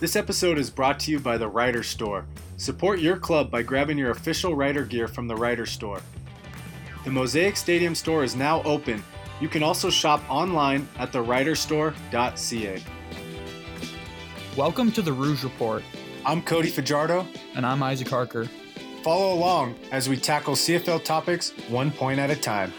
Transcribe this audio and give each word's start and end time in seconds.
This 0.00 0.14
episode 0.14 0.58
is 0.58 0.70
brought 0.70 1.00
to 1.00 1.10
you 1.10 1.18
by 1.18 1.36
the 1.38 1.48
Rider 1.48 1.82
Store. 1.82 2.24
Support 2.56 3.00
your 3.00 3.16
club 3.16 3.50
by 3.50 3.62
grabbing 3.62 3.98
your 3.98 4.12
official 4.12 4.54
Rider 4.54 4.84
gear 4.84 5.08
from 5.08 5.26
the 5.26 5.34
Rider 5.34 5.66
Store. 5.66 6.00
The 7.04 7.10
Mosaic 7.10 7.56
Stadium 7.56 7.96
store 7.96 8.22
is 8.22 8.36
now 8.36 8.62
open. 8.62 9.02
You 9.40 9.48
can 9.48 9.64
also 9.64 9.90
shop 9.90 10.22
online 10.30 10.88
at 11.00 11.10
theriderstore.ca. 11.10 12.82
Welcome 14.56 14.92
to 14.92 15.02
the 15.02 15.12
Rouge 15.12 15.42
Report, 15.42 15.82
I'm 16.24 16.42
Cody 16.42 16.70
Fajardo. 16.70 17.26
and 17.56 17.66
I'm 17.66 17.82
Isaac 17.82 18.08
Harker. 18.08 18.48
Follow 19.02 19.34
along 19.34 19.74
as 19.90 20.08
we 20.08 20.16
tackle 20.16 20.54
CFL 20.54 21.02
topics 21.02 21.50
one 21.68 21.90
point 21.90 22.20
at 22.20 22.30
a 22.30 22.36
time. 22.36 22.72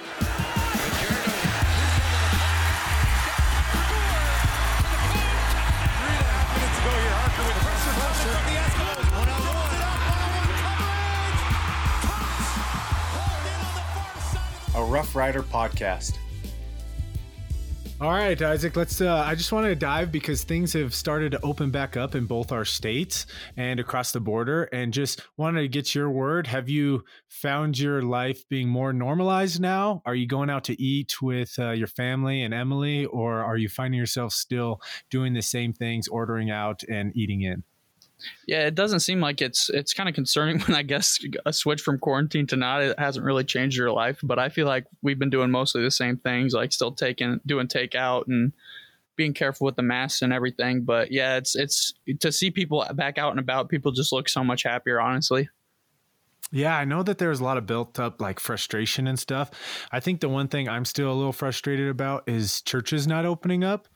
Rough 14.90 15.16
Rider 15.16 15.44
podcast. 15.44 16.18
All 18.02 18.10
right, 18.12 18.42
Isaac, 18.42 18.76
let's. 18.76 19.02
Uh, 19.02 19.24
I 19.28 19.36
just 19.36 19.52
wanted 19.52 19.70
to 19.70 19.76
dive 19.76 20.12
because 20.12 20.44
things 20.44 20.74
have 20.74 20.96
started 20.96 21.34
to 21.34 21.42
open 21.44 21.70
back 21.70 21.96
up 21.96 22.16
in 22.16 22.26
both 22.26 22.52
our 22.52 22.64
states 22.66 23.28
and 23.56 23.80
across 23.80 24.14
the 24.14 24.20
border, 24.20 24.64
and 24.72 24.92
just 24.92 25.22
wanted 25.38 25.62
to 25.62 25.68
get 25.68 25.94
your 25.94 26.10
word. 26.10 26.48
Have 26.48 26.70
you 26.70 27.04
found 27.28 27.78
your 27.78 28.02
life 28.02 28.48
being 28.50 28.70
more 28.70 28.94
normalized 28.94 29.60
now? 29.60 30.02
Are 30.06 30.16
you 30.16 30.28
going 30.28 30.50
out 30.50 30.64
to 30.66 30.82
eat 30.82 31.22
with 31.22 31.54
uh, 31.60 31.72
your 31.72 31.88
family 31.88 32.42
and 32.42 32.54
Emily, 32.54 33.06
or 33.06 33.44
are 33.44 33.58
you 33.58 33.70
finding 33.70 34.00
yourself 34.00 34.32
still 34.32 34.82
doing 35.12 35.34
the 35.34 35.42
same 35.42 35.74
things, 35.74 36.08
ordering 36.08 36.50
out 36.50 36.82
and 36.90 37.16
eating 37.16 37.42
in? 37.42 37.64
Yeah, 38.48 38.68
it 38.68 38.76
doesn't 38.76 39.02
seem 39.02 39.20
like 39.20 39.42
it's 39.42 39.70
it's 39.70 39.94
kind 39.94 40.10
of 40.10 40.16
concerning 40.16 40.60
when 40.68 40.76
I 40.76 40.84
guess 40.84 41.20
a 41.46 41.54
switch 41.54 41.82
from 41.82 42.00
quarantine 42.00 42.48
to 42.48 42.56
not 42.56 42.82
it 42.82 43.00
hasn't 43.00 43.26
really 43.26 43.44
changed 43.44 43.78
your 43.78 43.92
life. 43.92 44.20
But 44.24 44.40
I 44.40 44.50
feel 44.50 44.68
like 44.68 44.86
we've 45.02 45.20
been 45.20 45.30
doing 45.30 45.52
mostly 45.52 45.84
the 45.84 45.92
same 45.92 46.18
things, 46.18 46.54
like 46.54 46.72
still 46.72 46.92
taking 46.92 47.40
doing 47.46 47.68
takeout 47.68 48.28
and 48.28 48.54
being 49.16 49.34
careful 49.34 49.66
with 49.66 49.76
the 49.76 49.84
masks 49.84 50.22
and 50.22 50.32
everything. 50.32 50.84
But 50.84 51.12
yeah, 51.12 51.38
it's 51.38 51.56
it's 51.56 51.94
to 52.20 52.32
see 52.32 52.52
people 52.52 52.86
back 52.94 53.18
out 53.18 53.32
and 53.32 53.40
about. 53.40 53.70
People 53.70 53.92
just 53.92 54.12
look 54.12 54.30
so 54.30 54.44
much 54.44 54.64
happier, 54.64 55.00
honestly. 55.00 55.50
Yeah, 56.52 56.76
I 56.76 56.86
know 56.86 57.04
that 57.04 57.20
there's 57.20 57.42
a 57.42 57.44
lot 57.44 57.58
of 57.58 57.68
built 57.68 58.00
up 58.00 58.22
like 58.22 58.40
frustration 58.40 59.08
and 59.08 59.20
stuff. 59.20 59.52
I 59.92 60.00
think 60.00 60.20
the 60.20 60.30
one 60.30 60.48
thing 60.48 60.68
I'm 60.68 60.86
still 60.86 61.12
a 61.12 61.14
little 61.14 61.34
frustrated 61.34 61.90
about 61.90 62.28
is 62.28 62.62
churches 62.64 63.08
not 63.08 63.26
opening 63.26 63.64
up. 63.64 63.88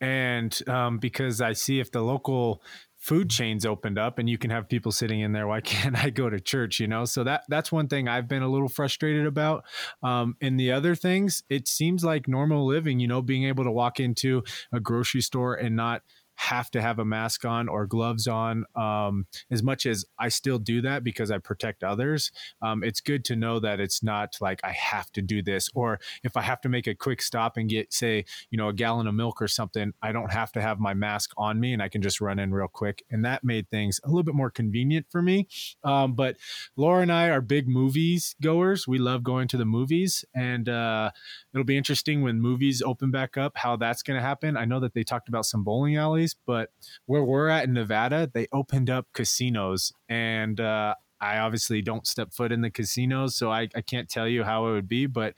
And 0.00 0.58
um, 0.66 0.98
because 0.98 1.40
I 1.40 1.52
see 1.52 1.78
if 1.78 1.92
the 1.92 2.00
local 2.00 2.62
food 3.00 3.30
chains 3.30 3.64
opened 3.64 3.98
up 3.98 4.18
and 4.18 4.28
you 4.28 4.36
can 4.36 4.50
have 4.50 4.68
people 4.68 4.92
sitting 4.92 5.20
in 5.20 5.32
there, 5.32 5.46
why 5.46 5.60
can't 5.60 5.96
I 5.96 6.10
go 6.10 6.30
to 6.30 6.38
church? 6.38 6.78
You 6.78 6.86
know, 6.86 7.04
so 7.04 7.24
that 7.24 7.44
that's 7.48 7.72
one 7.72 7.88
thing 7.88 8.06
I've 8.06 8.28
been 8.28 8.42
a 8.42 8.48
little 8.48 8.68
frustrated 8.68 9.26
about. 9.26 9.64
Um, 10.02 10.36
and 10.40 10.60
the 10.60 10.72
other 10.72 10.94
things, 10.94 11.42
it 11.48 11.66
seems 11.66 12.04
like 12.04 12.28
normal 12.28 12.66
living, 12.66 13.00
you 13.00 13.08
know, 13.08 13.22
being 13.22 13.44
able 13.44 13.64
to 13.64 13.72
walk 13.72 13.98
into 13.98 14.44
a 14.72 14.80
grocery 14.80 15.22
store 15.22 15.54
and 15.54 15.74
not 15.74 16.02
have 16.40 16.70
to 16.70 16.80
have 16.80 16.98
a 16.98 17.04
mask 17.04 17.44
on 17.44 17.68
or 17.68 17.86
gloves 17.86 18.26
on 18.26 18.64
um, 18.74 19.26
as 19.50 19.62
much 19.62 19.86
as 19.86 20.04
i 20.18 20.28
still 20.28 20.58
do 20.58 20.80
that 20.80 21.04
because 21.04 21.30
i 21.30 21.38
protect 21.38 21.84
others 21.84 22.32
um, 22.62 22.82
it's 22.82 23.00
good 23.00 23.24
to 23.24 23.36
know 23.36 23.60
that 23.60 23.78
it's 23.80 24.02
not 24.02 24.36
like 24.40 24.60
i 24.64 24.72
have 24.72 25.10
to 25.12 25.22
do 25.22 25.42
this 25.42 25.68
or 25.74 26.00
if 26.24 26.36
i 26.36 26.40
have 26.40 26.60
to 26.60 26.68
make 26.68 26.86
a 26.86 26.94
quick 26.94 27.22
stop 27.22 27.56
and 27.56 27.68
get 27.68 27.92
say 27.92 28.24
you 28.50 28.58
know 28.58 28.68
a 28.68 28.72
gallon 28.72 29.06
of 29.06 29.14
milk 29.14 29.40
or 29.40 29.48
something 29.48 29.92
i 30.02 30.12
don't 30.12 30.32
have 30.32 30.50
to 30.50 30.60
have 30.60 30.80
my 30.80 30.94
mask 30.94 31.30
on 31.36 31.60
me 31.60 31.72
and 31.72 31.82
i 31.82 31.88
can 31.88 32.02
just 32.02 32.20
run 32.20 32.38
in 32.38 32.52
real 32.52 32.68
quick. 32.68 33.04
And 33.10 33.24
that 33.24 33.44
made 33.44 33.68
things 33.70 34.00
a 34.04 34.08
little 34.08 34.22
bit 34.22 34.34
more 34.34 34.50
convenient 34.50 35.06
for 35.10 35.22
me. 35.22 35.48
Um, 35.84 36.14
but 36.14 36.36
laura 36.76 37.02
and 37.02 37.12
i 37.12 37.28
are 37.28 37.40
big 37.40 37.68
movies 37.68 38.34
goers. 38.42 38.86
We 38.86 38.98
love 38.98 39.22
going 39.22 39.48
to 39.48 39.56
the 39.56 39.64
movies 39.64 40.24
and 40.34 40.68
uh, 40.68 41.10
it'll 41.52 41.64
be 41.64 41.76
interesting 41.76 42.22
when 42.22 42.40
movies 42.40 42.82
open 42.82 43.10
back 43.10 43.36
up 43.36 43.56
how 43.56 43.76
that's 43.76 44.02
going 44.02 44.18
to 44.18 44.22
happen. 44.22 44.56
I 44.56 44.64
know 44.64 44.80
that 44.80 44.94
they 44.94 45.04
talked 45.04 45.28
about 45.28 45.46
some 45.46 45.64
bowling 45.64 45.96
alleys 45.96 46.29
but 46.46 46.70
where 47.06 47.22
we're 47.22 47.48
at 47.48 47.64
in 47.64 47.72
nevada 47.72 48.30
they 48.32 48.46
opened 48.52 48.90
up 48.90 49.06
casinos 49.12 49.92
and 50.08 50.60
uh, 50.60 50.94
I 51.20 51.38
obviously 51.38 51.82
don't 51.82 52.06
step 52.06 52.32
foot 52.32 52.50
in 52.50 52.62
the 52.62 52.70
casinos, 52.70 53.36
so 53.36 53.50
I, 53.50 53.68
I 53.74 53.82
can't 53.82 54.08
tell 54.08 54.26
you 54.26 54.42
how 54.42 54.68
it 54.68 54.72
would 54.72 54.88
be, 54.88 55.06
but 55.06 55.34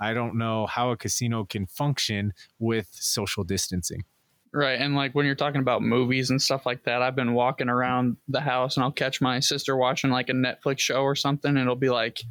I 0.00 0.14
don't 0.14 0.36
know 0.36 0.66
how 0.66 0.90
a 0.90 0.96
casino 0.96 1.44
can 1.44 1.66
function 1.66 2.32
with 2.58 2.88
social 2.92 3.44
distancing. 3.44 4.04
Right. 4.52 4.80
And 4.80 4.94
like 4.94 5.14
when 5.14 5.26
you're 5.26 5.34
talking 5.34 5.60
about 5.60 5.82
movies 5.82 6.30
and 6.30 6.40
stuff 6.40 6.64
like 6.64 6.84
that, 6.84 7.02
I've 7.02 7.14
been 7.14 7.34
walking 7.34 7.68
around 7.68 8.16
the 8.28 8.40
house 8.40 8.76
and 8.76 8.84
I'll 8.84 8.92
catch 8.92 9.20
my 9.20 9.38
sister 9.40 9.76
watching 9.76 10.10
like 10.10 10.30
a 10.30 10.32
Netflix 10.32 10.78
show 10.78 11.02
or 11.02 11.14
something. 11.14 11.50
And 11.50 11.58
it'll 11.58 11.76
be 11.76 11.90
like, 11.90 12.22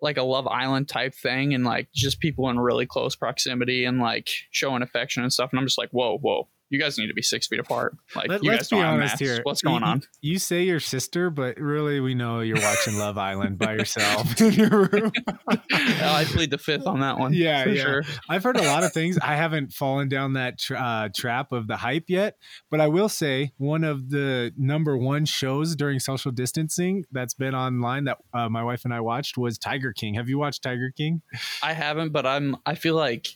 like 0.00 0.16
a 0.16 0.24
Love 0.24 0.48
Island 0.48 0.88
type 0.88 1.14
thing 1.14 1.54
and 1.54 1.62
like 1.62 1.86
just 1.94 2.18
people 2.18 2.48
in 2.48 2.58
really 2.58 2.86
close 2.86 3.14
proximity 3.14 3.84
and 3.84 4.00
like 4.00 4.28
showing 4.50 4.82
affection 4.82 5.22
and 5.22 5.32
stuff. 5.32 5.50
And 5.52 5.60
I'm 5.60 5.66
just 5.66 5.78
like, 5.78 5.90
whoa, 5.90 6.18
whoa, 6.18 6.48
you 6.72 6.80
guys 6.80 6.98
need 6.98 7.08
to 7.08 7.14
be 7.14 7.22
six 7.22 7.46
feet 7.46 7.60
apart. 7.60 7.96
Like 8.16 8.28
Let, 8.28 8.42
you 8.42 8.50
guys 8.50 8.68
be 8.68 8.76
don't 8.76 8.84
have 8.84 8.94
honest 8.94 9.18
here. 9.18 9.40
What's 9.44 9.62
going 9.62 9.82
You- 9.82 9.86
on? 9.88 10.02
You 10.22 10.38
say 10.38 10.62
your 10.64 10.80
sister, 10.80 11.30
but 11.30 11.58
really 11.58 12.00
we 12.00 12.14
know 12.14 12.40
you're 12.40 12.60
watching 12.60 12.96
Love 12.98 13.18
Island 13.18 13.58
by 13.58 13.74
yourself 13.74 14.40
in 14.40 14.52
your 14.54 14.84
room. 14.86 15.12
I 15.48 16.24
plead 16.26 16.50
the 16.50 16.58
fifth 16.58 16.86
on 16.86 17.00
that 17.00 17.18
one. 17.18 17.32
Yeah, 17.34 17.64
for 17.64 17.70
yeah. 17.70 17.82
sure. 17.82 18.02
I've 18.28 18.42
heard 18.42 18.56
a 18.56 18.62
lot 18.64 18.84
of 18.84 18.92
things. 18.94 19.18
I 19.22 19.36
haven't 19.36 19.72
fallen 19.72 20.08
down 20.08 20.32
that 20.34 20.58
tra- 20.58 20.78
uh, 20.80 21.08
trap 21.14 21.52
of 21.52 21.66
the 21.66 21.76
hype 21.76 22.04
yet, 22.08 22.36
but 22.70 22.80
I 22.80 22.88
will 22.88 23.08
say 23.08 23.52
one 23.58 23.84
of 23.84 24.10
the 24.10 24.52
number 24.56 24.96
one 24.96 25.24
shows 25.26 25.76
during 25.76 26.00
social 26.00 26.32
distancing 26.32 27.04
that's 27.12 27.34
been 27.34 27.54
online 27.54 28.04
that 28.04 28.18
uh, 28.32 28.48
my 28.48 28.62
wife 28.64 28.84
and 28.84 28.94
I 28.94 29.00
watched 29.00 29.36
was 29.36 29.58
Tiger 29.58 29.92
King. 29.92 30.14
Have 30.14 30.28
you 30.28 30.38
watched 30.38 30.62
Tiger 30.62 30.90
King? 30.96 31.22
I 31.62 31.74
haven't, 31.74 32.12
but 32.12 32.24
I'm. 32.26 32.56
I 32.64 32.74
feel 32.74 32.94
like 32.94 33.28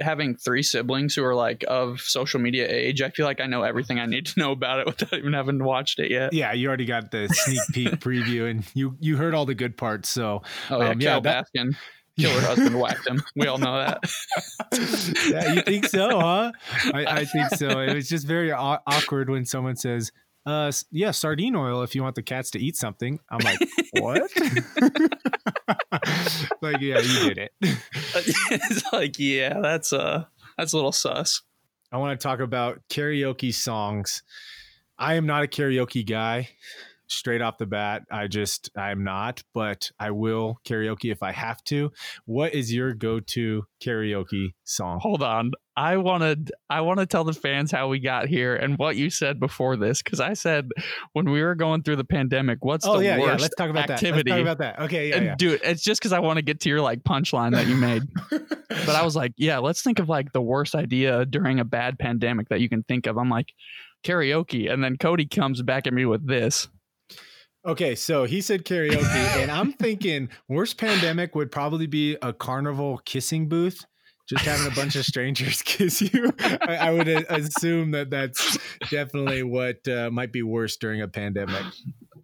having 0.00 0.36
three 0.36 0.62
siblings 0.62 1.14
who 1.14 1.24
are 1.24 1.34
like 1.34 1.64
of 1.68 2.00
social 2.00 2.40
media 2.40 2.66
age. 2.68 3.00
I 3.02 3.10
feel 3.10 3.26
like 3.26 3.40
I 3.40 3.46
know 3.46 3.62
everything 3.62 3.98
I 4.00 4.06
need 4.06 4.26
to 4.26 4.38
know 4.40 4.52
about 4.52 4.80
it 4.80 4.86
without 4.86 5.12
even 5.14 5.32
having 5.32 5.62
watched 5.62 5.98
it 5.98 6.10
yet. 6.10 6.32
Yeah, 6.32 6.52
you 6.52 6.68
already 6.68 6.84
got 6.86 7.10
the 7.10 7.28
sneak 7.28 7.60
peek 7.72 7.88
preview, 8.00 8.50
and 8.50 8.64
you 8.74 8.96
you 9.00 9.16
heard 9.16 9.34
all 9.34 9.46
the 9.46 9.54
good 9.54 9.76
parts. 9.76 10.08
So 10.08 10.42
Oh 10.70 10.80
yeah, 10.80 10.88
Um, 10.90 11.00
yeah, 11.00 11.06
Carol 11.08 11.20
that- 11.22 11.46
Baskin. 11.54 11.76
Killer 12.18 12.40
husband 12.40 12.80
whacked 12.80 13.06
him. 13.06 13.22
We 13.36 13.46
all 13.46 13.58
know 13.58 13.78
that. 13.78 14.00
yeah, 15.30 15.52
you 15.52 15.62
think 15.62 15.86
so, 15.86 16.18
huh? 16.18 16.50
I, 16.92 17.04
I 17.06 17.24
think 17.24 17.50
so. 17.50 17.78
It 17.80 17.94
was 17.94 18.08
just 18.08 18.26
very 18.26 18.50
awkward 18.50 19.30
when 19.30 19.44
someone 19.44 19.76
says, 19.76 20.10
uh, 20.46 20.72
yeah, 20.90 21.10
sardine 21.10 21.56
oil 21.56 21.82
if 21.82 21.94
you 21.94 22.02
want 22.02 22.14
the 22.14 22.22
cats 22.22 22.50
to 22.52 22.58
eat 22.58 22.76
something. 22.76 23.18
I'm 23.30 23.40
like, 23.40 23.60
what? 23.92 24.30
like, 26.62 26.80
yeah, 26.80 27.00
you 27.00 27.28
did 27.28 27.38
it. 27.38 27.52
it's 27.60 28.92
like, 28.92 29.18
yeah, 29.18 29.60
that's 29.60 29.92
uh 29.92 30.24
that's 30.56 30.72
a 30.72 30.76
little 30.76 30.92
sus. 30.92 31.42
I 31.92 31.98
want 31.98 32.18
to 32.18 32.22
talk 32.22 32.40
about 32.40 32.80
karaoke 32.90 33.52
songs. 33.52 34.22
I 34.98 35.14
am 35.14 35.26
not 35.26 35.44
a 35.44 35.46
karaoke 35.46 36.06
guy. 36.06 36.48
Straight 37.06 37.40
off 37.40 37.56
the 37.56 37.64
bat, 37.64 38.02
I 38.10 38.26
just 38.26 38.70
I'm 38.76 39.02
not, 39.02 39.42
but 39.54 39.90
I 39.98 40.10
will 40.10 40.60
karaoke 40.66 41.10
if 41.10 41.22
I 41.22 41.32
have 41.32 41.64
to. 41.64 41.90
What 42.26 42.52
is 42.52 42.72
your 42.72 42.92
go-to 42.92 43.64
karaoke 43.82 44.52
song? 44.64 44.98
Hold 45.00 45.22
on. 45.22 45.52
I 45.78 45.96
wanted 45.96 46.50
I 46.68 46.80
want 46.80 46.98
to 46.98 47.06
tell 47.06 47.22
the 47.22 47.32
fans 47.32 47.70
how 47.70 47.86
we 47.86 48.00
got 48.00 48.26
here 48.26 48.56
and 48.56 48.76
what 48.78 48.96
you 48.96 49.10
said 49.10 49.38
before 49.38 49.76
this 49.76 50.02
because 50.02 50.18
I 50.18 50.32
said 50.32 50.70
when 51.12 51.30
we 51.30 51.40
were 51.40 51.54
going 51.54 51.84
through 51.84 51.94
the 51.94 52.04
pandemic, 52.04 52.64
what's 52.64 52.84
Oh 52.84 52.98
the 52.98 53.04
yeah, 53.04 53.18
worst 53.18 53.28
yeah. 53.28 53.42
Let's 53.42 53.54
talk 53.54 53.70
about 53.70 53.88
activity? 53.88 54.28
that. 54.28 54.38
Let's 54.38 54.46
talk 54.48 54.56
about 54.56 54.58
that. 54.58 54.84
Okay, 54.86 55.10
yeah, 55.10 55.16
and 55.16 55.24
yeah. 55.26 55.34
dude, 55.36 55.60
it's 55.62 55.84
just 55.84 56.00
because 56.00 56.12
I 56.12 56.18
want 56.18 56.38
to 56.38 56.42
get 56.42 56.58
to 56.62 56.68
your 56.68 56.80
like 56.80 57.04
punchline 57.04 57.52
that 57.52 57.68
you 57.68 57.76
made. 57.76 58.02
but 58.30 58.88
I 58.88 59.04
was 59.04 59.14
like, 59.14 59.34
yeah, 59.36 59.58
let's 59.58 59.80
think 59.80 60.00
of 60.00 60.08
like 60.08 60.32
the 60.32 60.42
worst 60.42 60.74
idea 60.74 61.24
during 61.24 61.60
a 61.60 61.64
bad 61.64 61.96
pandemic 61.96 62.48
that 62.48 62.60
you 62.60 62.68
can 62.68 62.82
think 62.82 63.06
of. 63.06 63.16
I'm 63.16 63.30
like 63.30 63.52
karaoke, 64.02 64.68
and 64.72 64.82
then 64.82 64.96
Cody 64.96 65.26
comes 65.26 65.62
back 65.62 65.86
at 65.86 65.92
me 65.92 66.06
with 66.06 66.26
this. 66.26 66.66
Okay, 67.64 67.94
so 67.94 68.24
he 68.24 68.40
said 68.40 68.64
karaoke, 68.64 69.42
and 69.42 69.48
I'm 69.48 69.72
thinking 69.80 70.28
worst 70.48 70.76
pandemic 70.76 71.36
would 71.36 71.52
probably 71.52 71.86
be 71.86 72.16
a 72.20 72.32
carnival 72.32 73.00
kissing 73.04 73.48
booth. 73.48 73.84
Just 74.28 74.44
having 74.44 74.70
a 74.70 74.74
bunch 74.74 74.94
of 74.96 75.04
strangers 75.04 75.62
kiss 75.64 76.02
you. 76.02 76.32
I, 76.38 76.76
I 76.76 76.90
would 76.90 77.08
assume 77.08 77.92
that 77.92 78.10
that's 78.10 78.58
definitely 78.90 79.42
what 79.42 79.86
uh, 79.88 80.10
might 80.10 80.32
be 80.32 80.42
worse 80.42 80.76
during 80.76 81.00
a 81.00 81.08
pandemic. 81.08 81.64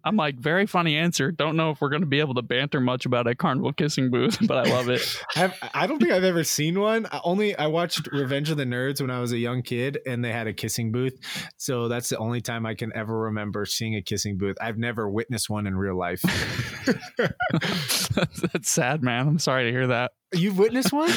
I'm 0.05 0.17
like, 0.17 0.35
very 0.35 0.67
funny 0.67 0.95
answer. 0.95 1.31
Don't 1.31 1.57
know 1.57 1.71
if 1.71 1.81
we're 1.81 1.89
going 1.89 2.03
to 2.03 2.07
be 2.07 2.19
able 2.19 2.35
to 2.35 2.43
banter 2.43 2.79
much 2.79 3.07
about 3.07 3.25
a 3.25 3.33
carnival 3.33 3.73
kissing 3.73 4.11
booth, 4.11 4.37
but 4.47 4.67
I 4.67 4.69
love 4.69 4.87
it. 4.87 5.01
I've, 5.35 5.53
I 5.73 5.87
don't 5.87 5.97
think 5.97 6.11
I've 6.11 6.23
ever 6.23 6.43
seen 6.43 6.79
one. 6.79 7.07
I 7.11 7.21
only 7.23 7.57
I 7.57 7.65
watched 7.65 8.07
Revenge 8.11 8.51
of 8.51 8.57
the 8.57 8.65
Nerds 8.65 9.01
when 9.01 9.09
I 9.09 9.19
was 9.19 9.31
a 9.31 9.39
young 9.39 9.63
kid, 9.63 9.97
and 10.05 10.23
they 10.23 10.31
had 10.31 10.45
a 10.45 10.53
kissing 10.53 10.91
booth. 10.91 11.17
So 11.57 11.87
that's 11.87 12.09
the 12.09 12.19
only 12.19 12.39
time 12.39 12.67
I 12.67 12.75
can 12.75 12.91
ever 12.95 13.17
remember 13.21 13.65
seeing 13.65 13.95
a 13.95 14.01
kissing 14.03 14.37
booth. 14.37 14.57
I've 14.61 14.77
never 14.77 15.09
witnessed 15.09 15.49
one 15.49 15.65
in 15.65 15.75
real 15.75 15.97
life. 15.97 16.21
that's, 17.17 18.41
that's 18.41 18.69
sad, 18.69 19.01
man. 19.01 19.27
I'm 19.27 19.39
sorry 19.39 19.65
to 19.65 19.71
hear 19.71 19.87
that. 19.87 20.11
You've 20.31 20.59
witnessed 20.59 20.93
one? 20.93 21.09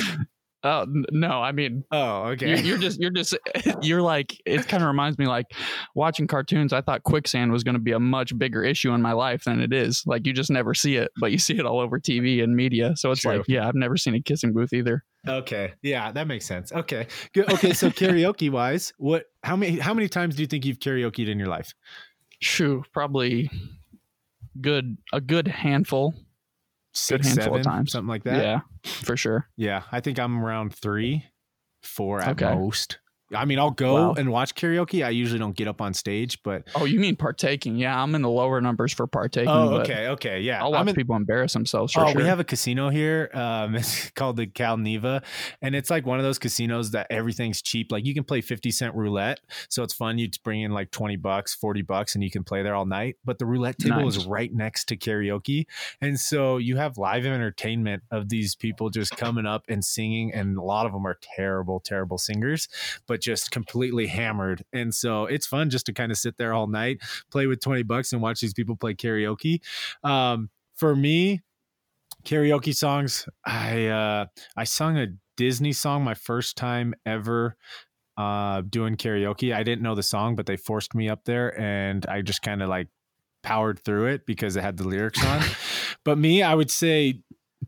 Oh 0.64 0.86
no, 1.12 1.40
I 1.40 1.52
mean 1.52 1.84
Oh, 1.92 2.24
you're, 2.24 2.32
okay. 2.32 2.60
you're 2.62 2.78
just 2.78 3.00
you're 3.00 3.10
just 3.12 3.36
you're 3.82 4.02
like 4.02 4.36
it 4.44 4.66
kind 4.66 4.82
of 4.82 4.88
reminds 4.88 5.16
me 5.16 5.26
like 5.26 5.46
watching 5.94 6.26
cartoons. 6.26 6.72
I 6.72 6.80
thought 6.80 7.04
quicksand 7.04 7.52
was 7.52 7.62
going 7.62 7.74
to 7.76 7.80
be 7.80 7.92
a 7.92 8.00
much 8.00 8.36
bigger 8.36 8.64
issue 8.64 8.92
in 8.92 9.00
my 9.00 9.12
life 9.12 9.44
than 9.44 9.60
it 9.60 9.72
is. 9.72 10.02
Like 10.04 10.26
you 10.26 10.32
just 10.32 10.50
never 10.50 10.74
see 10.74 10.96
it, 10.96 11.12
but 11.20 11.30
you 11.30 11.38
see 11.38 11.56
it 11.58 11.64
all 11.64 11.78
over 11.78 12.00
TV 12.00 12.42
and 12.42 12.56
media. 12.56 12.94
So 12.96 13.12
it's 13.12 13.20
True. 13.20 13.36
like, 13.38 13.44
yeah, 13.46 13.68
I've 13.68 13.76
never 13.76 13.96
seen 13.96 14.14
a 14.14 14.20
kissing 14.20 14.52
booth 14.52 14.72
either. 14.72 15.04
okay. 15.28 15.74
Yeah, 15.82 16.10
that 16.10 16.26
makes 16.26 16.44
sense. 16.46 16.72
Okay. 16.72 17.06
Good. 17.34 17.52
Okay, 17.52 17.72
so 17.72 17.90
karaoke 17.90 18.50
wise, 18.50 18.92
what 18.98 19.26
how 19.44 19.54
many 19.54 19.78
how 19.78 19.94
many 19.94 20.08
times 20.08 20.34
do 20.34 20.42
you 20.42 20.48
think 20.48 20.64
you've 20.64 20.80
karaokeed 20.80 21.28
in 21.28 21.38
your 21.38 21.48
life? 21.48 21.72
Shoo, 22.40 22.82
probably 22.92 23.48
good 24.60 24.96
a 25.12 25.20
good 25.20 25.46
handful. 25.46 26.14
Six, 26.98 27.32
seven, 27.32 27.62
times. 27.62 27.92
something 27.92 28.08
like 28.08 28.24
that. 28.24 28.42
Yeah, 28.42 28.60
for 28.84 29.16
sure. 29.16 29.48
Yeah, 29.56 29.82
I 29.92 30.00
think 30.00 30.18
I'm 30.18 30.44
around 30.44 30.74
three, 30.74 31.24
four 31.82 32.20
at 32.20 32.28
Okay. 32.30 32.54
most. 32.54 32.98
I 33.34 33.44
mean, 33.44 33.58
I'll 33.58 33.70
go 33.70 33.94
Wow. 33.94 34.14
and 34.16 34.30
watch 34.30 34.54
karaoke. 34.54 35.04
I 35.04 35.10
usually 35.10 35.38
don't 35.38 35.54
get 35.56 35.68
up 35.68 35.80
on 35.82 35.92
stage, 35.92 36.42
but 36.42 36.62
Oh, 36.74 36.84
you 36.86 36.98
mean 36.98 37.14
partaking? 37.16 37.76
Yeah, 37.76 38.00
I'm 38.02 38.14
in 38.14 38.22
the 38.22 38.30
lower 38.30 38.60
numbers 38.60 38.92
for 38.92 39.06
partaking. 39.06 39.48
oh, 39.50 39.80
okay, 39.80 40.08
okay, 40.08 40.40
yeah. 40.40 40.60
I'll 40.60 40.68
I'm 40.74 40.86
watch 40.86 40.88
in- 40.88 40.94
people 40.94 41.14
embarrass 41.16 41.52
themselves 41.52 41.92
for 41.92 42.04
oh, 42.04 42.12
sure. 42.12 42.22
we 42.22 42.26
have 42.26 42.40
a 42.40 42.44
casino 42.44 42.88
here. 42.88 43.30
Um, 43.34 43.74
it's 43.76 44.10
called 44.10 44.36
the 44.36 44.46
Cal 44.46 44.76
Neva, 44.78 45.22
and 45.60 45.74
it's 45.74 45.90
like 45.90 46.06
one 46.06 46.18
of 46.18 46.24
those 46.24 46.38
casinos 46.38 46.92
that 46.92 47.06
everything's 47.10 47.60
cheap. 47.60 47.92
Like 47.92 48.06
you 48.06 48.14
can 48.14 48.24
play 48.24 48.40
fifty 48.40 48.70
cent 48.70 48.94
roulette, 48.94 49.40
so 49.68 49.82
it's 49.82 49.92
fun. 49.94 50.16
You 50.18 50.28
bring 50.42 50.62
in 50.62 50.70
like 50.72 50.90
twenty 50.90 51.16
bucks, 51.16 51.54
forty 51.54 51.82
bucks, 51.82 52.14
and 52.14 52.24
you 52.24 52.30
can 52.30 52.44
play 52.44 52.62
there 52.62 52.74
all 52.74 52.86
night. 52.86 53.16
But 53.24 53.38
the 53.38 53.46
roulette 53.46 53.78
table 53.78 54.08
is 54.08 54.24
right 54.26 54.52
next 54.52 54.86
to 54.86 54.96
karaoke, 54.96 55.66
and 56.00 56.18
so 56.18 56.56
you 56.56 56.76
have 56.76 56.96
live 56.96 57.26
entertainment 57.26 58.02
of 58.10 58.28
these 58.30 58.54
people 58.54 58.88
just 58.90 59.16
coming 59.16 59.44
up 59.46 59.64
and 59.68 59.84
singing, 59.84 60.32
and 60.32 60.56
a 60.56 60.62
lot 60.62 60.86
of 60.86 60.92
them 60.92 61.06
are 61.06 61.18
terrible, 61.36 61.80
terrible 61.80 62.16
singers, 62.18 62.68
but 63.06 63.17
just 63.20 63.50
completely 63.50 64.06
hammered. 64.06 64.64
And 64.72 64.94
so 64.94 65.26
it's 65.26 65.46
fun 65.46 65.70
just 65.70 65.86
to 65.86 65.92
kind 65.92 66.12
of 66.12 66.18
sit 66.18 66.36
there 66.36 66.52
all 66.52 66.66
night, 66.66 66.98
play 67.30 67.46
with 67.46 67.60
twenty 67.60 67.82
bucks, 67.82 68.12
and 68.12 68.22
watch 68.22 68.40
these 68.40 68.54
people 68.54 68.76
play 68.76 68.94
karaoke. 68.94 69.60
Um, 70.02 70.50
for 70.76 70.94
me, 70.94 71.42
karaoke 72.24 72.74
songs 72.74 73.28
i 73.44 73.86
uh 73.86 74.26
i 74.56 74.64
sung 74.64 74.98
a 74.98 75.06
disney 75.36 75.72
song 75.72 76.02
my 76.02 76.14
first 76.14 76.56
time 76.56 76.94
ever 77.06 77.56
uh 78.16 78.60
doing 78.68 78.96
karaoke 78.96 79.54
i 79.54 79.62
didn't 79.62 79.82
know 79.82 79.94
the 79.94 80.02
song 80.02 80.34
but 80.34 80.46
they 80.46 80.56
forced 80.56 80.94
me 80.94 81.08
up 81.08 81.24
there 81.24 81.58
and 81.60 82.06
i 82.06 82.20
just 82.20 82.42
kind 82.42 82.62
of 82.62 82.68
like 82.68 82.88
powered 83.42 83.78
through 83.78 84.06
it 84.06 84.26
because 84.26 84.56
it 84.56 84.62
had 84.62 84.76
the 84.76 84.86
lyrics 84.86 85.24
on 85.24 85.42
but 86.04 86.18
me 86.18 86.42
i 86.42 86.54
would 86.54 86.70
say 86.70 87.20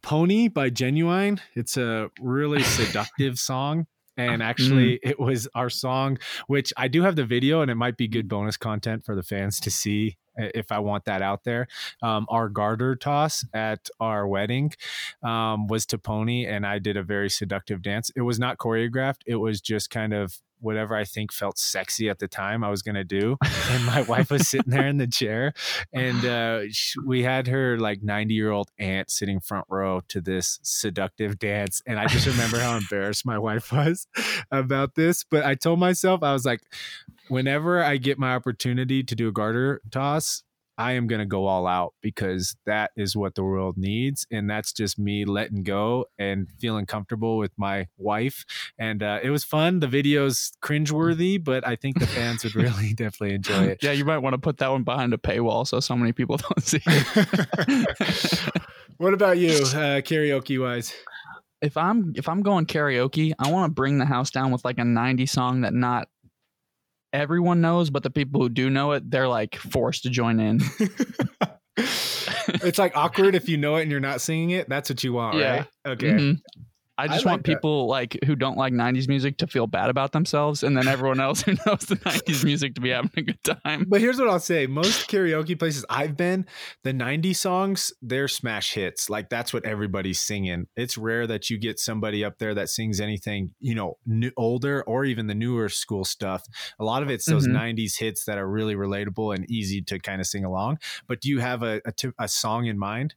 pony 0.02 0.48
by 0.48 0.68
Ginuwine 0.68 1.38
it's 1.54 1.76
a 1.76 2.10
really 2.20 2.62
seductive 2.62 3.38
song 3.38 3.86
and 4.28 4.42
actually 4.42 4.98
it 5.02 5.18
was 5.18 5.48
our 5.54 5.70
song 5.70 6.18
which 6.46 6.72
i 6.76 6.88
do 6.88 7.02
have 7.02 7.16
the 7.16 7.24
video 7.24 7.62
and 7.62 7.70
it 7.70 7.74
might 7.74 7.96
be 7.96 8.08
good 8.08 8.28
bonus 8.28 8.56
content 8.56 9.04
for 9.04 9.14
the 9.14 9.22
fans 9.22 9.60
to 9.60 9.70
see 9.70 10.16
if 10.36 10.72
i 10.72 10.78
want 10.78 11.04
that 11.04 11.22
out 11.22 11.44
there. 11.44 11.66
Um, 12.02 12.26
our 12.28 12.48
garter 12.48 12.96
toss 12.96 13.44
at 13.52 13.88
our 13.98 14.26
wedding 14.26 14.72
um, 15.22 15.66
was 15.66 15.86
to 15.86 15.98
pony 15.98 16.46
and 16.46 16.66
i 16.66 16.78
did 16.78 16.96
a 16.96 17.02
very 17.02 17.28
seductive 17.28 17.82
dance. 17.82 18.10
It 18.16 18.22
was 18.22 18.38
not 18.38 18.58
choreographed. 18.58 19.22
It 19.26 19.36
was 19.36 19.60
just 19.60 19.90
kind 19.90 20.12
of 20.12 20.38
whatever 20.60 20.94
i 20.94 21.04
think 21.04 21.32
felt 21.32 21.58
sexy 21.58 22.08
at 22.08 22.18
the 22.18 22.28
time 22.28 22.62
i 22.64 22.70
was 22.70 22.82
going 22.82 22.94
to 22.94 23.04
do. 23.04 23.36
And 23.70 23.84
my 23.84 24.02
wife 24.02 24.30
was 24.30 24.48
sitting 24.48 24.72
there 24.72 24.88
in 24.88 24.96
the 24.96 25.06
chair 25.06 25.52
and 25.92 26.24
uh, 26.24 26.62
sh- 26.70 26.96
we 27.06 27.22
had 27.22 27.46
her 27.46 27.78
like 27.78 28.02
90 28.02 28.34
year 28.34 28.50
old 28.50 28.68
aunt 28.80 29.10
sitting 29.10 29.38
front 29.38 29.66
row 29.68 30.00
to 30.08 30.20
this 30.20 30.58
seductive 30.62 31.38
dance 31.38 31.80
and 31.86 31.98
i 31.98 32.06
just 32.06 32.26
remember 32.26 32.58
how 32.58 32.76
embarrassed 32.82 33.24
my 33.24 33.38
wife 33.38 33.72
was 33.72 34.08
about 34.50 34.96
this 34.96 35.22
but 35.22 35.44
i 35.44 35.54
told 35.54 35.78
myself 35.78 36.22
i 36.24 36.32
was 36.32 36.44
like 36.44 36.62
whenever 37.28 37.82
i 37.82 37.96
get 37.96 38.18
my 38.18 38.34
opportunity 38.34 39.04
to 39.04 39.14
do 39.14 39.28
a 39.28 39.32
garter 39.32 39.80
toss 39.90 40.42
I 40.80 40.92
am 40.92 41.06
going 41.06 41.18
to 41.18 41.26
go 41.26 41.44
all 41.46 41.66
out 41.66 41.92
because 42.00 42.56
that 42.64 42.90
is 42.96 43.14
what 43.14 43.34
the 43.34 43.44
world 43.44 43.76
needs. 43.76 44.26
And 44.30 44.48
that's 44.48 44.72
just 44.72 44.98
me 44.98 45.26
letting 45.26 45.62
go 45.62 46.06
and 46.18 46.48
feeling 46.58 46.86
comfortable 46.86 47.36
with 47.36 47.52
my 47.58 47.88
wife. 47.98 48.46
And 48.78 49.02
uh, 49.02 49.20
it 49.22 49.28
was 49.28 49.44
fun. 49.44 49.80
The 49.80 49.86
video's 49.86 50.52
cringeworthy, 50.62 51.42
but 51.42 51.66
I 51.66 51.76
think 51.76 51.98
the 51.98 52.06
fans 52.06 52.44
would 52.44 52.54
really 52.56 52.94
definitely 52.94 53.34
enjoy 53.34 53.64
it. 53.64 53.82
yeah, 53.82 53.92
you 53.92 54.06
might 54.06 54.18
want 54.18 54.32
to 54.32 54.38
put 54.38 54.56
that 54.58 54.68
one 54.68 54.82
behind 54.82 55.12
a 55.12 55.18
paywall 55.18 55.66
so 55.66 55.80
so 55.80 55.94
many 55.94 56.12
people 56.12 56.36
don't 56.48 56.62
see 56.62 56.80
it. 56.86 58.40
what 58.96 59.12
about 59.12 59.36
you, 59.36 59.50
uh, 59.50 60.00
karaoke 60.00 60.58
wise? 60.58 60.94
if 61.60 61.76
I'm 61.76 62.14
if 62.16 62.26
I'm 62.26 62.40
going 62.40 62.64
karaoke, 62.64 63.34
I 63.38 63.50
want 63.50 63.70
to 63.70 63.74
bring 63.74 63.98
the 63.98 64.06
house 64.06 64.30
down 64.30 64.50
with 64.50 64.64
like 64.64 64.78
a 64.78 64.84
90 64.84 65.26
song 65.26 65.60
that 65.60 65.74
not 65.74 66.08
everyone 67.12 67.60
knows, 67.60 67.90
but 67.90 68.02
the 68.02 68.10
people 68.10 68.40
who 68.40 68.48
do 68.48 68.70
know 68.70 68.92
it, 68.92 69.10
they're 69.10 69.28
like 69.28 69.56
forced 69.56 70.02
to 70.04 70.10
join 70.10 70.40
in. 70.40 70.60
it's 71.76 72.78
like 72.78 72.96
awkward 72.96 73.34
if 73.34 73.48
you 73.48 73.56
know 73.56 73.76
it 73.76 73.82
and 73.82 73.90
you're 73.90 74.00
not 74.00 74.20
singing 74.20 74.50
it. 74.50 74.68
That's 74.68 74.90
what 74.90 75.02
you 75.04 75.12
want, 75.12 75.36
Yeah. 75.38 75.50
right? 75.50 75.66
Okay. 75.88 76.06
Mhm. 76.12 76.38
I 77.08 77.08
just 77.08 77.24
like 77.26 77.32
want 77.32 77.44
that. 77.46 77.54
people 77.56 77.86
like 77.86 78.18
who 78.24 78.36
don't 78.36 78.56
like 78.56 78.72
90s 78.72 79.08
music 79.08 79.38
to 79.38 79.46
feel 79.46 79.66
bad 79.66 79.90
about 79.90 80.12
themselves 80.12 80.62
and 80.62 80.76
then 80.76 80.88
everyone 80.88 81.20
else 81.20 81.42
who 81.42 81.52
knows 81.66 81.80
the 81.80 81.96
90s 81.96 82.44
music 82.44 82.74
to 82.74 82.80
be 82.80 82.90
having 82.90 83.10
a 83.16 83.22
good 83.22 83.42
time. 83.44 83.86
But 83.88 84.00
here's 84.00 84.18
what 84.18 84.28
I'll 84.28 84.40
say: 84.40 84.66
most 84.66 85.08
karaoke 85.08 85.58
places 85.58 85.84
I've 85.90 86.16
been, 86.16 86.46
the 86.84 86.92
'90s 86.92 87.36
songs, 87.36 87.92
they're 88.02 88.28
smash 88.28 88.72
hits. 88.74 89.08
Like 89.10 89.28
that's 89.30 89.52
what 89.52 89.64
everybody's 89.64 90.20
singing. 90.20 90.66
It's 90.76 90.96
rare 90.98 91.26
that 91.26 91.50
you 91.50 91.58
get 91.58 91.78
somebody 91.78 92.24
up 92.24 92.38
there 92.38 92.54
that 92.54 92.68
sings 92.68 93.00
anything, 93.00 93.52
you 93.60 93.74
know, 93.74 93.98
new, 94.06 94.30
older 94.36 94.82
or 94.84 95.04
even 95.04 95.26
the 95.26 95.34
newer 95.34 95.68
school 95.68 96.04
stuff. 96.04 96.44
A 96.78 96.84
lot 96.84 97.02
of 97.02 97.10
it's 97.10 97.26
those 97.26 97.46
Mhm. 97.46 97.52
'90s 97.52 97.98
hits 97.98 98.24
that 98.24 98.38
are 98.38 98.48
really 98.48 98.74
relatable 98.74 99.34
and 99.34 99.50
easy 99.50 99.82
to 99.82 99.98
kind 99.98 100.20
of 100.20 100.26
sing 100.26 100.44
along. 100.44 100.78
But 101.08 101.20
do 101.20 101.28
you 101.28 101.40
have 101.40 101.62
a 101.62 101.80
a, 101.86 101.92
a 102.18 102.28
song 102.28 102.66
in 102.66 102.78
mind? 102.78 103.14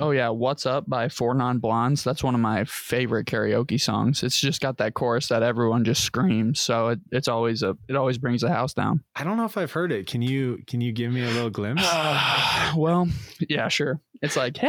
Oh 0.00 0.12
yeah, 0.12 0.30
What's 0.30 0.64
Up 0.64 0.88
by 0.88 1.10
Four 1.10 1.34
Non 1.34 1.58
Blondes. 1.58 2.02
That's 2.02 2.24
one 2.24 2.34
of 2.34 2.40
my 2.40 2.64
favorite 2.64 3.26
karaoke 3.26 3.78
songs. 3.78 4.22
It's 4.22 4.40
just 4.40 4.62
got 4.62 4.78
that 4.78 4.94
chorus 4.94 5.28
that 5.28 5.42
everyone 5.42 5.84
just 5.84 6.02
screams. 6.02 6.58
So 6.58 6.88
it, 6.88 7.00
it's 7.12 7.28
always 7.28 7.62
a 7.62 7.76
it 7.86 7.96
always 7.96 8.16
brings 8.16 8.40
the 8.40 8.48
house 8.48 8.72
down. 8.72 9.04
I 9.14 9.24
don't 9.24 9.36
know 9.36 9.44
if 9.44 9.58
I've 9.58 9.72
heard 9.72 9.92
it. 9.92 10.06
Can 10.06 10.22
you 10.22 10.60
can 10.66 10.80
you 10.80 10.92
give 10.92 11.12
me 11.12 11.22
a 11.22 11.28
little 11.28 11.50
glimpse? 11.50 11.82
well, 12.76 13.08
yeah, 13.46 13.68
sure. 13.68 14.00
It's 14.22 14.36
like 14.36 14.56
hey, 14.56 14.68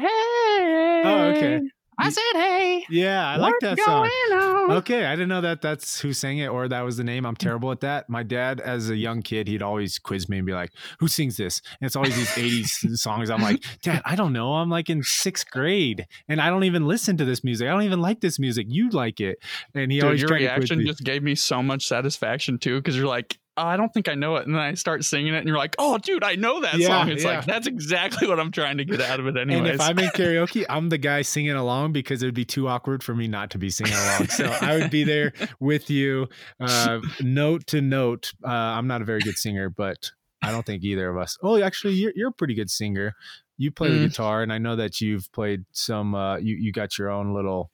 hey. 0.00 1.02
Oh, 1.04 1.34
okay. 1.36 1.60
I 1.98 2.10
said 2.10 2.22
hey. 2.34 2.84
yeah, 2.88 3.26
I 3.28 3.36
like 3.36 3.54
that 3.60 3.78
song. 3.78 4.06
on? 4.32 4.70
Okay, 4.78 5.04
I 5.04 5.12
didn't 5.14 5.28
know 5.28 5.42
that 5.42 5.60
that's 5.60 6.00
who 6.00 6.12
sang 6.12 6.38
it 6.38 6.46
or 6.46 6.68
that 6.68 6.80
was 6.82 6.96
the 6.96 7.04
name. 7.04 7.26
I'm 7.26 7.36
terrible 7.36 7.70
at 7.70 7.80
that. 7.80 8.08
My 8.08 8.22
dad, 8.22 8.60
as 8.60 8.88
a 8.88 8.96
young 8.96 9.22
kid, 9.22 9.46
he'd 9.46 9.62
always 9.62 9.98
quiz 9.98 10.28
me 10.28 10.38
and 10.38 10.46
be 10.46 10.52
like, 10.52 10.70
"Who 11.00 11.08
sings 11.08 11.36
this?" 11.36 11.60
And 11.80 11.86
it's 11.86 11.96
always 11.96 12.16
these 12.16 12.30
'80s 12.30 12.96
songs. 12.96 13.30
I'm 13.30 13.42
like, 13.42 13.62
"Dad, 13.82 14.02
I 14.04 14.16
don't 14.16 14.32
know. 14.32 14.54
I'm 14.54 14.70
like 14.70 14.88
in 14.88 15.02
sixth 15.02 15.50
grade, 15.50 16.06
and 16.28 16.40
I 16.40 16.48
don't 16.48 16.64
even 16.64 16.86
listen 16.86 17.16
to 17.18 17.24
this 17.24 17.44
music. 17.44 17.68
I 17.68 17.72
don't 17.72 17.82
even 17.82 18.00
like 18.00 18.20
this 18.20 18.38
music. 18.38 18.66
You 18.68 18.90
like 18.90 19.20
it?" 19.20 19.38
And 19.74 19.92
he 19.92 19.98
Dude, 19.98 20.04
always 20.04 20.20
your 20.20 20.28
tried 20.28 20.38
to 20.38 20.54
quiz 20.54 20.70
reaction 20.70 20.86
just 20.86 21.04
gave 21.04 21.22
me 21.22 21.34
so 21.34 21.62
much 21.62 21.86
satisfaction 21.86 22.58
too, 22.58 22.78
because 22.78 22.96
you're 22.96 23.06
like, 23.06 23.38
oh, 23.56 23.62
I 23.62 23.76
don't 23.76 23.92
think 23.92 24.08
I 24.08 24.14
know 24.14 24.36
it, 24.36 24.46
and 24.46 24.54
then 24.54 24.62
I 24.62 24.74
start 24.74 25.04
singing 25.04 25.34
it, 25.34 25.38
and 25.38 25.46
you're 25.48 25.58
like, 25.58 25.74
oh, 25.78 25.98
dude, 25.98 26.24
I 26.24 26.36
know 26.36 26.60
that 26.62 26.74
Yeah, 26.74 26.88
song. 26.88 27.08
It's 27.10 27.22
yeah. 27.24 27.36
like 27.36 27.44
that's 27.46 27.66
exactly 27.66 28.26
what 28.28 28.40
I'm 28.40 28.50
trying 28.50 28.78
to 28.78 28.84
get 28.84 29.00
out 29.00 29.20
of 29.20 29.26
it, 29.26 29.36
anyways. 29.36 29.58
And 29.58 29.74
if 29.74 29.80
I'm 29.80 29.98
in 29.98 30.10
karaoke, 30.16 30.64
I'm 30.68 30.88
the 30.88 30.98
guy 30.98 31.22
singing 31.22 31.52
along 31.52 31.92
because 31.92 32.22
it 32.22 32.26
would 32.26 32.34
be 32.34 32.44
too 32.44 32.68
awkward 32.68 33.02
for 33.02 33.14
me 33.14 33.28
not 33.28 33.50
to 33.50 33.58
be 33.58 33.70
singing 33.70 33.92
along. 33.94 34.28
So 34.28 34.46
I 34.60 34.76
would 34.78 34.90
be 34.90 35.04
there 35.04 35.32
with 35.60 35.90
you, 35.90 36.28
uh, 36.60 37.00
note 37.20 37.66
to 37.68 37.80
note. 37.80 38.32
Uh, 38.44 38.48
I'm 38.50 38.86
not 38.86 39.02
a 39.02 39.04
very 39.04 39.20
good 39.22 39.36
singer, 39.38 39.68
but 39.70 40.10
I 40.42 40.50
don't 40.50 40.64
think 40.66 40.82
either 40.82 41.08
of 41.08 41.18
us. 41.18 41.36
Oh, 41.42 41.60
actually, 41.62 41.94
you're, 41.94 42.12
you're 42.16 42.28
a 42.30 42.32
pretty 42.32 42.54
good 42.54 42.70
singer. 42.70 43.14
You 43.58 43.70
play 43.70 43.90
the 43.90 43.98
Mm. 43.98 44.08
guitar, 44.08 44.42
and 44.42 44.52
I 44.52 44.58
know 44.58 44.74
that 44.76 45.00
you've 45.00 45.30
played 45.32 45.64
some. 45.72 46.14
Uh, 46.14 46.38
you 46.38 46.56
you 46.56 46.72
got 46.72 46.98
your 46.98 47.10
own 47.10 47.32
little. 47.34 47.70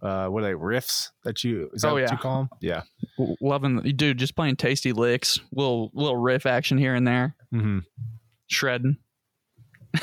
Uh, 0.00 0.28
what 0.28 0.44
are 0.44 0.46
they 0.46 0.52
riffs 0.52 1.08
that 1.24 1.42
you? 1.42 1.68
Is 1.72 1.82
that 1.82 1.88
Oh, 1.88 1.94
what 1.94 2.02
yeah. 2.02 2.12
you 2.12 2.18
call 2.18 2.36
them? 2.42 2.48
Yeah. 2.60 2.82
Loving, 3.40 3.80
dude, 3.96 4.18
just 4.18 4.36
playing 4.36 4.56
tasty 4.56 4.92
licks, 4.92 5.40
little 5.52 5.90
little 5.94 6.16
riff 6.16 6.46
action 6.46 6.78
here 6.78 6.94
and 6.94 7.06
there, 7.06 7.34
hmm 7.50 7.78
shredding. 8.46 8.96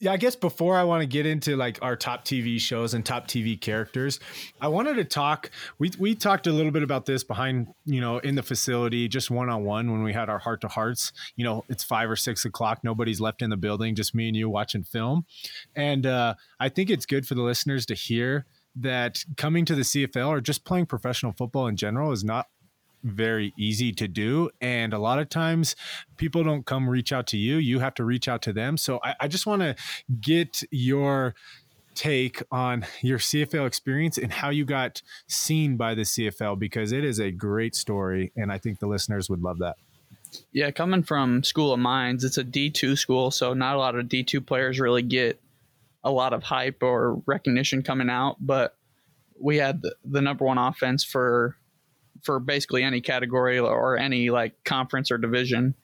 yeah 0.00 0.12
i 0.12 0.16
guess 0.16 0.34
before 0.34 0.76
i 0.76 0.82
want 0.82 1.00
to 1.00 1.06
get 1.06 1.24
into 1.26 1.56
like 1.56 1.78
our 1.80 1.94
top 1.96 2.24
tv 2.24 2.60
shows 2.60 2.92
and 2.92 3.06
top 3.06 3.28
tv 3.28 3.58
characters 3.58 4.18
i 4.60 4.66
wanted 4.68 4.94
to 4.94 5.04
talk 5.04 5.50
we 5.78 5.90
we 5.98 6.14
talked 6.14 6.46
a 6.48 6.52
little 6.52 6.72
bit 6.72 6.82
about 6.82 7.06
this 7.06 7.22
behind 7.22 7.68
you 7.84 8.00
know 8.00 8.18
in 8.18 8.34
the 8.34 8.42
facility 8.42 9.06
just 9.06 9.30
one-on-one 9.30 9.90
when 9.92 10.02
we 10.02 10.12
had 10.12 10.28
our 10.28 10.38
heart 10.40 10.60
to 10.60 10.68
hearts 10.68 11.12
you 11.36 11.44
know 11.44 11.64
it's 11.68 11.84
five 11.84 12.10
or 12.10 12.16
six 12.16 12.44
o'clock 12.44 12.80
nobody's 12.82 13.20
left 13.20 13.40
in 13.40 13.50
the 13.50 13.56
building 13.56 13.94
just 13.94 14.14
me 14.14 14.26
and 14.26 14.36
you 14.36 14.50
watching 14.50 14.82
film 14.82 15.24
and 15.76 16.04
uh, 16.04 16.34
i 16.58 16.68
think 16.68 16.90
it's 16.90 17.06
good 17.06 17.26
for 17.26 17.36
the 17.36 17.42
listeners 17.42 17.86
to 17.86 17.94
hear 17.94 18.46
that 18.76 19.24
coming 19.36 19.64
to 19.64 19.74
the 19.74 19.82
cfl 19.82 20.28
or 20.28 20.40
just 20.40 20.64
playing 20.64 20.86
professional 20.86 21.32
football 21.32 21.66
in 21.66 21.76
general 21.76 22.12
is 22.12 22.24
not 22.24 22.46
very 23.04 23.52
easy 23.56 23.92
to 23.92 24.08
do. 24.08 24.50
And 24.60 24.92
a 24.92 24.98
lot 24.98 25.18
of 25.18 25.28
times 25.28 25.76
people 26.16 26.42
don't 26.42 26.66
come 26.66 26.88
reach 26.88 27.12
out 27.12 27.26
to 27.28 27.36
you. 27.36 27.56
You 27.56 27.78
have 27.80 27.94
to 27.94 28.04
reach 28.04 28.28
out 28.28 28.42
to 28.42 28.52
them. 28.52 28.76
So 28.76 28.98
I, 29.04 29.14
I 29.20 29.28
just 29.28 29.46
want 29.46 29.62
to 29.62 29.76
get 30.20 30.62
your 30.70 31.34
take 31.94 32.42
on 32.50 32.84
your 33.02 33.18
CFL 33.18 33.66
experience 33.66 34.18
and 34.18 34.32
how 34.32 34.50
you 34.50 34.64
got 34.64 35.02
seen 35.28 35.76
by 35.76 35.94
the 35.94 36.02
CFL 36.02 36.58
because 36.58 36.90
it 36.90 37.04
is 37.04 37.20
a 37.20 37.30
great 37.30 37.76
story 37.76 38.32
and 38.36 38.50
I 38.50 38.58
think 38.58 38.80
the 38.80 38.88
listeners 38.88 39.30
would 39.30 39.42
love 39.42 39.58
that. 39.58 39.76
Yeah, 40.50 40.72
coming 40.72 41.04
from 41.04 41.44
School 41.44 41.72
of 41.72 41.78
Mines, 41.78 42.24
it's 42.24 42.38
a 42.38 42.42
D2 42.42 42.98
school, 42.98 43.30
so 43.30 43.54
not 43.54 43.76
a 43.76 43.78
lot 43.78 43.94
of 43.94 44.06
D2 44.06 44.44
players 44.44 44.80
really 44.80 45.02
get 45.02 45.40
a 46.04 46.10
lot 46.10 46.32
of 46.32 46.42
hype 46.44 46.82
or 46.82 47.22
recognition 47.26 47.82
coming 47.82 48.08
out, 48.10 48.36
but 48.40 48.76
we 49.40 49.56
had 49.56 49.82
the, 49.82 49.96
the 50.04 50.20
number 50.20 50.44
one 50.44 50.58
offense 50.58 51.02
for 51.04 51.56
for 52.22 52.38
basically 52.38 52.82
any 52.82 53.00
category 53.00 53.58
or 53.58 53.98
any 53.98 54.30
like 54.30 54.54
conference 54.64 55.10
or 55.10 55.18
division 55.18 55.74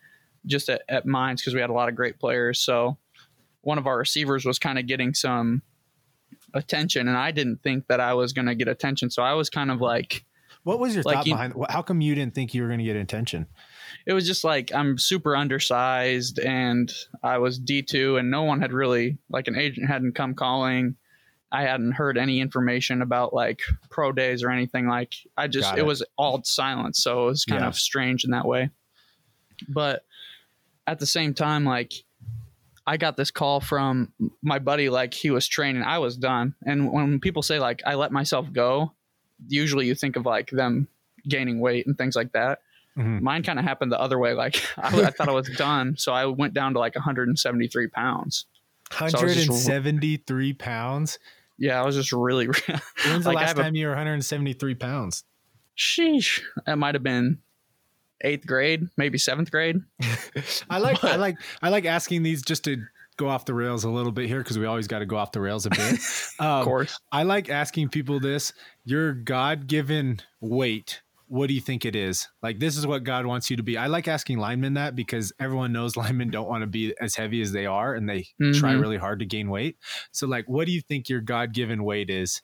just 0.46 0.68
at, 0.70 0.82
at 0.88 1.04
Mines 1.04 1.42
because 1.42 1.54
we 1.54 1.60
had 1.60 1.68
a 1.68 1.72
lot 1.72 1.88
of 1.88 1.94
great 1.96 2.18
players. 2.18 2.60
So 2.60 2.96
one 3.62 3.76
of 3.78 3.86
our 3.86 3.98
receivers 3.98 4.44
was 4.46 4.58
kind 4.58 4.78
of 4.78 4.86
getting 4.86 5.12
some 5.12 5.60
attention, 6.54 7.08
and 7.08 7.16
I 7.16 7.30
didn't 7.30 7.62
think 7.62 7.88
that 7.88 8.00
I 8.00 8.14
was 8.14 8.32
going 8.32 8.46
to 8.46 8.54
get 8.54 8.68
attention. 8.68 9.10
So 9.10 9.22
I 9.22 9.34
was 9.34 9.50
kind 9.50 9.70
of 9.70 9.80
like, 9.80 10.24
What 10.62 10.78
was 10.78 10.94
your 10.94 11.02
Like 11.04 11.16
thought 11.16 11.26
you- 11.26 11.34
behind? 11.34 11.54
How 11.68 11.82
come 11.82 12.00
you 12.00 12.14
didn't 12.14 12.34
think 12.34 12.54
you 12.54 12.62
were 12.62 12.68
going 12.68 12.78
to 12.78 12.84
get 12.84 12.96
attention? 12.96 13.46
It 14.06 14.12
was 14.12 14.26
just 14.26 14.44
like 14.44 14.72
I'm 14.74 14.98
super 14.98 15.34
undersized, 15.36 16.38
and 16.38 16.92
I 17.22 17.38
was 17.38 17.58
D 17.58 17.82
two, 17.82 18.16
and 18.16 18.30
no 18.30 18.42
one 18.42 18.60
had 18.60 18.72
really 18.72 19.18
like 19.28 19.48
an 19.48 19.56
agent 19.56 19.88
hadn't 19.88 20.14
come 20.14 20.34
calling. 20.34 20.96
I 21.52 21.62
hadn't 21.62 21.92
heard 21.92 22.16
any 22.16 22.40
information 22.40 23.02
about 23.02 23.34
like 23.34 23.60
pro 23.90 24.12
days 24.12 24.44
or 24.44 24.50
anything 24.50 24.86
like 24.86 25.14
I 25.36 25.48
just 25.48 25.72
it. 25.72 25.80
it. 25.80 25.82
was 25.86 26.00
all 26.16 26.40
silence 26.44 27.02
so 27.02 27.24
it 27.24 27.26
was 27.26 27.44
kind 27.44 27.62
Yeah. 27.62 27.66
of 27.66 27.74
strange 27.74 28.22
in 28.24 28.30
that 28.30 28.46
way 28.46 28.70
but 29.68 30.04
at 30.86 31.00
the 31.00 31.06
same 31.06 31.34
time 31.34 31.64
like 31.64 31.92
I 32.86 32.96
got 32.98 33.16
this 33.16 33.32
call 33.32 33.60
from 33.60 34.12
my 34.42 34.60
buddy 34.60 34.88
like 34.90 35.12
he 35.12 35.30
was 35.32 35.48
training 35.48 35.82
I 35.82 35.98
was 35.98 36.16
done 36.16 36.54
and 36.64 36.92
when 36.92 37.18
people 37.18 37.42
say 37.42 37.58
like 37.58 37.82
I 37.84 37.94
let 37.96 38.12
myself 38.12 38.52
go 38.52 38.92
usually 39.48 39.86
you 39.86 39.96
think 39.96 40.14
of 40.14 40.24
like 40.26 40.50
them 40.50 40.86
gaining 41.28 41.58
weight 41.58 41.84
and 41.84 41.98
things 41.98 42.14
like 42.14 42.30
that 42.30 42.60
Mhm. 42.98 43.20
mine 43.20 43.42
kind 43.44 43.58
of 43.58 43.64
happened 43.64 43.92
the 43.92 44.00
other 44.00 44.18
way 44.18 44.34
like 44.34 44.62
I, 44.78 45.02
I 45.02 45.10
thought 45.10 45.28
I 45.28 45.32
was 45.32 45.48
done 45.56 45.96
so 45.96 46.12
I 46.12 46.26
went 46.26 46.54
down 46.54 46.72
to 46.74 46.80
like 46.80 46.94
173 46.96 47.86
pounds 47.88 48.46
I 48.98 49.04
was 49.04 49.12
just- 49.12 49.48
173 49.48 50.52
pounds. 50.54 51.18
yeah 51.58 51.80
I 51.80 51.84
was 51.86 51.94
just 51.94 52.12
really 52.12 52.46
When's 53.06 53.24
the 53.24 53.30
Like, 53.30 53.36
last 53.36 53.48
have 53.48 53.58
a- 53.58 53.62
time 53.62 53.74
you 53.76 53.86
were 53.86 53.92
173 53.92 54.74
pounds? 54.74 55.24
Sheesh. 55.78 56.40
That 56.66 56.76
might 56.78 56.94
have 56.94 57.02
been 57.04 57.38
eighth 58.22 58.46
grade, 58.46 58.88
maybe 58.98 59.16
seventh 59.18 59.50
grade. 59.50 59.76
I 60.68 60.78
like 60.78 61.02
I 61.04 61.16
like 61.16 61.36
I 61.62 61.70
like 61.70 61.86
asking 61.86 62.22
these 62.22 62.42
just 62.42 62.64
to 62.64 62.82
go 63.16 63.28
off 63.28 63.44
the 63.46 63.54
rails 63.54 63.84
a 63.84 63.90
little 63.90 64.12
bit 64.12 64.26
here 64.28 64.38
because 64.40 64.58
we 64.58 64.66
always 64.66 64.86
got 64.88 64.98
to 64.98 65.06
go 65.06 65.16
off 65.16 65.32
the 65.32 65.40
rails 65.40 65.64
a 65.66 65.70
bit. 65.70 65.94
Of 65.94 66.34
Um, 66.40 66.64
course. 66.64 66.98
I 67.12 67.22
like 67.22 67.48
asking 67.48 67.88
people 67.90 68.20
this: 68.20 68.52
your 68.84 69.12
God-given 69.14 70.20
weight. 70.40 71.00
What 71.30 71.46
do 71.46 71.54
you 71.54 71.60
think 71.60 71.84
it 71.84 71.94
is? 71.94 72.26
Like 72.42 72.58
this 72.58 72.76
is 72.76 72.88
what 72.88 73.04
God 73.04 73.24
wants 73.24 73.50
you 73.50 73.56
to 73.56 73.62
be. 73.62 73.76
I 73.78 73.86
like 73.86 74.08
asking 74.08 74.38
linemen 74.38 74.74
that 74.74 74.96
because 74.96 75.32
everyone 75.38 75.72
knows 75.72 75.96
linemen 75.96 76.30
don't 76.30 76.48
want 76.48 76.62
to 76.62 76.66
be 76.66 76.92
as 77.00 77.14
heavy 77.14 77.40
as 77.40 77.52
they 77.52 77.66
are, 77.66 77.94
and 77.94 78.08
they 78.08 78.26
try 78.54 78.74
Mhm. 78.74 78.80
really 78.80 78.96
hard 78.96 79.20
to 79.20 79.26
gain 79.26 79.48
weight. 79.48 79.76
So, 80.10 80.26
like, 80.26 80.48
what 80.48 80.66
do 80.66 80.72
you 80.72 80.80
think 80.80 81.08
your 81.08 81.20
God-given 81.20 81.84
weight 81.84 82.10
is? 82.10 82.42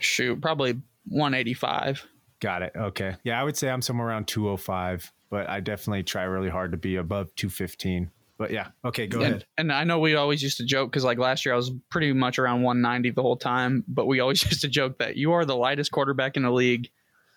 Shoot, 0.00 0.42
probably 0.42 0.74
185. 1.08 2.06
Got 2.40 2.60
it. 2.62 2.72
Okay. 2.76 3.16
Yeah, 3.24 3.40
I 3.40 3.44
would 3.44 3.56
say 3.56 3.70
I'm 3.70 3.80
somewhere 3.80 4.08
around 4.08 4.28
205, 4.28 5.12
but 5.30 5.48
I 5.48 5.60
definitely 5.60 6.02
try 6.02 6.24
really 6.24 6.50
hard 6.50 6.72
to 6.72 6.76
be 6.76 6.96
above 6.96 7.34
215. 7.36 8.10
But 8.38 8.50
yeah, 8.50 8.68
okay, 8.84 9.06
go 9.06 9.20
and, 9.20 9.26
ahead. 9.36 9.46
and 9.56 9.72
I 9.72 9.84
know 9.84 9.98
we 9.98 10.14
always 10.14 10.42
used 10.42 10.58
to 10.58 10.64
joke 10.66 10.90
because, 10.90 11.04
like 11.04 11.16
last 11.16 11.46
year, 11.46 11.54
I 11.54 11.56
was 11.56 11.72
pretty 11.88 12.12
much 12.12 12.38
around 12.38 12.60
190 12.62 13.10
the 13.12 13.22
whole 13.22 13.38
time. 13.38 13.82
But 13.88 14.04
we 14.06 14.20
always 14.20 14.44
used 14.50 14.60
to 14.60 14.68
joke 14.68 14.98
that 14.98 15.16
you 15.16 15.32
are 15.32 15.46
the 15.46 15.56
lightest 15.56 15.90
quarterback 15.90 16.36
in 16.36 16.42
the 16.42 16.50
league 16.50 16.90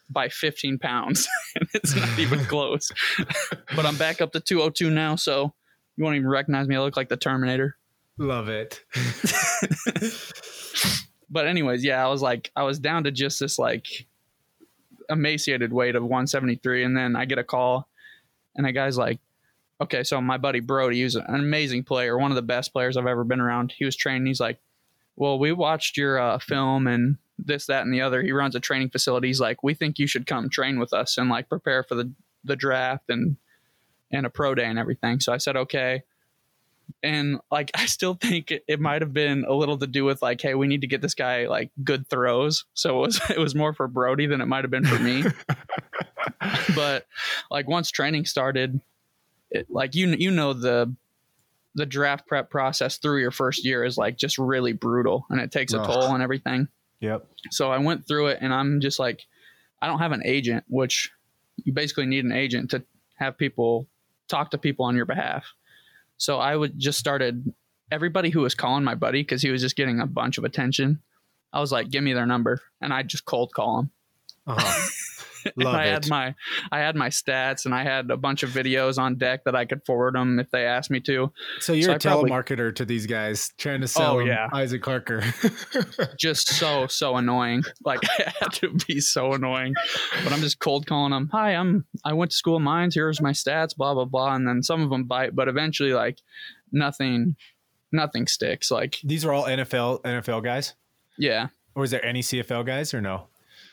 by 0.09 0.29
15 0.29 0.79
pounds, 0.79 1.27
and 1.55 1.67
it's 1.73 1.95
not 1.95 2.17
even 2.19 2.39
close. 2.45 2.91
but 3.75 3.85
I'm 3.85 3.97
back 3.97 4.21
up 4.21 4.31
to 4.33 4.39
202 4.39 4.89
now, 4.89 5.15
so 5.15 5.53
you 5.95 6.03
won't 6.03 6.15
even 6.15 6.27
recognize 6.27 6.67
me. 6.67 6.75
I 6.75 6.79
look 6.79 6.97
like 6.97 7.09
the 7.09 7.17
Terminator. 7.17 7.77
Love 8.17 8.49
it. 8.49 8.83
but 11.29 11.47
anyways, 11.47 11.83
yeah, 11.83 12.05
I 12.05 12.09
was 12.09 12.21
like, 12.21 12.51
I 12.55 12.63
was 12.63 12.79
down 12.79 13.05
to 13.05 13.11
just 13.11 13.39
this 13.39 13.57
like 13.57 14.07
emaciated 15.09 15.71
weight 15.71 15.95
of 15.95 16.03
173, 16.03 16.83
and 16.83 16.97
then 16.97 17.15
I 17.15 17.25
get 17.25 17.37
a 17.37 17.43
call, 17.43 17.87
and 18.55 18.65
a 18.65 18.71
guy's 18.71 18.97
like, 18.97 19.19
okay, 19.81 20.03
so 20.03 20.19
my 20.19 20.37
buddy 20.37 20.59
Brody, 20.59 21.01
who's 21.01 21.15
an 21.15 21.23
amazing 21.29 21.83
player, 21.83 22.17
one 22.17 22.31
of 22.31 22.35
the 22.35 22.41
best 22.41 22.73
players 22.73 22.97
I've 22.97 23.07
ever 23.07 23.23
been 23.23 23.39
around. 23.39 23.73
He 23.77 23.85
was 23.85 23.95
training. 23.95 24.27
He's 24.27 24.39
like, 24.39 24.59
well, 25.15 25.39
we 25.39 25.51
watched 25.51 25.97
your 25.97 26.19
uh, 26.19 26.39
film 26.39 26.87
and 26.87 27.17
this, 27.45 27.65
that, 27.67 27.83
and 27.83 27.93
the 27.93 28.01
other. 28.01 28.21
He 28.21 28.31
runs 28.31 28.55
a 28.55 28.59
training 28.59 28.89
facility. 28.89 29.27
He's 29.27 29.39
like, 29.39 29.63
we 29.63 29.73
think 29.73 29.99
you 29.99 30.07
should 30.07 30.25
come 30.25 30.49
train 30.49 30.79
with 30.79 30.93
us 30.93 31.17
and 31.17 31.29
like 31.29 31.49
prepare 31.49 31.83
for 31.83 31.95
the 31.95 32.11
the 32.43 32.55
draft 32.55 33.09
and 33.09 33.37
and 34.11 34.25
a 34.25 34.29
pro 34.29 34.55
day 34.55 34.65
and 34.65 34.79
everything. 34.79 35.19
So 35.19 35.31
I 35.33 35.37
said, 35.37 35.55
okay. 35.55 36.03
And 37.03 37.39
like, 37.51 37.71
I 37.75 37.85
still 37.85 38.15
think 38.15 38.51
it, 38.51 38.63
it 38.67 38.79
might 38.79 39.01
have 39.01 39.13
been 39.13 39.45
a 39.47 39.53
little 39.53 39.77
to 39.77 39.87
do 39.87 40.05
with 40.05 40.21
like, 40.21 40.41
hey, 40.41 40.55
we 40.55 40.67
need 40.67 40.81
to 40.81 40.87
get 40.87 41.01
this 41.01 41.15
guy 41.15 41.47
like 41.47 41.71
good 41.83 42.07
throws. 42.07 42.65
So 42.73 42.97
it 42.97 43.07
was 43.07 43.21
it 43.29 43.39
was 43.39 43.55
more 43.55 43.73
for 43.73 43.87
Brody 43.87 44.25
than 44.25 44.41
it 44.41 44.47
might 44.47 44.63
have 44.63 44.71
been 44.71 44.85
for 44.85 44.99
me. 44.99 45.23
but 46.75 47.05
like 47.49 47.67
once 47.67 47.91
training 47.91 48.25
started, 48.25 48.79
it, 49.51 49.67
like 49.69 49.95
you 49.95 50.07
you 50.07 50.31
know 50.31 50.53
the 50.53 50.93
the 51.75 51.85
draft 51.85 52.27
prep 52.27 52.49
process 52.49 52.97
through 52.97 53.21
your 53.21 53.31
first 53.31 53.63
year 53.63 53.85
is 53.85 53.97
like 53.97 54.17
just 54.17 54.37
really 54.37 54.73
brutal 54.73 55.25
and 55.29 55.39
it 55.39 55.51
takes 55.51 55.71
a 55.73 55.77
toll 55.77 56.03
on 56.03 56.21
everything. 56.21 56.67
Yep. 57.01 57.27
So 57.51 57.71
I 57.71 57.77
went 57.77 58.07
through 58.07 58.27
it 58.27 58.39
and 58.41 58.53
I'm 58.53 58.81
just 58.81 58.99
like, 58.99 59.25
I 59.81 59.87
don't 59.87 59.99
have 59.99 60.11
an 60.11 60.23
agent, 60.25 60.65
which 60.67 61.11
you 61.63 61.73
basically 61.73 62.05
need 62.05 62.25
an 62.25 62.31
agent 62.31 62.71
to 62.71 62.83
have 63.15 63.37
people 63.37 63.87
talk 64.27 64.51
to 64.51 64.57
people 64.57 64.85
on 64.85 64.95
your 64.95 65.05
behalf. 65.05 65.45
So 66.17 66.39
I 66.39 66.55
would 66.55 66.77
just 66.77 66.99
started 66.99 67.53
everybody 67.91 68.29
who 68.29 68.41
was 68.41 68.55
calling 68.55 68.83
my 68.83 68.95
buddy 68.95 69.21
because 69.21 69.41
he 69.41 69.49
was 69.49 69.61
just 69.61 69.75
getting 69.75 69.99
a 69.99 70.07
bunch 70.07 70.37
of 70.37 70.43
attention. 70.43 71.01
I 71.51 71.59
was 71.59 71.71
like, 71.71 71.89
give 71.89 72.03
me 72.03 72.13
their 72.13 72.25
number, 72.25 72.61
and 72.81 72.93
I 72.93 73.03
just 73.03 73.25
cold 73.25 73.53
call 73.53 73.77
them. 73.77 73.91
Uh-huh. 74.45 74.87
Love 75.57 75.75
I 75.75 75.85
it. 75.85 75.89
had 75.91 76.09
my 76.09 76.35
I 76.71 76.79
had 76.79 76.95
my 76.95 77.09
stats 77.09 77.65
and 77.65 77.73
I 77.73 77.83
had 77.83 78.09
a 78.11 78.17
bunch 78.17 78.43
of 78.43 78.49
videos 78.51 78.97
on 78.97 79.17
deck 79.17 79.43
that 79.45 79.55
I 79.55 79.65
could 79.65 79.85
forward 79.85 80.15
them 80.15 80.39
if 80.39 80.49
they 80.51 80.65
asked 80.65 80.89
me 80.91 80.99
to. 81.01 81.31
So 81.59 81.73
you're 81.73 81.83
So 81.83 81.91
a 81.91 81.95
I 81.95 81.97
probably- 81.97 82.31
telemarketer 82.31 82.75
to 82.75 82.85
these 82.85 83.05
guys, 83.05 83.51
trying 83.57 83.81
to 83.81 83.85
oh, 83.85 83.87
sell 83.87 84.15
Oh, 84.17 84.19
yeah. 84.19 84.47
Isaac 84.53 84.83
Harker. 84.85 85.23
just 86.17 86.47
so 86.49 86.87
so 86.87 87.15
annoying. 87.17 87.63
Like 87.83 87.99
I 88.19 88.33
had 88.39 88.53
to 88.53 88.73
be 88.87 88.99
so 88.99 89.33
annoying. 89.33 89.73
But 90.23 90.33
I'm 90.33 90.41
just 90.41 90.59
cold 90.59 90.85
calling 90.85 91.11
them. 91.11 91.29
Hi, 91.31 91.55
I'm 91.55 91.85
I 92.03 92.13
went 92.13 92.31
to 92.31 92.37
school 92.37 92.55
of 92.57 92.61
mines. 92.61 92.95
Here's 92.95 93.21
my 93.21 93.31
stats. 93.31 93.75
Blah 93.75 93.93
blah 93.93 94.05
blah. 94.05 94.35
And 94.35 94.47
then 94.47 94.63
some 94.63 94.81
of 94.81 94.89
them 94.89 95.03
bite, 95.05 95.35
but 95.35 95.47
eventually 95.47 95.93
like 95.93 96.19
nothing, 96.71 97.35
nothing 97.91 98.27
sticks. 98.27 98.71
Like 98.71 98.99
these 99.03 99.25
are 99.25 99.31
all 99.33 99.45
NFL 99.45 100.01
NFL 100.03 100.43
guys, 100.43 100.73
yeah, 101.17 101.47
or 101.75 101.83
is 101.83 101.91
there 101.91 102.03
any 102.05 102.21
CFL 102.21 102.65
guys 102.65 102.93
or 102.93 103.01
no? 103.01 103.27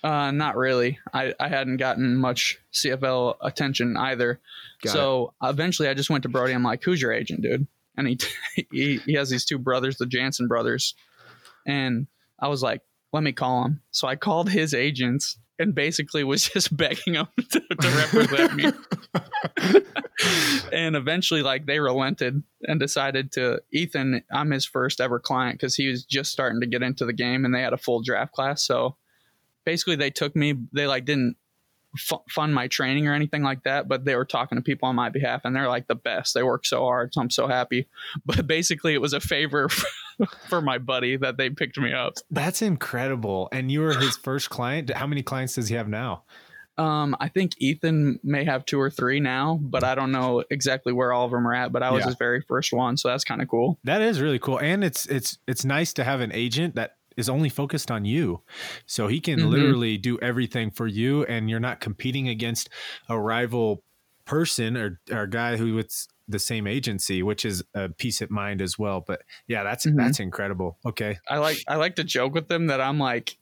Uh, 0.06 0.30
not 0.30 0.56
really. 0.56 1.00
I 1.12 1.34
I 1.40 1.48
hadn't 1.48 1.78
gotten 1.78 2.16
much 2.16 2.58
CFL 2.72 3.36
attention 3.42 3.96
either. 3.96 4.40
Got 4.82 4.92
so 4.92 5.34
eventually 5.42 5.88
I 5.88 5.94
just 5.94 6.10
went 6.10 6.22
to 6.22 6.28
Brody. 6.28 6.52
I'm 6.52 6.62
like, 6.62 6.84
who's 6.84 7.02
your 7.02 7.12
agent, 7.12 7.42
dude? 7.42 7.66
And 7.96 8.06
he 8.06 8.18
he 8.70 8.98
he 8.98 9.14
has 9.14 9.30
these 9.30 9.44
two 9.44 9.58
brothers, 9.58 9.96
the 9.96 10.06
Jansen 10.06 10.46
brothers, 10.46 10.94
and 11.66 12.06
I 12.38 12.46
was 12.46 12.62
like, 12.62 12.82
let 13.12 13.24
me 13.24 13.32
call 13.32 13.64
him. 13.64 13.80
So 13.90 14.06
I 14.06 14.14
called 14.14 14.48
his 14.48 14.74
agents 14.74 15.38
and 15.58 15.74
basically 15.74 16.22
was 16.22 16.48
just 16.52 16.76
begging 16.76 17.14
them 17.14 17.26
to, 17.50 17.60
to 17.60 17.88
represent 17.88 18.54
me. 18.54 18.72
and 20.72 20.94
eventually, 20.94 21.42
like 21.42 21.66
they 21.66 21.80
relented 21.80 22.44
and 22.62 22.78
decided 22.78 23.32
to 23.32 23.60
Ethan. 23.72 24.22
I'm 24.32 24.52
his 24.52 24.66
first 24.66 25.00
ever 25.00 25.18
client 25.18 25.58
because 25.58 25.74
he 25.74 25.88
was 25.88 26.04
just 26.04 26.30
starting 26.30 26.60
to 26.60 26.68
get 26.68 26.84
into 26.84 27.04
the 27.04 27.12
game, 27.12 27.44
and 27.44 27.52
they 27.52 27.62
had 27.62 27.72
a 27.72 27.78
full 27.78 28.02
draft 28.02 28.30
class. 28.30 28.62
So 28.62 28.94
basically, 29.66 29.96
they 29.96 30.10
took 30.10 30.34
me. 30.34 30.54
They 30.72 30.86
like 30.86 31.04
didn't 31.04 31.36
fu- 31.98 32.22
fund 32.30 32.54
my 32.54 32.68
training 32.68 33.06
or 33.06 33.12
anything 33.12 33.42
like 33.42 33.64
that, 33.64 33.86
but 33.88 34.06
they 34.06 34.16
were 34.16 34.24
talking 34.24 34.56
to 34.56 34.62
people 34.62 34.88
on 34.88 34.94
my 34.96 35.10
behalf, 35.10 35.42
and 35.44 35.54
they're 35.54 35.68
like 35.68 35.88
the 35.88 35.94
best. 35.94 36.32
They 36.32 36.42
work 36.42 36.64
so 36.64 36.80
hard, 36.84 37.12
so 37.12 37.20
I'm 37.20 37.28
so 37.30 37.46
happy. 37.48 37.86
But 38.24 38.46
basically, 38.46 38.94
it 38.94 39.00
was 39.02 39.12
a 39.12 39.20
favor 39.20 39.68
for 40.48 40.62
my 40.62 40.78
buddy 40.78 41.16
that 41.18 41.36
they 41.36 41.50
picked 41.50 41.76
me 41.78 41.92
up. 41.92 42.14
That's 42.30 42.62
incredible. 42.62 43.48
And 43.52 43.70
you 43.70 43.80
were 43.80 43.92
his 43.94 44.16
first 44.16 44.48
client. 44.48 44.90
How 44.90 45.06
many 45.06 45.22
clients 45.22 45.56
does 45.56 45.68
he 45.68 45.74
have 45.74 45.88
now? 45.88 46.22
Um, 46.78 47.16
I 47.20 47.28
think 47.28 47.52
Ethan 47.58 48.20
may 48.22 48.44
have 48.44 48.66
two 48.66 48.78
or 48.78 48.90
three 48.90 49.18
now, 49.18 49.58
but 49.62 49.82
I 49.82 49.94
don't 49.94 50.12
know 50.12 50.44
exactly 50.50 50.92
where 50.92 51.10
all 51.10 51.24
of 51.24 51.30
them 51.30 51.48
are 51.48 51.54
at. 51.54 51.72
But 51.72 51.82
I 51.82 51.90
was 51.90 52.00
Yeah. 52.02 52.08
his 52.08 52.16
very 52.16 52.42
first 52.42 52.70
one, 52.72 52.98
so 52.98 53.08
that's 53.08 53.24
kind 53.24 53.40
of 53.40 53.48
cool. 53.48 53.78
That 53.84 54.02
is 54.02 54.20
really 54.20 54.38
cool, 54.38 54.58
and 54.58 54.84
it's 54.84 55.06
it's 55.06 55.38
it's 55.46 55.64
nice 55.64 55.94
to 55.94 56.04
have 56.04 56.20
an 56.20 56.32
agent 56.32 56.74
that 56.74 56.96
is 57.16 57.28
only 57.28 57.48
focused 57.48 57.90
on 57.90 58.04
you, 58.04 58.42
so 58.86 59.08
he 59.08 59.20
can 59.20 59.40
Mhm. 59.40 59.48
literally 59.48 59.98
do 59.98 60.18
everything 60.20 60.70
for 60.70 60.86
you, 60.86 61.24
and 61.24 61.48
you're 61.50 61.60
not 61.60 61.80
competing 61.80 62.28
against 62.28 62.68
a 63.08 63.18
rival 63.18 63.82
person 64.24 64.76
or 64.76 65.00
or 65.10 65.22
a 65.22 65.30
guy 65.30 65.56
who 65.56 65.78
it's 65.78 66.08
the 66.28 66.38
same 66.38 66.66
agency, 66.66 67.22
which 67.22 67.44
is 67.44 67.62
a 67.74 67.88
peace 67.88 68.20
of 68.20 68.30
mind 68.30 68.60
as 68.60 68.78
well. 68.78 69.00
But 69.00 69.22
yeah, 69.46 69.62
that's 69.62 69.86
mm-hmm. 69.86 69.96
that's 69.96 70.18
incredible. 70.20 70.78
Okay. 70.84 71.18
I 71.28 71.38
like 71.38 71.62
I 71.68 71.76
like 71.76 71.96
to 71.96 72.04
joke 72.04 72.34
with 72.34 72.48
them 72.48 72.66
that 72.66 72.80
I'm 72.80 72.98
like 72.98 73.38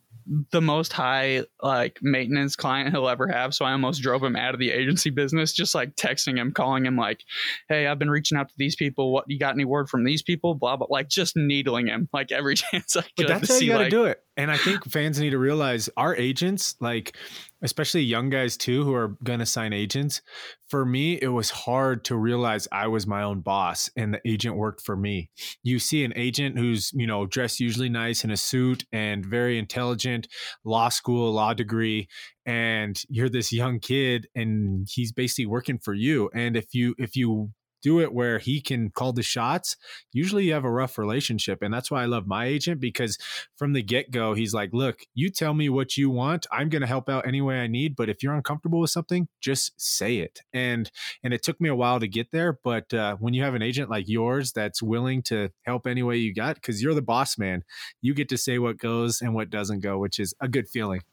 the 0.51 0.61
most 0.61 0.91
high 0.91 1.43
like 1.61 1.99
maintenance 2.01 2.55
client 2.55 2.91
he'll 2.91 3.07
ever 3.07 3.27
have. 3.27 3.53
So 3.53 3.65
I 3.65 3.71
almost 3.71 4.01
drove 4.01 4.23
him 4.23 4.35
out 4.35 4.53
of 4.53 4.59
the 4.59 4.71
agency 4.71 5.09
business, 5.09 5.53
just 5.53 5.75
like 5.75 5.95
texting 5.95 6.37
him, 6.37 6.51
calling 6.51 6.85
him 6.85 6.97
like, 6.97 7.21
Hey, 7.69 7.87
I've 7.87 7.99
been 7.99 8.09
reaching 8.09 8.37
out 8.37 8.49
to 8.49 8.55
these 8.57 8.75
people. 8.75 9.11
What 9.11 9.25
you 9.27 9.37
got 9.37 9.53
any 9.53 9.65
word 9.65 9.89
from 9.89 10.03
these 10.03 10.23
people? 10.23 10.55
Blah 10.55 10.77
blah 10.77 10.87
like 10.89 11.09
just 11.09 11.35
needling 11.35 11.87
him 11.87 12.09
like 12.13 12.31
every 12.31 12.55
chance 12.55 12.95
I 12.95 13.01
could. 13.01 13.11
But 13.17 13.27
that's 13.27 13.49
how 13.49 13.57
you 13.57 13.71
gotta 13.71 13.83
like, 13.83 13.91
do 13.91 14.05
it. 14.05 14.21
And 14.37 14.51
I 14.51 14.57
think 14.57 14.83
fans 14.85 15.19
need 15.19 15.31
to 15.31 15.37
realize 15.37 15.89
our 15.97 16.15
agents, 16.15 16.75
like 16.79 17.15
especially 17.61 18.01
young 18.01 18.29
guys 18.29 18.57
too 18.57 18.83
who 18.83 18.93
are 18.93 19.17
going 19.23 19.39
to 19.39 19.45
sign 19.45 19.73
agents 19.73 20.21
for 20.67 20.85
me 20.85 21.13
it 21.21 21.27
was 21.27 21.49
hard 21.49 22.03
to 22.03 22.15
realize 22.15 22.67
i 22.71 22.87
was 22.87 23.07
my 23.07 23.23
own 23.23 23.39
boss 23.39 23.89
and 23.95 24.13
the 24.13 24.21
agent 24.27 24.55
worked 24.55 24.81
for 24.81 24.95
me. 24.95 25.29
You 25.63 25.79
see 25.79 26.03
an 26.03 26.13
agent 26.15 26.57
who's 26.57 26.91
you 26.93 27.07
know 27.07 27.25
dressed 27.25 27.59
usually 27.59 27.89
nice 27.89 28.23
in 28.23 28.31
a 28.31 28.37
suit 28.37 28.85
and 28.91 29.25
very 29.25 29.57
intelligent 29.57 30.27
law 30.63 30.89
school 30.89 31.31
law 31.31 31.53
degree 31.53 32.07
and 32.45 33.01
you're 33.09 33.29
this 33.29 33.51
young 33.51 33.79
kid 33.79 34.27
and 34.35 34.87
he's 34.91 35.11
basically 35.11 35.45
working 35.45 35.79
for 35.79 35.93
you. 35.93 36.29
And 36.33 36.55
if 36.55 36.73
you 36.73 36.95
if 36.97 37.15
you 37.15 37.51
do 37.85 37.99
it 37.99 38.11
where 38.11 38.39
he 38.39 38.59
can 38.59 38.89
call 38.89 39.13
the 39.13 39.21
shots, 39.21 39.77
usually 40.11 40.45
you 40.45 40.53
have 40.53 40.65
a 40.65 40.71
rough 40.71 40.97
relationship. 40.97 41.61
And 41.61 41.71
that's 41.71 41.91
why 41.91 42.01
I 42.01 42.07
love 42.07 42.25
my 42.25 42.45
agent 42.45 42.81
because 42.81 43.19
from 43.55 43.73
the 43.73 43.83
get 43.83 44.09
go, 44.09 44.33
he's 44.33 44.55
like, 44.55 44.71
look, 44.73 45.01
you 45.13 45.29
tell 45.29 45.53
me 45.53 45.69
what 45.69 45.95
you 45.95 46.09
want. 46.09 46.47
I'm 46.51 46.69
going 46.69 46.81
to 46.81 46.87
help 46.87 47.09
out 47.09 47.27
any 47.27 47.41
way 47.41 47.59
I 47.59 47.67
need. 47.67 47.95
But 47.95 48.09
if 48.09 48.23
you're 48.23 48.33
uncomfortable 48.33 48.79
with 48.79 48.89
something, 48.89 49.27
just 49.39 49.79
say 49.79 50.17
it. 50.17 50.41
And, 50.51 50.89
and 51.23 51.31
it 51.31 51.43
took 51.43 51.61
me 51.61 51.69
a 51.69 51.75
while 51.75 51.99
to 51.99 52.07
get 52.07 52.31
there. 52.31 52.57
But 52.63 52.91
uh, 52.91 53.17
when 53.17 53.35
you 53.35 53.43
have 53.43 53.53
an 53.53 53.61
agent 53.61 53.91
like 53.91 54.09
yours 54.09 54.51
that's 54.51 54.81
willing 54.81 55.21
to 55.23 55.51
help 55.61 55.85
any 55.85 56.01
way 56.01 56.17
you 56.17 56.33
got, 56.33 56.55
because 56.55 56.81
you're 56.81 56.95
the 56.95 57.03
boss 57.03 57.37
man, 57.37 57.63
you 58.01 58.15
get 58.15 58.29
to 58.29 58.37
say 58.37 58.57
what 58.57 58.79
goes 58.79 59.21
and 59.21 59.35
what 59.35 59.51
doesn't 59.51 59.81
go, 59.81 59.99
which 59.99 60.19
is 60.19 60.33
a 60.41 60.47
good 60.47 60.67
feeling. 60.67 61.03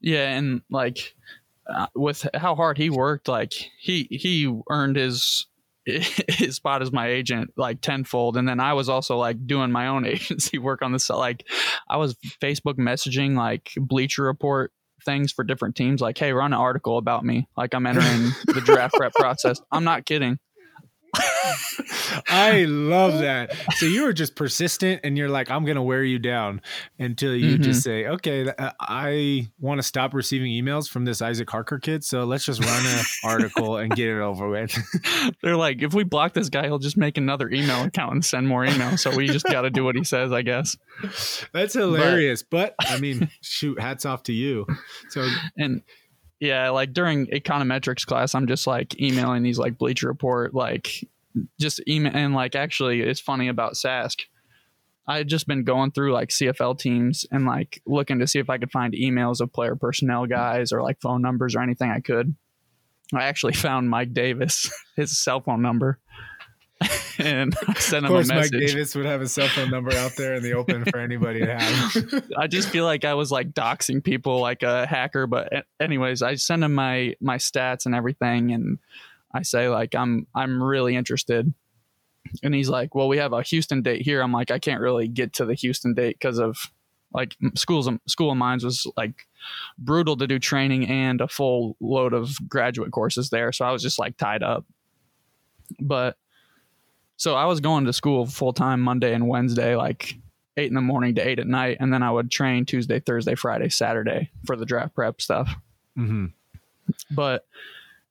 Yeah. 0.00 0.28
And 0.36 0.62
like, 0.70 1.14
uh, 1.68 1.86
with 1.94 2.26
how 2.34 2.54
hard 2.54 2.78
he 2.78 2.90
worked, 2.90 3.28
like 3.28 3.52
he 3.78 4.08
he 4.10 4.52
earned 4.70 4.96
his 4.96 5.46
his 6.28 6.56
spot 6.56 6.82
as 6.82 6.92
my 6.92 7.08
agent 7.08 7.52
like 7.56 7.80
tenfold. 7.80 8.36
And 8.36 8.48
then 8.48 8.60
i 8.60 8.72
was 8.72 8.88
also 8.88 9.16
like 9.16 9.46
doing 9.46 9.70
my 9.70 9.88
own 9.88 10.06
agency 10.06 10.58
work 10.58 10.82
on 10.82 10.92
this 10.92 11.08
like 11.10 11.44
i 11.88 11.96
was 11.96 12.14
facebook 12.42 12.76
messaging 12.76 13.36
like 13.36 13.72
bleacher 13.76 14.24
report 14.24 14.72
things 15.04 15.32
for 15.32 15.44
different 15.44 15.76
teams. 15.76 16.00
Like 16.00 16.18
hey 16.18 16.32
run 16.32 16.52
an 16.52 16.58
article 16.58 16.98
about 16.98 17.24
me. 17.24 17.48
Like 17.56 17.74
i'm 17.74 17.86
entering 17.86 18.32
the 18.46 18.62
draft 18.64 18.94
prep 18.94 19.14
process. 19.14 19.60
I'm 19.72 19.84
not 19.84 20.04
kidding 20.04 20.38
I 22.28 22.64
love 22.68 23.18
that. 23.20 23.54
So 23.76 23.86
you 23.86 24.04
were 24.04 24.12
just 24.12 24.34
persistent 24.34 25.00
and 25.04 25.16
you're 25.16 25.28
like, 25.28 25.50
I'm 25.50 25.64
going 25.64 25.76
to 25.76 25.82
wear 25.82 26.04
you 26.04 26.18
down 26.18 26.60
until 26.98 27.34
you 27.34 27.54
mm-hmm. 27.54 27.62
just 27.62 27.82
say, 27.82 28.06
okay, 28.06 28.48
uh, 28.48 28.70
I 28.80 29.48
want 29.58 29.78
to 29.78 29.82
stop 29.82 30.14
receiving 30.14 30.50
emails 30.50 30.88
from 30.88 31.04
this 31.04 31.22
Isaac 31.22 31.50
Harker 31.50 31.78
kid. 31.78 32.04
So 32.04 32.24
let's 32.24 32.44
just 32.44 32.64
run 32.64 32.86
an 32.86 33.04
article 33.24 33.76
and 33.76 33.94
get 33.94 34.08
it 34.08 34.20
over 34.20 34.48
with. 34.48 34.76
They're 35.42 35.56
like, 35.56 35.82
if 35.82 35.94
we 35.94 36.04
block 36.04 36.34
this 36.34 36.48
guy, 36.48 36.64
he'll 36.64 36.78
just 36.78 36.96
make 36.96 37.18
another 37.18 37.48
email 37.50 37.84
account 37.84 38.12
and 38.12 38.24
send 38.24 38.48
more 38.48 38.64
emails. 38.64 39.00
So 39.00 39.14
we 39.14 39.26
just 39.26 39.46
got 39.46 39.62
to 39.62 39.70
do 39.70 39.84
what 39.84 39.96
he 39.96 40.04
says, 40.04 40.32
I 40.32 40.42
guess. 40.42 40.76
That's 41.52 41.74
hilarious. 41.74 42.42
But, 42.42 42.74
but 42.78 42.90
I 42.90 42.98
mean, 42.98 43.30
shoot, 43.40 43.80
hats 43.80 44.04
off 44.04 44.24
to 44.24 44.32
you. 44.32 44.66
So, 45.10 45.28
and 45.56 45.82
yeah, 46.40 46.70
like 46.70 46.92
during 46.92 47.26
econometrics 47.26 48.06
class, 48.06 48.34
I'm 48.34 48.46
just 48.46 48.66
like 48.66 49.00
emailing 49.00 49.42
these 49.42 49.58
like 49.58 49.76
Bleacher 49.76 50.08
Report, 50.08 50.54
like 50.54 51.08
just 51.60 51.80
email 51.88 52.12
and 52.14 52.34
like 52.34 52.54
actually 52.54 53.00
it's 53.00 53.20
funny 53.20 53.48
about 53.48 53.74
Sask. 53.74 54.20
I 55.06 55.16
had 55.16 55.28
just 55.28 55.46
been 55.46 55.64
going 55.64 55.90
through 55.90 56.12
like 56.12 56.28
CFL 56.28 56.78
teams 56.78 57.24
and 57.30 57.46
like 57.46 57.80
looking 57.86 58.18
to 58.18 58.26
see 58.26 58.38
if 58.38 58.50
I 58.50 58.58
could 58.58 58.70
find 58.70 58.92
emails 58.92 59.40
of 59.40 59.52
player 59.52 59.74
personnel 59.74 60.26
guys 60.26 60.70
or 60.70 60.82
like 60.82 61.00
phone 61.00 61.22
numbers 61.22 61.56
or 61.56 61.62
anything 61.62 61.90
I 61.90 62.00
could. 62.00 62.36
I 63.14 63.24
actually 63.24 63.52
found 63.54 63.88
Mike 63.88 64.12
Davis, 64.12 64.70
his 64.96 65.18
cell 65.18 65.40
phone 65.40 65.62
number. 65.62 65.98
and 67.18 67.56
I 67.66 67.72
sent 67.74 68.06
him 68.06 68.12
a 68.12 68.18
message. 68.18 68.30
Of 68.30 68.36
course, 68.36 68.52
Mike 68.52 68.60
Davis 68.60 68.94
would 68.94 69.06
have 69.06 69.20
a 69.20 69.28
cell 69.28 69.48
phone 69.48 69.70
number 69.70 69.92
out 69.94 70.14
there 70.16 70.34
in 70.34 70.42
the 70.44 70.52
open 70.52 70.84
for 70.84 70.98
anybody 70.98 71.40
to 71.40 71.58
have. 71.58 72.24
I 72.36 72.46
just 72.46 72.68
feel 72.68 72.84
like 72.84 73.04
I 73.04 73.14
was 73.14 73.32
like 73.32 73.50
doxing 73.50 74.04
people 74.04 74.40
like 74.40 74.62
a 74.62 74.86
hacker, 74.86 75.26
but 75.26 75.66
anyways, 75.80 76.22
I 76.22 76.36
sent 76.36 76.62
him 76.62 76.74
my 76.74 77.16
my 77.20 77.36
stats 77.38 77.86
and 77.86 77.96
everything, 77.96 78.52
and 78.52 78.78
I 79.32 79.42
say 79.42 79.68
like 79.68 79.94
I'm 79.94 80.26
I'm 80.34 80.62
really 80.62 80.96
interested. 80.96 81.52
And 82.42 82.54
he's 82.54 82.68
like, 82.68 82.94
"Well, 82.94 83.08
we 83.08 83.16
have 83.18 83.32
a 83.32 83.42
Houston 83.42 83.80
date 83.80 84.02
here." 84.02 84.20
I'm 84.20 84.32
like, 84.32 84.50
"I 84.50 84.58
can't 84.58 84.82
really 84.82 85.08
get 85.08 85.32
to 85.34 85.46
the 85.46 85.54
Houston 85.54 85.94
date 85.94 86.16
because 86.20 86.38
of 86.38 86.58
like 87.14 87.34
schools 87.54 87.88
school 88.06 88.30
of 88.30 88.36
mines 88.36 88.64
was 88.64 88.86
like 88.96 89.26
brutal 89.78 90.16
to 90.18 90.26
do 90.26 90.38
training 90.38 90.86
and 90.88 91.22
a 91.22 91.28
full 91.28 91.74
load 91.80 92.12
of 92.12 92.36
graduate 92.50 92.90
courses 92.90 93.30
there 93.30 93.50
so 93.50 93.64
i 93.64 93.72
was 93.72 93.80
just 93.80 93.98
like 93.98 94.14
tied 94.18 94.42
up 94.42 94.66
but 95.80 96.18
so 97.18 97.34
I 97.34 97.46
was 97.46 97.60
going 97.60 97.84
to 97.84 97.92
school 97.92 98.26
full 98.26 98.52
time 98.52 98.80
Monday 98.80 99.12
and 99.12 99.28
Wednesday, 99.28 99.74
like 99.74 100.14
eight 100.56 100.68
in 100.68 100.74
the 100.74 100.80
morning 100.80 101.16
to 101.16 101.26
eight 101.26 101.40
at 101.40 101.46
night, 101.46 101.78
and 101.80 101.92
then 101.92 102.02
I 102.02 102.10
would 102.10 102.30
train 102.30 102.64
Tuesday, 102.64 103.00
Thursday, 103.00 103.34
Friday, 103.34 103.68
Saturday 103.68 104.30
for 104.46 104.56
the 104.56 104.64
draft 104.64 104.94
prep 104.94 105.20
stuff. 105.20 105.52
Mm-hmm. 105.98 106.26
But 107.10 107.44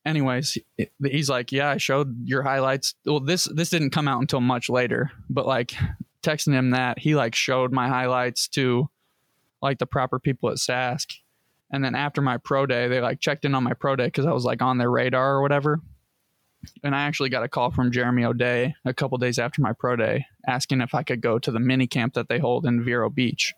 anyways, 0.08 0.58
he's 1.04 1.30
like, 1.30 1.52
"Yeah, 1.52 1.70
I 1.70 1.78
showed 1.78 2.28
your 2.28 2.44
highlights." 2.44 2.96
Well, 3.06 3.20
this 3.20 3.46
this 3.46 3.70
didn't 3.70 3.92
come 3.92 4.08
out 4.08 4.22
until 4.22 4.42
much 4.42 4.70
later, 4.70 5.12
but 5.30 5.46
like 5.46 5.74
texting 6.24 6.54
him 6.54 6.72
that 6.72 7.00
he 7.00 7.16
like 7.16 7.36
showed 7.36 7.72
my 7.72 7.88
highlights 7.88 8.48
to 8.50 8.90
like 9.62 9.80
the 9.80 9.86
proper 9.86 10.20
people 10.20 10.50
at 10.50 10.58
Sask. 10.58 11.14
And 11.72 11.84
then 11.84 11.96
after 11.96 12.22
my 12.22 12.38
pro 12.38 12.66
day, 12.66 12.88
they 12.88 13.02
like 13.02 13.20
checked 13.20 13.44
in 13.44 13.54
on 13.54 13.64
my 13.64 13.74
pro 13.74 13.96
day 13.96 14.06
because 14.06 14.26
I 14.26 14.32
was 14.32 14.46
like 14.46 14.62
on 14.62 14.78
their 14.78 14.90
radar 14.90 15.36
or 15.36 15.42
whatever 15.42 15.82
and 16.84 16.96
I 16.96 17.04
actually 17.04 17.30
got 17.30 17.44
a 17.44 17.48
call 17.48 17.72
from 17.72 17.92
Jeremy 17.92 18.26
O'Day 18.26 18.76
a 18.86 18.94
couple 18.94 19.18
days 19.18 19.40
after 19.40 19.62
my 19.62 19.74
pro 19.74 19.96
day 19.96 20.26
asking 20.48 20.82
if 20.82 20.94
I 20.94 21.04
could 21.04 21.22
go 21.22 21.40
to 21.40 21.52
the 21.52 21.60
mini 21.60 21.88
camp 21.88 22.14
that 22.14 22.30
they 22.30 22.40
hold 22.40 22.66
in 22.66 22.84
Vero 22.84 23.10
Beach. 23.10 23.54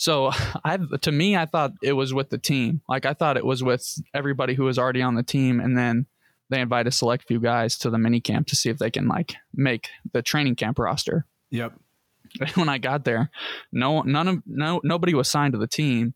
So 0.00 0.30
I 0.64 0.78
to 0.78 1.12
me 1.12 1.36
I 1.36 1.44
thought 1.44 1.72
it 1.82 1.92
was 1.92 2.12
with 2.12 2.30
the 2.30 2.38
team. 2.38 2.80
Like 2.88 3.06
I 3.06 3.12
thought 3.12 3.36
it 3.36 3.44
was 3.44 3.62
with 3.62 4.00
everybody 4.14 4.54
who 4.54 4.64
was 4.64 4.78
already 4.78 5.02
on 5.02 5.14
the 5.14 5.22
team 5.22 5.60
and 5.60 5.76
then 5.76 6.06
they 6.48 6.60
invite 6.60 6.88
a 6.88 6.90
select 6.90 7.28
few 7.28 7.38
guys 7.38 7.78
to 7.78 7.90
the 7.90 7.98
mini 7.98 8.20
camp 8.20 8.48
to 8.48 8.56
see 8.56 8.70
if 8.70 8.78
they 8.78 8.90
can 8.90 9.06
like 9.06 9.36
make 9.54 9.88
the 10.12 10.22
training 10.22 10.56
camp 10.56 10.78
roster. 10.78 11.26
Yep. 11.50 11.74
When 12.54 12.68
I 12.68 12.78
got 12.78 13.04
there, 13.04 13.28
no 13.72 14.02
none 14.02 14.28
of 14.28 14.42
no 14.46 14.80
nobody 14.84 15.14
was 15.14 15.28
signed 15.28 15.52
to 15.52 15.58
the 15.58 15.66
team 15.66 16.14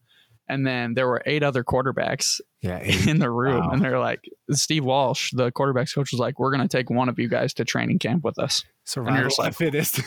and 0.48 0.66
then 0.66 0.94
there 0.94 1.08
were 1.08 1.22
eight 1.26 1.42
other 1.42 1.64
quarterbacks 1.64 2.40
yeah, 2.60 2.78
in 3.08 3.18
the 3.18 3.30
room. 3.30 3.60
Wow. 3.60 3.70
and 3.70 3.82
they're 3.82 3.98
like 3.98 4.28
steve 4.50 4.84
walsh 4.84 5.32
the 5.32 5.50
quarterbacks 5.52 5.94
coach 5.94 6.12
was 6.12 6.20
like 6.20 6.38
we're 6.38 6.50
going 6.50 6.66
to 6.66 6.76
take 6.76 6.90
one 6.90 7.08
of 7.08 7.18
you 7.18 7.28
guys 7.28 7.54
to 7.54 7.64
training 7.64 7.98
camp 7.98 8.24
with 8.24 8.38
us. 8.38 8.64
Survival 8.84 9.14
and 9.14 9.30
you're 9.30 9.44
like, 9.44 9.54
fittest 9.54 10.00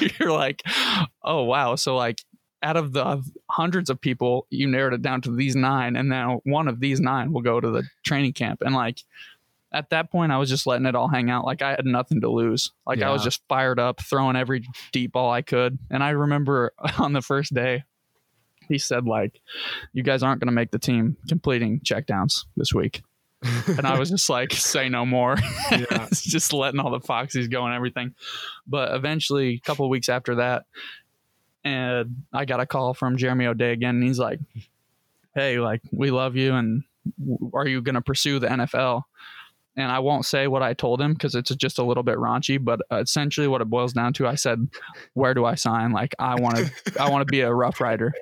you're 0.18 0.32
like 0.32 0.62
oh 1.22 1.44
wow. 1.44 1.74
So 1.74 1.96
like 1.96 2.22
out 2.62 2.76
of 2.76 2.92
the 2.92 3.22
hundreds 3.50 3.88
of 3.88 4.00
people 4.00 4.46
you 4.50 4.66
narrowed 4.66 4.94
it 4.94 5.02
down 5.02 5.20
to 5.22 5.34
these 5.34 5.54
nine 5.54 5.94
and 5.94 6.08
now 6.08 6.40
one 6.44 6.66
of 6.66 6.80
these 6.80 7.00
nine 7.00 7.32
will 7.32 7.42
go 7.42 7.60
to 7.60 7.70
the 7.70 7.84
training 8.04 8.32
camp. 8.32 8.62
And 8.62 8.74
like 8.74 9.02
at 9.70 9.90
that 9.90 10.10
point 10.10 10.32
i 10.32 10.38
was 10.38 10.48
just 10.48 10.66
letting 10.66 10.86
it 10.86 10.94
all 10.94 11.08
hang 11.08 11.30
out. 11.30 11.44
Like 11.44 11.60
i 11.60 11.70
had 11.70 11.84
nothing 11.84 12.22
to 12.22 12.30
lose. 12.30 12.72
Like 12.86 13.00
yeah. 13.00 13.10
i 13.10 13.12
was 13.12 13.22
just 13.22 13.42
fired 13.48 13.78
up 13.78 14.00
throwing 14.00 14.34
every 14.34 14.64
deep 14.92 15.12
ball 15.12 15.30
i 15.30 15.42
could. 15.42 15.78
And 15.90 16.02
i 16.02 16.10
remember 16.10 16.72
on 16.98 17.12
the 17.12 17.22
first 17.22 17.52
day 17.52 17.84
he 18.68 18.78
said 18.78 19.06
like, 19.06 19.40
"You 19.92 20.02
guys 20.02 20.22
aren't 20.22 20.40
going 20.40 20.48
to 20.48 20.52
make 20.54 20.70
the 20.70 20.78
team 20.78 21.16
completing 21.28 21.80
checkdowns 21.80 22.44
this 22.56 22.72
week." 22.72 23.02
and 23.68 23.86
I 23.86 23.98
was 23.98 24.10
just 24.16 24.28
like, 24.28 24.52
"Say 24.52 24.88
no 24.88 25.06
more." 25.06 25.36
Yeah. 25.70 26.08
just 26.12 26.52
letting 26.52 26.80
all 26.80 26.90
the 26.90 27.00
foxies 27.00 27.50
go 27.50 27.64
and 27.64 27.74
everything. 27.74 28.14
But 28.66 28.94
eventually, 28.94 29.54
a 29.54 29.60
couple 29.60 29.88
weeks 29.88 30.08
after 30.08 30.36
that, 30.36 30.64
and 31.64 32.24
I 32.32 32.44
got 32.46 32.60
a 32.60 32.66
call 32.66 32.94
from 32.94 33.16
Jeremy 33.16 33.46
O'Day 33.46 33.72
again, 33.72 33.96
and 33.96 34.04
he's 34.04 34.18
like, 34.18 34.40
"Hey, 35.34 35.58
like 35.60 35.82
we 35.92 36.10
love 36.10 36.36
you, 36.36 36.54
and 36.54 36.84
are 37.54 37.66
you 37.66 37.82
going 37.82 37.94
to 37.96 38.00
pursue 38.00 38.38
the 38.38 38.48
NFL?" 38.48 39.02
And 39.78 39.92
I 39.92 40.00
won't 40.00 40.26
say 40.26 40.48
what 40.48 40.62
I 40.62 40.74
told 40.74 41.00
him 41.00 41.12
because 41.12 41.36
it's 41.36 41.54
just 41.54 41.78
a 41.78 41.84
little 41.84 42.02
bit 42.02 42.16
raunchy. 42.16 42.62
But 42.62 42.80
essentially, 42.90 43.46
what 43.46 43.60
it 43.60 43.70
boils 43.70 43.92
down 43.92 44.12
to, 44.14 44.26
I 44.26 44.34
said, 44.34 44.68
"Where 45.14 45.34
do 45.34 45.44
I 45.44 45.54
sign? 45.54 45.92
Like, 45.92 46.14
I 46.18 46.34
want 46.34 46.56
to, 46.56 47.00
I 47.00 47.08
want 47.08 47.26
to 47.26 47.30
be 47.30 47.40
a 47.40 47.54
Rough 47.54 47.80
Rider." 47.80 48.12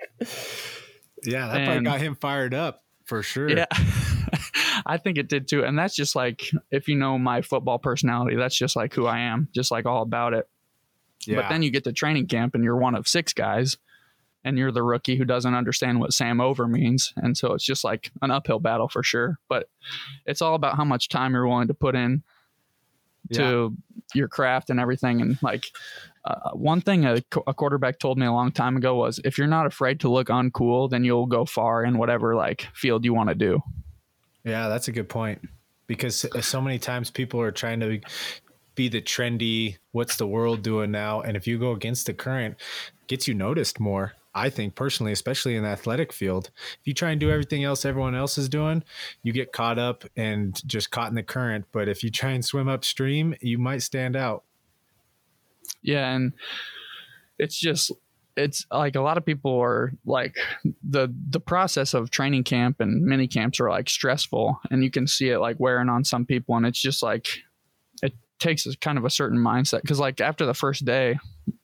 Yeah, 1.24 1.48
that 1.48 1.56
and, 1.56 1.66
probably 1.66 1.84
got 1.84 2.00
him 2.00 2.14
fired 2.14 2.52
up 2.52 2.84
for 3.04 3.22
sure. 3.22 3.48
Yeah, 3.48 3.64
I 4.86 4.98
think 4.98 5.16
it 5.16 5.28
did 5.28 5.48
too. 5.48 5.64
And 5.64 5.78
that's 5.78 5.96
just 5.96 6.14
like, 6.14 6.42
if 6.70 6.88
you 6.88 6.96
know 6.96 7.18
my 7.18 7.40
football 7.40 7.78
personality, 7.78 8.36
that's 8.36 8.56
just 8.56 8.76
like 8.76 8.94
who 8.94 9.06
I 9.06 9.20
am, 9.20 9.48
just 9.54 9.70
like 9.70 9.86
all 9.86 10.02
about 10.02 10.34
it. 10.34 10.46
Yeah. 11.26 11.36
But 11.40 11.48
then 11.48 11.62
you 11.62 11.70
get 11.70 11.84
to 11.84 11.92
training 11.92 12.26
camp 12.26 12.54
and 12.54 12.62
you're 12.62 12.76
one 12.76 12.94
of 12.94 13.08
six 13.08 13.32
guys 13.32 13.78
and 14.46 14.56
you're 14.56 14.70
the 14.70 14.82
rookie 14.82 15.16
who 15.16 15.24
doesn't 15.24 15.54
understand 15.54 15.98
what 15.98 16.12
Sam 16.12 16.40
over 16.40 16.68
means. 16.68 17.12
And 17.16 17.37
so 17.37 17.52
it's 17.52 17.64
just 17.64 17.82
like 17.82 18.12
an 18.22 18.30
uphill 18.30 18.61
battle 18.61 18.88
for 18.88 19.02
sure. 19.02 19.38
But 19.48 19.68
it's 20.24 20.40
all 20.40 20.54
about 20.54 20.76
how 20.76 20.85
much 20.85 21.09
time 21.09 21.32
you're 21.32 21.48
willing 21.48 21.66
to 21.66 21.74
put 21.74 21.96
in 21.96 22.22
to 23.32 23.76
your 24.14 24.28
craft 24.28 24.70
and 24.70 24.78
everything. 24.78 25.20
And 25.20 25.37
like 25.42 25.64
uh, 26.24 26.50
one 26.52 26.80
thing 26.80 27.04
a, 27.04 27.20
a 27.48 27.52
quarterback 27.52 27.98
told 27.98 28.18
me 28.18 28.26
a 28.26 28.32
long 28.32 28.52
time 28.52 28.76
ago 28.76 28.94
was 28.94 29.20
if 29.24 29.37
you're 29.37 29.48
not 29.48 29.66
afraid 29.66 29.98
to 30.00 30.09
look 30.09 30.28
uncool, 30.28 30.88
then 30.88 31.02
you'll 31.02 31.26
go 31.26 31.44
far 31.44 31.85
in 31.85 31.98
whatever 31.98 32.37
like 32.37 32.68
field 32.72 33.04
you 33.04 33.12
want 33.12 33.30
to 33.30 33.35
do. 33.35 33.61
Yeah, 34.44 34.68
that's 34.68 34.87
a 34.87 34.92
good 34.92 35.09
point 35.09 35.40
because 35.88 36.24
so 36.40 36.61
many 36.61 36.78
times 36.78 37.11
people 37.11 37.40
are 37.40 37.50
trying 37.50 37.80
to 37.80 38.00
be 38.76 38.88
the 38.88 39.00
trendy 39.00 39.78
what's 39.90 40.18
the 40.18 40.26
world 40.26 40.62
doing 40.62 40.90
now 40.90 41.22
and 41.22 41.35
if 41.35 41.46
you 41.46 41.59
go 41.59 41.72
against 41.72 42.04
the 42.04 42.12
current 42.12 42.56
gets 43.06 43.26
you 43.26 43.32
noticed 43.32 43.80
more 43.80 44.12
i 44.37 44.49
think 44.49 44.75
personally 44.75 45.12
especially 45.12 45.57
in 45.57 45.62
the 45.64 45.68
athletic 45.68 46.12
field 46.12 46.51
if 46.57 46.87
you 46.87 46.94
try 46.94 47.11
and 47.11 47.20
do 47.20 47.31
everything 47.31 47.64
else 47.64 47.85
everyone 47.85 48.14
else 48.14 48.38
is 48.38 48.49
doing 48.49 48.83
you 49.22 49.33
get 49.33 49.53
caught 49.53 49.79
up 49.79 50.05
and 50.16 50.61
just 50.66 50.90
caught 50.90 51.09
in 51.09 51.14
the 51.14 51.22
current. 51.22 51.64
But 51.72 51.88
if 51.88 52.03
you 52.03 52.11
try 52.11 52.31
and 52.31 52.44
swim 52.44 52.68
upstream 52.68 53.35
you 53.40 53.59
might 53.59 53.83
stand 53.83 54.16
out. 54.16 54.44
Yeah 55.83 56.12
and 56.14 56.33
it's 57.38 57.59
just 57.59 57.92
it's 58.37 58.66
like 58.70 58.96
a 58.96 59.01
lot 59.01 59.16
of 59.16 59.25
people 59.25 59.59
are 59.59 59.92
like 60.05 60.37
the 60.88 61.12
the 61.31 61.40
process 61.40 61.94
of 61.94 62.11
training 62.11 62.44
camp 62.44 62.81
and 62.81 63.03
mini 63.03 63.27
camps 63.27 63.61
are 63.61 63.70
like 63.70 63.88
stressful 63.88 64.61
and 64.70 64.85
you 64.85 64.90
can 64.90 65.07
see 65.07 65.31
it 65.31 65.38
like 65.38 65.59
wearing 65.59 65.88
on 65.88 66.05
some 66.05 66.27
people 66.27 66.57
and 66.57 66.66
it's 66.66 66.81
just 66.81 67.03
like 67.03 67.29
takes 68.38 68.66
a 68.66 68.77
kind 68.79 68.99
of 68.99 69.05
a 69.05 69.11
certain 69.11 69.38
mindset 69.38 69.83
because 69.83 69.99
like 69.99 70.20
after 70.20 70.44
the 70.44 70.55
first 70.55 70.85
day 70.85 71.18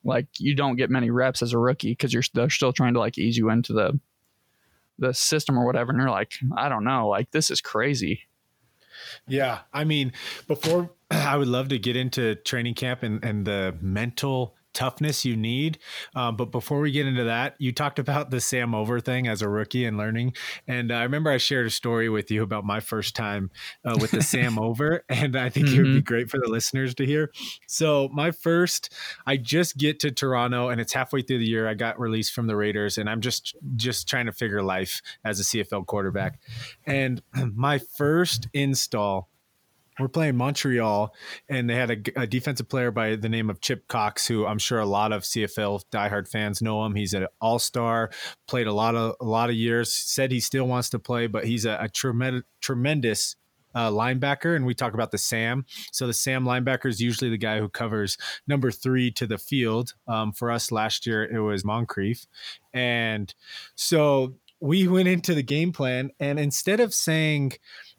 like 0.04 0.26
you 0.38 0.54
don't 0.54 0.76
get 0.76 0.90
many 0.90 1.10
reps 1.10 1.42
as 1.42 1.52
a 1.52 1.58
rookie 1.58 1.92
because 1.92 2.12
you're 2.12 2.22
they're 2.34 2.50
still 2.50 2.72
trying 2.72 2.94
to 2.94 3.00
like 3.00 3.18
ease 3.18 3.36
you 3.36 3.50
into 3.50 3.72
the 3.72 3.98
the 4.98 5.12
system 5.12 5.58
or 5.58 5.66
whatever 5.66 5.90
and 5.90 6.00
you're 6.00 6.10
like 6.10 6.32
i 6.56 6.68
don't 6.68 6.84
know 6.84 7.08
like 7.08 7.30
this 7.30 7.50
is 7.50 7.60
crazy. 7.60 8.20
Yeah 9.26 9.60
i 9.72 9.84
mean 9.84 10.12
before 10.46 10.90
i 11.10 11.36
would 11.36 11.48
love 11.48 11.68
to 11.68 11.78
get 11.78 11.96
into 11.96 12.34
training 12.36 12.74
camp 12.74 13.02
and 13.02 13.24
and 13.24 13.46
the 13.46 13.76
mental 13.80 14.54
toughness 14.72 15.24
you 15.24 15.36
need. 15.36 15.78
Um, 16.14 16.36
but 16.36 16.46
before 16.46 16.80
we 16.80 16.90
get 16.90 17.06
into 17.06 17.24
that, 17.24 17.54
you 17.58 17.72
talked 17.72 17.98
about 17.98 18.30
the 18.30 18.40
Sam 18.40 18.74
Over 18.74 19.00
thing 19.00 19.28
as 19.28 19.42
a 19.42 19.48
rookie 19.48 19.84
and 19.84 19.96
learning. 19.96 20.34
And 20.66 20.92
I 20.92 21.02
remember 21.02 21.30
I 21.30 21.38
shared 21.38 21.66
a 21.66 21.70
story 21.70 22.08
with 22.08 22.30
you 22.30 22.42
about 22.42 22.64
my 22.64 22.80
first 22.80 23.14
time 23.16 23.50
uh, 23.84 23.96
with 24.00 24.12
the 24.12 24.22
Sam 24.22 24.58
Over, 24.62 25.04
and 25.08 25.36
I 25.36 25.48
think 25.48 25.66
mm-hmm. 25.66 25.74
it 25.74 25.78
would 25.78 25.84
be 25.84 25.90
mm-hmm. 25.98 26.04
great 26.04 26.30
for 26.30 26.38
the 26.38 26.48
listeners 26.48 26.94
to 26.96 27.06
hear. 27.06 27.32
So 27.66 28.08
my 28.12 28.30
first, 28.30 28.92
I 29.26 29.36
just 29.36 29.76
get 29.76 30.00
to 30.00 30.10
Toronto, 30.10 30.68
and 30.68 30.80
it's 30.80 30.92
halfway 30.92 31.22
through 31.22 31.38
the 31.38 31.48
year. 31.48 31.68
I 31.68 31.74
got 31.74 31.98
released 31.98 32.32
from 32.32 32.46
the 32.46 32.56
Raiders, 32.56 32.98
and 32.98 33.08
I'm 33.08 33.20
just 33.20 33.56
just 33.76 34.08
trying 34.08 34.26
to 34.26 34.32
figure 34.32 34.62
life 34.62 35.02
as 35.24 35.40
a 35.40 35.42
CFL 35.42 35.86
quarterback. 35.86 36.40
And 36.86 37.22
my 37.54 37.78
first 37.78 38.48
install 38.52 39.28
we're 39.98 40.08
playing 40.08 40.36
Montreal, 40.36 41.14
and 41.48 41.68
they 41.68 41.74
had 41.74 41.90
a, 41.90 42.22
a, 42.22 42.26
defensive 42.26 42.68
player 42.68 42.90
by 42.90 43.16
the 43.16 43.28
name 43.28 43.50
of 43.50 43.60
Chip 43.60 43.88
Cox, 43.88 44.26
who 44.26 44.46
I'm 44.46 44.58
sure 44.58 44.80
a 44.80 44.86
lot 44.86 45.12
of 45.12 45.22
CFL 45.22 45.84
diehard 45.92 46.28
fans 46.28 46.62
know 46.62 46.84
him. 46.84 46.94
He's 46.94 47.14
an 47.14 47.26
All 47.40 47.58
Star, 47.58 48.10
played 48.46 48.66
a 48.66 48.72
lot 48.72 48.94
of 48.94 49.16
a 49.20 49.24
lot 49.24 49.50
of 49.50 49.56
years. 49.56 49.92
Said 49.92 50.32
he 50.32 50.40
still 50.40 50.66
wants 50.66 50.90
to 50.90 50.98
play, 50.98 51.26
but 51.26 51.44
he's 51.44 51.64
a, 51.64 51.76
a 51.80 51.88
tremendous 51.88 52.44
tremendous 52.60 53.36
uh, 53.74 53.90
linebacker, 53.90 54.56
and 54.56 54.64
we 54.64 54.74
talk 54.74 54.94
about 54.94 55.10
the 55.10 55.18
Sam. 55.18 55.64
So 55.92 56.06
the 56.06 56.14
Sam 56.14 56.44
linebacker 56.44 56.86
is 56.86 57.00
usually 57.00 57.30
the 57.30 57.38
guy 57.38 57.58
who 57.58 57.68
covers 57.68 58.16
number 58.46 58.70
three 58.70 59.10
to 59.12 59.26
the 59.26 59.38
field. 59.38 59.94
Um, 60.06 60.32
for 60.32 60.50
us 60.50 60.72
last 60.72 61.06
year, 61.06 61.24
it 61.24 61.40
was 61.40 61.64
Moncrief, 61.64 62.26
and 62.72 63.32
so 63.74 64.34
we 64.60 64.86
went 64.86 65.08
into 65.08 65.34
the 65.34 65.42
game 65.42 65.72
plan, 65.72 66.12
and 66.20 66.38
instead 66.38 66.80
of 66.80 66.94
saying 66.94 67.52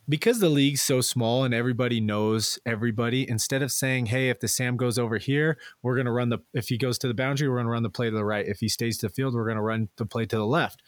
because 0.07 0.39
the 0.39 0.49
league's 0.49 0.81
so 0.81 1.01
small 1.01 1.43
and 1.43 1.53
everybody 1.53 1.99
knows 1.99 2.59
everybody, 2.65 3.27
instead 3.27 3.61
of 3.61 3.71
saying, 3.71 4.07
hey, 4.07 4.29
if 4.29 4.39
the 4.39 4.47
Sam 4.47 4.77
goes 4.77 4.99
over 4.99 5.17
here, 5.17 5.57
we're 5.81 5.95
going 5.95 6.05
to 6.05 6.11
run 6.11 6.29
the, 6.29 6.39
if 6.53 6.69
he 6.69 6.77
goes 6.77 6.97
to 6.99 7.07
the 7.07 7.13
boundary, 7.13 7.47
we're 7.47 7.55
going 7.55 7.65
to 7.65 7.71
run 7.71 7.83
the 7.83 7.89
play 7.89 8.09
to 8.09 8.15
the 8.15 8.25
right. 8.25 8.45
If 8.45 8.59
he 8.59 8.67
stays 8.67 8.97
to 8.99 9.07
the 9.07 9.13
field, 9.13 9.33
we're 9.33 9.45
going 9.45 9.57
to 9.57 9.63
run 9.63 9.89
the 9.97 10.05
play 10.05 10.25
to 10.25 10.35
the 10.35 10.45
left. 10.45 10.81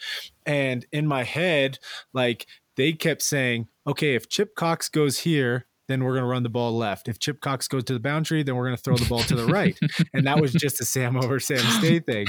And 0.45 0.85
in 0.91 1.07
my 1.07 1.23
head, 1.23 1.79
like 2.13 2.47
they 2.75 2.93
kept 2.93 3.21
saying, 3.21 3.67
okay, 3.87 4.15
if 4.15 4.29
Chip 4.29 4.55
Cox 4.55 4.89
goes 4.89 5.19
here, 5.19 5.65
then 5.87 6.03
we're 6.03 6.13
going 6.13 6.23
to 6.23 6.29
run 6.29 6.43
the 6.43 6.49
ball 6.49 6.75
left. 6.75 7.07
If 7.07 7.19
Chip 7.19 7.41
Cox 7.41 7.67
goes 7.67 7.83
to 7.85 7.93
the 7.93 7.99
boundary, 7.99 8.43
then 8.43 8.55
we're 8.55 8.65
going 8.65 8.75
to 8.75 8.81
throw 8.81 8.97
the 8.97 9.05
ball 9.05 9.19
to 9.19 9.35
the 9.35 9.45
right. 9.45 9.77
and 10.13 10.25
that 10.25 10.41
was 10.41 10.51
just 10.51 10.81
a 10.81 10.85
Sam 10.85 11.15
over 11.15 11.39
Sam 11.39 11.59
Stay 11.79 11.99
thing. 11.99 12.25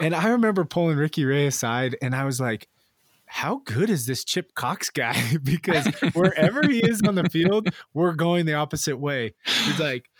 And 0.00 0.14
I 0.14 0.28
remember 0.28 0.64
pulling 0.64 0.98
Ricky 0.98 1.24
Ray 1.24 1.46
aside 1.46 1.96
and 2.02 2.14
I 2.14 2.24
was 2.24 2.40
like, 2.40 2.68
how 3.28 3.62
good 3.64 3.90
is 3.90 4.06
this 4.06 4.24
Chip 4.24 4.54
Cox 4.54 4.90
guy? 4.90 5.20
because 5.42 5.86
wherever 6.12 6.66
he 6.66 6.80
is 6.80 7.02
on 7.02 7.14
the 7.14 7.28
field, 7.28 7.68
we're 7.94 8.14
going 8.14 8.46
the 8.46 8.54
opposite 8.54 8.96
way. 8.96 9.34
He's 9.44 9.78
like, 9.78 10.10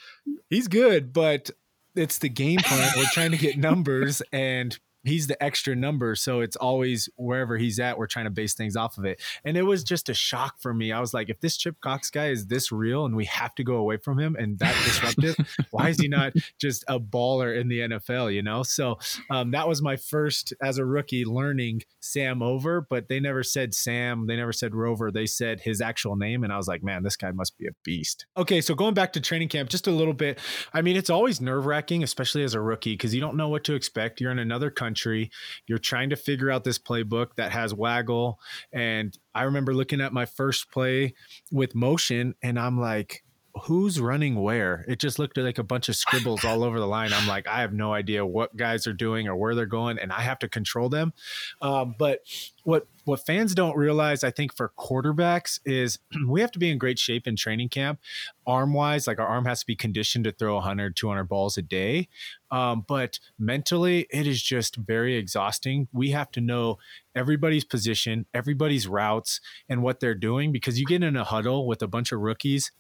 he's 0.49 0.69
good, 0.69 1.13
but 1.13 1.51
it's 1.95 2.19
the 2.19 2.29
game 2.29 2.61
plan. 2.61 2.93
We're 2.97 3.05
trying 3.13 3.33
to 3.33 3.39
get 3.39 3.59
numbers, 3.59 4.23
and 4.33 4.79
he's 5.05 5.27
the 5.27 5.43
extra 5.43 5.75
number. 5.75 6.15
So 6.15 6.41
it's 6.41 6.57
always 6.57 7.09
wherever 7.17 7.57
he's 7.57 7.79
at, 7.79 7.99
we're 7.99 8.07
trying 8.07 8.27
to 8.27 8.31
base 8.31 8.55
things 8.55 8.77
off 8.77 8.99
of 8.99 9.05
it. 9.05 9.21
And 9.45 9.57
it 9.57 9.63
was 9.63 9.85
just 9.85 10.09
a 10.09 10.15
shock 10.15 10.61
for 10.61 10.75
me. 10.75 10.93
I 10.93 11.01
was 11.01 11.15
like, 11.15 11.31
if 11.31 11.41
this 11.41 11.57
Chip 11.57 11.77
Cox 11.81 12.11
guy 12.11 12.29
is 12.29 12.47
this 12.47 12.73
real 12.73 13.05
and 13.05 13.17
we 13.17 13.25
have 13.27 13.55
to 13.57 13.65
go 13.65 13.77
away 13.77 13.97
from 13.97 14.19
him 14.19 14.37
and 14.37 14.59
that 14.59 14.75
disruptive, 14.85 15.37
why 15.71 15.89
is 15.91 16.01
he 16.01 16.09
not 16.09 16.33
just 16.61 16.85
a 16.89 16.99
baller 16.99 17.59
in 17.59 17.69
the 17.69 17.81
NFL, 17.81 18.35
you 18.35 18.43
know? 18.43 18.63
So 18.63 18.99
um, 19.31 19.53
that 19.53 19.69
was 19.69 19.81
my 19.81 19.97
first, 19.97 20.53
as 20.63 20.79
a 20.79 20.85
rookie, 20.85 21.25
learning 21.25 21.83
Sam 22.01 22.43
over, 22.43 22.81
but 22.81 23.09
they 23.09 23.21
never 23.21 23.43
said 23.43 23.75
Sam. 23.75 24.27
They 24.27 24.37
never 24.37 24.53
said 24.53 24.75
Rover. 24.75 25.11
They 25.11 25.27
said 25.27 25.61
his 25.61 25.81
actual 25.81 26.17
name. 26.17 26.45
And 26.45 26.53
I 26.53 26.57
was 26.57 26.69
like, 26.69 26.83
man, 26.83 27.03
this 27.03 27.17
guy 27.17 27.31
must 27.31 27.57
be 27.57 27.67
a 27.67 27.73
beast. 27.85 28.27
Okay. 28.37 28.61
So 28.61 28.75
going 28.75 28.95
back 28.95 29.13
to 29.15 29.21
training 29.21 29.49
camp 29.49 29.71
just 29.71 29.87
a 29.87 29.93
little 29.93 30.15
bit, 30.15 30.39
I 30.73 30.83
mean, 30.83 30.97
it's 30.97 31.11
always 31.11 31.41
nerve 31.41 31.67
wracking, 31.67 32.03
especially 32.03 32.43
as 32.43 32.55
a 32.55 32.61
rookie, 32.61 32.95
because 32.95 33.15
you 33.15 33.21
don't 33.21 33.37
know 33.37 33.49
what 33.49 33.65
to 33.65 33.75
expect. 33.75 34.21
You're 34.21 34.33
in 34.33 34.39
another 34.39 34.71
country 34.71 34.88
country. 34.89 35.31
You're 35.67 35.79
trying 35.79 36.11
to 36.11 36.17
figure 36.17 36.51
out 36.51 36.65
this 36.65 36.79
playbook 36.79 37.35
that 37.37 37.53
has 37.53 37.75
waggle. 37.75 38.41
And 38.73 39.17
I 39.35 39.43
remember 39.43 39.75
looking 39.75 40.01
at 40.01 40.15
my 40.15 40.25
first 40.25 40.71
play 40.71 41.15
with 41.53 41.75
motion, 41.75 42.35
and 42.43 42.59
I'm 42.59 42.81
like, 42.81 43.23
who's 43.59 44.01
running 44.01 44.37
where. 44.37 44.85
It 44.89 44.99
just 44.99 45.19
looked 45.19 45.37
like 45.37 45.59
a 45.59 45.63
bunch 45.63 45.89
of 45.89 45.97
scribbles 45.97 46.45
all 46.45 46.65
over 46.65 46.79
the 46.79 46.87
line. 46.87 47.13
I'm 47.13 47.27
like, 47.27 47.47
I 47.47 47.61
have 47.61 47.73
no 47.73 47.93
idea 47.93 48.25
what 48.25 48.57
guys 48.57 48.87
are 48.87 48.93
doing 48.93 49.29
or 49.29 49.37
where 49.37 49.55
they're 49.55 49.67
going, 49.67 49.99
and 49.99 50.13
I 50.13 50.21
have 50.21 50.39
to 50.41 50.49
control 50.49 50.89
them. 50.89 51.13
Um, 51.61 51.95
but 51.99 52.21
what 52.65 52.87
what 53.05 53.25
fans 53.25 53.55
don't 53.55 53.77
realize, 53.77 54.23
I 54.23 54.31
think, 54.31 54.55
for 54.55 54.73
quarterbacks 54.79 55.61
is 55.65 55.99
we 56.27 56.41
have 56.43 56.51
to 56.53 56.59
be 56.59 56.71
in 56.71 56.79
great 56.79 56.99
shape 56.99 57.27
in 57.27 57.37
training 57.37 57.71
camp, 57.71 58.01
arm 58.47 58.75
wise. 58.75 59.07
Like 59.07 59.19
our 59.19 59.27
arm 59.27 59.47
has 59.47 59.61
to 59.61 59.67
be 59.67 59.77
conditioned 59.77 60.25
to 60.25 60.33
throw 60.33 60.55
100, 60.57 60.95
200 60.95 61.25
balls 61.25 61.57
a 61.57 61.63
day. 61.63 62.09
Um, 62.51 62.85
but 62.87 63.19
mentally, 63.39 64.07
it 64.11 64.27
is 64.27 64.43
just 64.43 64.77
very 64.77 65.17
exhausting. 65.17 65.89
We 65.93 66.11
have 66.11 66.31
to 66.33 66.41
know 66.41 66.79
everybody's 67.15 67.65
position, 67.65 68.27
everybody's 68.35 68.87
routes, 68.87 69.41
and 69.69 69.83
what 69.83 70.01
they're 70.01 70.15
doing 70.15 70.53
because 70.53 70.79
you 70.79 70.87
get 70.87 71.03
in 71.03 71.17
a 71.17 71.25
huddle 71.25 71.67
with 71.67 71.83
a 71.83 71.89
bunch 71.89 72.13
of 72.13 72.21
rookies 72.21 72.73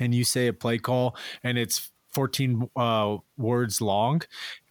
and 0.00 0.14
you 0.14 0.24
say 0.24 0.48
a 0.48 0.52
play 0.52 0.78
call 0.78 1.14
and 1.44 1.56
it's 1.58 1.92
14 2.12 2.68
uh, 2.74 3.18
words 3.38 3.80
long 3.80 4.22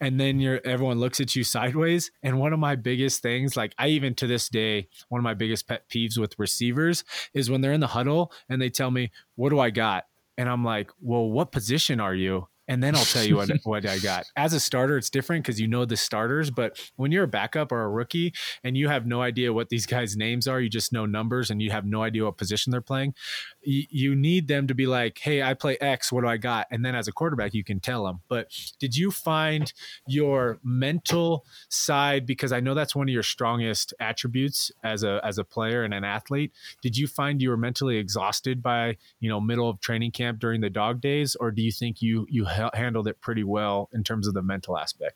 and 0.02 0.20
then 0.20 0.40
you're 0.40 0.60
everyone 0.66 1.00
looks 1.00 1.22
at 1.22 1.36
you 1.36 1.44
sideways 1.44 2.12
and 2.22 2.38
one 2.38 2.52
of 2.52 2.60
my 2.60 2.76
biggest 2.76 3.22
things 3.22 3.56
like 3.56 3.74
i 3.78 3.88
even 3.88 4.14
to 4.16 4.28
this 4.28 4.50
day 4.50 4.90
one 5.08 5.20
of 5.20 5.24
my 5.24 5.34
biggest 5.34 5.68
pet 5.68 5.88
peeves 5.90 6.18
with 6.18 6.38
receivers 6.38 7.06
is 7.34 7.50
when 7.50 7.62
they're 7.62 7.72
in 7.72 7.80
the 7.80 7.88
huddle 7.88 8.32
and 8.50 8.62
they 8.62 8.70
tell 8.70 8.92
me 8.92 9.10
what 9.36 9.50
do 9.50 9.60
i 9.60 9.70
got? 9.70 10.06
And 10.38 10.50
i'm 10.50 10.66
like 10.66 10.92
well 11.02 11.30
what 11.30 11.52
position 11.52 12.00
are 12.00 12.16
you 12.16 12.48
and 12.70 12.84
then 12.84 12.96
I'll 12.96 13.04
tell 13.04 13.24
you 13.24 13.36
what, 13.36 13.50
what 13.64 13.86
I 13.88 13.98
got. 13.98 14.26
As 14.36 14.54
a 14.54 14.60
starter, 14.60 14.96
it's 14.96 15.10
different 15.10 15.44
because 15.44 15.60
you 15.60 15.68
know 15.68 15.86
the 15.86 15.98
starters, 15.98 16.52
but 16.52 16.80
when 16.98 17.12
you're 17.12 17.24
a 17.24 17.28
backup 17.28 17.72
or 17.72 17.82
a 17.82 17.90
rookie 17.90 18.32
and 18.64 18.78
you 18.78 18.88
have 18.88 19.08
no 19.08 19.24
idea 19.24 19.52
what 19.52 19.70
these 19.70 19.88
guys' 19.88 20.16
names 20.16 20.48
are, 20.48 20.62
you 20.62 20.70
just 20.70 20.94
know 20.94 21.08
numbers 21.08 21.50
and 21.50 21.64
you 21.64 21.72
have 21.72 21.84
no 21.84 22.04
idea 22.04 22.24
what 22.24 22.38
position 22.38 22.70
they're 22.70 22.80
playing, 22.80 23.16
you, 23.64 23.84
you 23.90 24.16
need 24.16 24.48
them 24.48 24.68
to 24.68 24.76
be 24.76 24.86
like, 24.86 25.18
hey, 25.18 25.42
I 25.42 25.56
play 25.56 25.78
X, 25.82 26.12
what 26.12 26.22
do 26.22 26.28
I 26.28 26.38
got? 26.38 26.68
And 26.70 26.86
then 26.86 26.94
as 26.94 27.08
a 27.08 27.12
quarterback, 27.12 27.56
you 27.56 27.64
can 27.64 27.80
tell 27.80 28.06
them. 28.06 28.22
But 28.30 28.52
did 28.80 28.96
you 28.96 29.10
find 29.10 29.74
your 30.08 30.60
mental 30.64 31.46
side, 31.70 32.28
because 32.28 32.52
I 32.52 32.60
know 32.60 32.76
that's 32.76 32.96
one 32.96 33.10
of 33.10 33.14
your 33.14 33.24
strongest 33.24 33.96
attributes 34.00 34.72
as 34.84 35.04
a, 35.04 35.20
as 35.24 35.40
a 35.40 35.44
player 35.44 35.84
and 35.84 35.94
an 35.94 36.04
athlete, 36.04 36.52
did 36.84 36.96
you 36.96 37.08
find 37.08 37.42
you 37.42 37.50
were 37.50 37.58
mentally 37.58 37.98
exhausted 37.98 38.62
by, 38.62 38.98
you 39.20 39.28
know, 39.28 39.42
middle 39.42 39.68
of 39.68 39.82
training 39.82 40.12
camp 40.12 40.38
during 40.38 40.62
the 40.62 40.70
dog 40.70 41.02
days? 41.02 41.36
Or 41.40 41.50
do 41.50 41.64
you 41.64 41.72
think 41.72 42.00
you, 42.00 42.28
you 42.30 42.46
ha- 42.60 42.72
handled 42.74 43.08
it 43.08 43.20
pretty 43.22 43.44
well 43.44 43.90
in 43.94 44.04
terms 44.04 44.28
of 44.28 44.34
the 44.34 44.42
mental 44.44 44.78
aspect? 44.78 45.16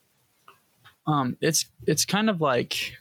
Um, 1.05 1.37
it's 1.41 1.65
it's 1.85 2.05
kind 2.05 2.29
of 2.29 2.41
like 2.41 2.93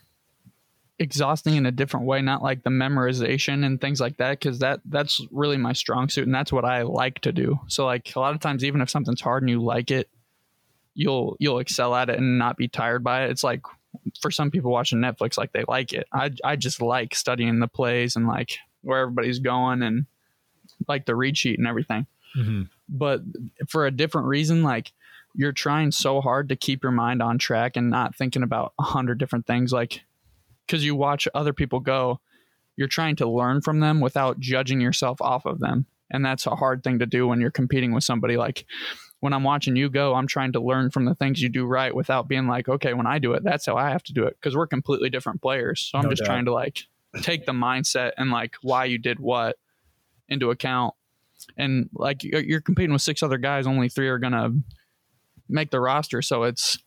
exhausting 0.99 1.55
in 1.55 1.65
a 1.65 1.71
different 1.71 2.05
way, 2.05 2.21
not 2.21 2.43
like 2.43 2.63
the 2.63 2.69
memorization 2.69 3.65
and 3.65 3.79
things 3.79 3.99
like 3.99 4.17
that, 4.17 4.39
because 4.39 4.59
that 4.59 4.81
that's 4.85 5.21
really 5.31 5.57
my 5.57 5.73
strong 5.73 6.09
suit 6.09 6.25
and 6.25 6.35
that's 6.35 6.51
what 6.51 6.65
I 6.65 6.83
like 6.83 7.19
to 7.21 7.31
do. 7.31 7.59
So 7.67 7.85
like 7.85 8.15
a 8.15 8.19
lot 8.19 8.33
of 8.33 8.41
times, 8.41 8.63
even 8.63 8.81
if 8.81 8.89
something's 8.89 9.21
hard 9.21 9.43
and 9.43 9.49
you 9.49 9.63
like 9.63 9.91
it, 9.91 10.09
you'll 10.93 11.35
you'll 11.39 11.59
excel 11.59 11.95
at 11.95 12.09
it 12.09 12.19
and 12.19 12.37
not 12.37 12.57
be 12.57 12.67
tired 12.67 13.03
by 13.03 13.25
it. 13.25 13.31
It's 13.31 13.43
like 13.43 13.61
for 14.21 14.31
some 14.31 14.51
people 14.51 14.71
watching 14.71 14.99
Netflix, 14.99 15.37
like 15.37 15.51
they 15.53 15.63
like 15.67 15.93
it. 15.93 16.07
I 16.13 16.31
I 16.43 16.55
just 16.55 16.81
like 16.81 17.15
studying 17.15 17.59
the 17.59 17.67
plays 17.67 18.15
and 18.15 18.27
like 18.27 18.57
where 18.81 18.99
everybody's 19.01 19.39
going 19.39 19.81
and 19.81 20.05
like 20.87 21.05
the 21.05 21.15
read 21.15 21.37
sheet 21.37 21.57
and 21.57 21.67
everything. 21.67 22.05
Mm-hmm. 22.35 22.63
but 22.89 23.21
for 23.67 23.85
a 23.85 23.91
different 23.91 24.27
reason. 24.27 24.63
Like 24.63 24.91
you're 25.35 25.51
trying 25.51 25.91
so 25.91 26.21
hard 26.21 26.49
to 26.49 26.55
keep 26.55 26.83
your 26.83 26.91
mind 26.91 27.21
on 27.21 27.37
track 27.37 27.75
and 27.75 27.89
not 27.89 28.15
thinking 28.15 28.43
about 28.43 28.73
a 28.79 28.83
hundred 28.83 29.17
different 29.17 29.47
things. 29.47 29.73
Like 29.73 30.01
because 30.65 30.85
you 30.85 30.95
watch 30.95 31.27
other 31.33 31.53
people 31.53 31.79
go, 31.79 32.19
you're 32.75 32.87
trying 32.87 33.15
to 33.17 33.29
learn 33.29 33.61
from 33.61 33.79
them 33.79 33.99
without 33.99 34.39
judging 34.39 34.81
yourself 34.81 35.21
off 35.21 35.45
of 35.45 35.59
them, 35.59 35.85
and 36.09 36.25
that's 36.25 36.45
a 36.47 36.55
hard 36.55 36.83
thing 36.83 36.99
to 36.99 37.05
do 37.05 37.27
when 37.27 37.41
you're 37.41 37.51
competing 37.51 37.93
with 37.93 38.03
somebody 38.03 38.37
like 38.37 38.65
when 39.23 39.31
I'm 39.31 39.45
watching 39.45 39.77
you 39.77 39.89
go, 39.89 40.15
I'm 40.15 40.27
trying 40.27 40.51
to 40.51 40.59
learn 40.59 40.89
from 40.89 41.05
the 41.05 41.15
things 41.15 41.41
you 41.41 41.47
do 41.47 41.65
right 41.65 41.95
without 41.95 42.27
being 42.27 42.45
like, 42.45 42.67
okay, 42.67 42.93
when 42.93 43.07
I 43.07 43.19
do 43.19 43.31
it, 43.31 43.41
that's 43.41 43.65
how 43.65 43.77
I 43.77 43.89
have 43.89 44.03
to 44.03 44.13
do 44.13 44.25
it 44.25 44.35
because 44.37 44.53
we're 44.53 44.67
completely 44.67 45.09
different 45.09 45.41
players. 45.41 45.89
So 45.89 45.97
I'm 45.97 46.03
no 46.03 46.09
just 46.09 46.23
doubt. 46.23 46.25
trying 46.25 46.45
to 46.45 46.51
like 46.51 46.87
take 47.21 47.45
the 47.45 47.53
mindset 47.53 48.11
and 48.17 48.31
like 48.31 48.55
why 48.63 48.83
you 48.83 48.97
did 48.97 49.21
what 49.21 49.55
into 50.27 50.51
account. 50.51 50.93
And 51.57 51.89
like 51.93 52.23
you're 52.23 52.61
competing 52.61 52.93
with 52.93 53.01
six 53.01 53.23
other 53.23 53.37
guys, 53.37 53.67
only 53.67 53.89
three 53.89 54.09
are 54.09 54.19
to 54.33 54.53
make 55.49 55.71
the 55.71 55.79
roster. 55.79 56.21
So 56.21 56.43
it's 56.43 56.77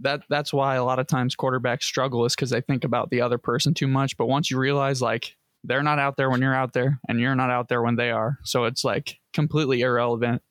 that 0.00 0.22
that's 0.28 0.52
why 0.52 0.76
a 0.76 0.84
lot 0.84 0.98
of 0.98 1.06
times 1.06 1.36
quarterbacks 1.36 1.82
struggle 1.84 2.24
is 2.24 2.34
because 2.34 2.50
they 2.50 2.60
think 2.60 2.84
about 2.84 3.10
the 3.10 3.20
other 3.20 3.38
person 3.38 3.74
too 3.74 3.88
much. 3.88 4.16
But 4.16 4.26
once 4.26 4.50
you 4.50 4.58
realize 4.58 5.02
like 5.02 5.36
they're 5.64 5.82
not 5.82 5.98
out 5.98 6.16
there 6.16 6.28
when 6.30 6.40
you're 6.40 6.54
out 6.54 6.72
there 6.72 6.98
and 7.08 7.20
you're 7.20 7.36
not 7.36 7.50
out 7.50 7.68
there 7.68 7.82
when 7.82 7.96
they 7.96 8.10
are. 8.10 8.38
So 8.42 8.64
it's 8.64 8.84
like 8.84 9.18
completely 9.32 9.82
irrelevant 9.82 10.42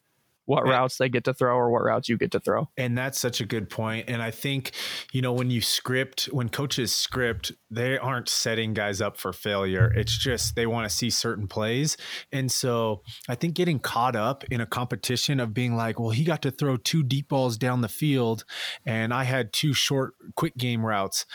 what 0.51 0.67
routes 0.67 0.97
they 0.97 1.07
get 1.07 1.23
to 1.23 1.33
throw 1.33 1.55
or 1.55 1.71
what 1.71 1.81
routes 1.81 2.09
you 2.09 2.17
get 2.17 2.29
to 2.29 2.39
throw. 2.41 2.67
And 2.75 2.97
that's 2.97 3.17
such 3.17 3.39
a 3.39 3.45
good 3.45 3.69
point. 3.69 4.09
And 4.09 4.21
I 4.21 4.31
think, 4.31 4.71
you 5.13 5.21
know, 5.21 5.31
when 5.31 5.49
you 5.49 5.61
script, 5.61 6.25
when 6.25 6.49
coaches 6.49 6.93
script, 6.93 7.53
they 7.69 7.97
aren't 7.97 8.27
setting 8.27 8.73
guys 8.73 8.99
up 8.99 9.15
for 9.15 9.31
failure. 9.31 9.93
It's 9.95 10.17
just 10.17 10.55
they 10.55 10.67
want 10.67 10.89
to 10.89 10.93
see 10.93 11.09
certain 11.09 11.47
plays. 11.47 11.95
And 12.33 12.51
so 12.51 13.01
I 13.29 13.35
think 13.35 13.53
getting 13.53 13.79
caught 13.79 14.17
up 14.17 14.43
in 14.51 14.59
a 14.59 14.65
competition 14.65 15.39
of 15.39 15.53
being 15.53 15.77
like, 15.77 16.01
well, 16.01 16.09
he 16.09 16.25
got 16.25 16.41
to 16.41 16.51
throw 16.51 16.75
two 16.75 17.01
deep 17.01 17.29
balls 17.29 17.57
down 17.57 17.79
the 17.79 17.87
field 17.87 18.43
and 18.85 19.13
I 19.13 19.23
had 19.23 19.53
two 19.53 19.73
short 19.73 20.15
quick 20.35 20.57
game 20.57 20.85
routes 20.85 21.25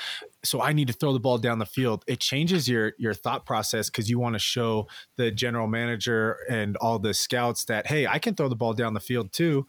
so 0.45 0.61
I 0.61 0.73
need 0.73 0.87
to 0.89 0.93
throw 0.93 1.13
the 1.13 1.21
ball 1.21 1.39
down 1.39 1.59
the 1.59 1.67
field. 1.67 2.05
It 2.07 2.21
changes 2.21 2.69
your 2.69 2.93
your 2.99 3.15
thought 3.15 3.47
process 3.47 3.91
because 3.91 4.09
you 4.09 4.19
want 4.19 4.35
to 4.35 4.39
show 4.39 4.87
the 5.17 5.31
general 5.31 5.67
manager 5.67 6.39
and 6.49 6.77
all 6.77 6.99
the 6.99 7.15
scouts 7.15 7.65
that 7.65 7.87
hey, 7.87 8.07
I 8.07 8.19
can 8.19 8.35
throw 8.35 8.49
the 8.49 8.57
ball 8.57 8.73
down 8.73 8.95
the 8.95 9.01
field 9.01 9.33
too. 9.33 9.67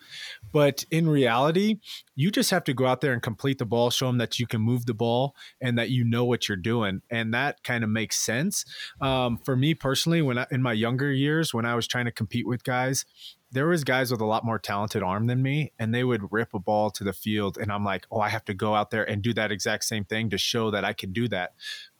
But 0.51 0.85
in 0.91 1.09
reality, 1.09 1.79
you 2.15 2.31
just 2.31 2.51
have 2.51 2.63
to 2.65 2.73
go 2.73 2.85
out 2.85 3.01
there 3.01 3.13
and 3.13 3.21
complete 3.21 3.57
the 3.57 3.65
ball, 3.65 3.89
show 3.89 4.07
them 4.07 4.17
that 4.19 4.39
you 4.39 4.47
can 4.47 4.61
move 4.61 4.85
the 4.85 4.93
ball 4.93 5.35
and 5.61 5.77
that 5.77 5.89
you 5.89 6.03
know 6.03 6.25
what 6.25 6.47
you're 6.47 6.57
doing, 6.57 7.01
and 7.09 7.33
that 7.33 7.63
kind 7.63 7.83
of 7.83 7.89
makes 7.89 8.17
sense. 8.17 8.65
Um, 9.01 9.37
for 9.37 9.55
me 9.55 9.73
personally, 9.73 10.21
when 10.21 10.37
I, 10.37 10.45
in 10.51 10.61
my 10.61 10.73
younger 10.73 11.11
years, 11.11 11.53
when 11.53 11.65
I 11.65 11.75
was 11.75 11.87
trying 11.87 12.05
to 12.05 12.11
compete 12.11 12.47
with 12.47 12.63
guys, 12.63 13.05
there 13.51 13.67
was 13.67 13.83
guys 13.83 14.11
with 14.11 14.21
a 14.21 14.25
lot 14.25 14.45
more 14.45 14.59
talented 14.59 15.01
arm 15.01 15.27
than 15.27 15.41
me 15.41 15.71
and 15.79 15.93
they 15.93 16.03
would 16.03 16.31
rip 16.31 16.53
a 16.53 16.59
ball 16.59 16.89
to 16.89 17.03
the 17.03 17.13
field 17.13 17.57
and 17.57 17.71
i'm 17.71 17.83
like 17.83 18.05
oh 18.11 18.19
i 18.19 18.29
have 18.29 18.45
to 18.45 18.53
go 18.53 18.75
out 18.75 18.91
there 18.91 19.07
and 19.09 19.21
do 19.21 19.33
that 19.33 19.51
exact 19.51 19.83
same 19.83 20.03
thing 20.05 20.29
to 20.29 20.37
show 20.37 20.71
that 20.71 20.83
i 20.83 20.93
can 20.93 21.13
do 21.13 21.27
that 21.27 21.53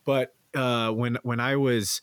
but 0.06 0.36
uh, 0.56 0.92
when 0.92 1.18
when 1.24 1.40
i 1.40 1.56
was 1.56 2.02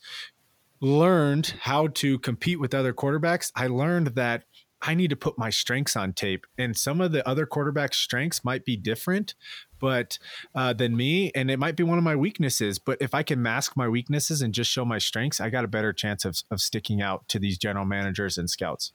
learned 0.81 1.55
how 1.61 1.87
to 1.87 2.19
compete 2.19 2.59
with 2.59 2.73
other 2.73 2.93
quarterbacks 2.93 3.51
i 3.55 3.67
learned 3.67 4.07
that 4.07 4.43
I 4.81 4.93
need 4.93 5.09
to 5.09 5.15
put 5.15 5.37
my 5.37 5.49
strengths 5.49 5.95
on 5.95 6.13
tape. 6.13 6.45
And 6.57 6.77
some 6.77 7.01
of 7.01 7.11
the 7.11 7.27
other 7.27 7.45
quarterback 7.47 7.93
strengths 7.93 8.45
might 8.45 8.65
be 8.65 8.77
different, 8.77 9.33
but 9.79 10.19
uh, 10.53 10.73
than 10.73 10.95
me, 10.95 11.31
and 11.33 11.49
it 11.49 11.57
might 11.57 11.75
be 11.75 11.83
one 11.83 11.97
of 11.97 12.03
my 12.03 12.15
weaknesses. 12.15 12.77
But 12.77 12.99
if 13.01 13.15
I 13.15 13.23
can 13.23 13.41
mask 13.41 13.75
my 13.75 13.87
weaknesses 13.87 14.41
and 14.43 14.53
just 14.53 14.69
show 14.69 14.85
my 14.85 14.99
strengths, 14.99 15.39
I 15.39 15.49
got 15.49 15.65
a 15.65 15.69
better 15.69 15.91
chance 15.91 16.23
of, 16.23 16.37
of 16.51 16.61
sticking 16.61 17.01
out 17.01 17.27
to 17.29 17.39
these 17.39 17.57
general 17.57 17.85
managers 17.85 18.37
and 18.37 18.49
scouts. 18.49 18.93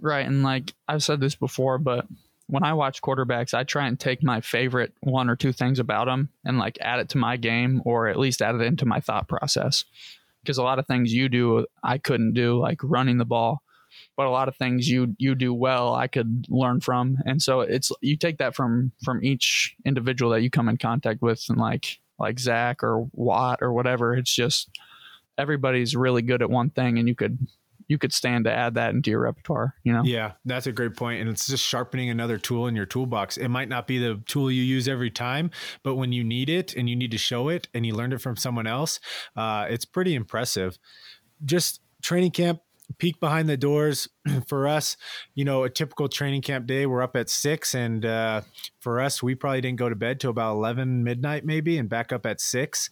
Right. 0.00 0.26
And 0.26 0.42
like 0.42 0.74
I've 0.86 1.02
said 1.02 1.20
this 1.20 1.34
before, 1.34 1.78
but 1.78 2.06
when 2.48 2.62
I 2.62 2.72
watch 2.72 3.02
quarterbacks, 3.02 3.54
I 3.54 3.64
try 3.64 3.86
and 3.86 3.98
take 3.98 4.22
my 4.22 4.40
favorite 4.40 4.92
one 5.00 5.28
or 5.28 5.36
two 5.36 5.52
things 5.52 5.78
about 5.78 6.06
them 6.06 6.30
and 6.44 6.58
like 6.58 6.78
add 6.80 7.00
it 7.00 7.10
to 7.10 7.18
my 7.18 7.36
game 7.36 7.82
or 7.84 8.08
at 8.08 8.18
least 8.18 8.42
add 8.42 8.54
it 8.54 8.62
into 8.62 8.86
my 8.86 9.00
thought 9.00 9.28
process. 9.28 9.84
Because 10.42 10.58
a 10.58 10.62
lot 10.62 10.78
of 10.78 10.86
things 10.86 11.12
you 11.12 11.28
do, 11.28 11.66
I 11.82 11.98
couldn't 11.98 12.32
do, 12.32 12.58
like 12.58 12.80
running 12.82 13.18
the 13.18 13.24
ball. 13.24 13.62
But 14.16 14.26
a 14.26 14.30
lot 14.30 14.48
of 14.48 14.56
things 14.56 14.88
you 14.88 15.14
you 15.18 15.34
do 15.34 15.52
well, 15.54 15.94
I 15.94 16.08
could 16.08 16.46
learn 16.48 16.80
from, 16.80 17.18
and 17.24 17.40
so 17.40 17.60
it's 17.60 17.90
you 18.02 18.16
take 18.16 18.38
that 18.38 18.54
from 18.54 18.92
from 19.02 19.24
each 19.24 19.74
individual 19.84 20.30
that 20.32 20.42
you 20.42 20.50
come 20.50 20.68
in 20.68 20.76
contact 20.76 21.22
with, 21.22 21.42
and 21.48 21.58
like 21.58 21.98
like 22.18 22.38
Zach 22.38 22.82
or 22.82 23.08
Watt 23.12 23.60
or 23.62 23.72
whatever. 23.72 24.14
It's 24.14 24.32
just 24.32 24.68
everybody's 25.38 25.96
really 25.96 26.22
good 26.22 26.42
at 26.42 26.50
one 26.50 26.70
thing, 26.70 26.98
and 26.98 27.08
you 27.08 27.14
could 27.14 27.38
you 27.88 27.96
could 27.96 28.12
stand 28.12 28.44
to 28.44 28.52
add 28.52 28.74
that 28.74 28.94
into 28.94 29.10
your 29.10 29.20
repertoire, 29.20 29.74
you 29.82 29.92
know? 29.92 30.02
Yeah, 30.04 30.32
that's 30.44 30.66
a 30.66 30.72
great. 30.72 30.92
And 31.00 31.28
it's 31.28 31.46
just 31.46 31.64
sharpening 31.64 32.10
another 32.10 32.38
tool 32.38 32.66
in 32.66 32.76
your 32.76 32.86
toolbox. 32.86 33.36
It 33.36 33.48
might 33.48 33.68
not 33.68 33.86
be 33.86 33.98
the 33.98 34.20
tool 34.26 34.50
you 34.50 34.62
use 34.62 34.86
every 34.86 35.10
time, 35.10 35.50
but 35.82 35.94
when 35.94 36.12
you 36.12 36.22
need 36.22 36.50
it 36.50 36.74
and 36.74 36.88
you 36.88 36.96
need 36.96 37.10
to 37.10 37.18
show 37.18 37.48
it 37.48 37.68
and 37.72 37.86
you 37.86 37.94
learned 37.94 38.12
it 38.12 38.20
from 38.20 38.36
someone 38.36 38.66
else, 38.66 39.00
uh, 39.36 39.66
it's 39.68 39.86
pretty 39.86 40.14
impressive. 40.14 40.78
Just 41.44 41.80
training 42.02 42.32
camp, 42.32 42.60
peek 42.98 43.20
behind 43.20 43.48
the 43.48 43.56
doors 43.56 44.08
for 44.46 44.68
us, 44.68 44.96
you 45.34 45.44
know, 45.44 45.64
a 45.64 45.70
typical 45.70 46.08
training 46.08 46.42
camp 46.42 46.66
day, 46.66 46.84
we're 46.84 47.02
up 47.02 47.16
at 47.16 47.30
six. 47.30 47.74
And 47.74 48.04
uh, 48.04 48.42
for 48.80 49.00
us, 49.00 49.22
we 49.22 49.34
probably 49.34 49.62
didn't 49.62 49.78
go 49.78 49.88
to 49.88 49.96
bed 49.96 50.20
till 50.20 50.30
about 50.30 50.52
11 50.56 51.04
midnight, 51.04 51.44
maybe, 51.44 51.78
and 51.78 51.88
back 51.88 52.12
up 52.12 52.26
at 52.26 52.40
six. 52.40 52.90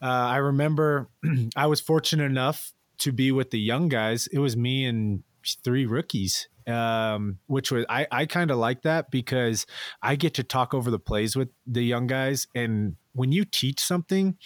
Uh, 0.00 0.06
I 0.06 0.36
remember 0.36 1.08
I 1.56 1.66
was 1.66 1.80
fortunate 1.80 2.24
enough 2.24 2.72
to 2.98 3.12
be 3.12 3.32
with 3.32 3.50
the 3.50 3.60
young 3.60 3.88
guys, 3.88 4.26
it 4.28 4.38
was 4.38 4.56
me 4.56 4.84
and 4.84 5.22
three 5.64 5.86
rookies. 5.86 6.48
Um, 6.66 7.38
which 7.46 7.72
was 7.72 7.86
I, 7.88 8.06
I 8.10 8.26
kind 8.26 8.50
of 8.50 8.58
like 8.58 8.82
that 8.82 9.10
because 9.10 9.64
I 10.02 10.16
get 10.16 10.34
to 10.34 10.42
talk 10.42 10.74
over 10.74 10.90
the 10.90 10.98
plays 10.98 11.34
with 11.34 11.48
the 11.66 11.82
young 11.82 12.06
guys. 12.06 12.46
And 12.54 12.96
when 13.14 13.32
you 13.32 13.46
teach 13.46 13.80
something, 13.80 14.36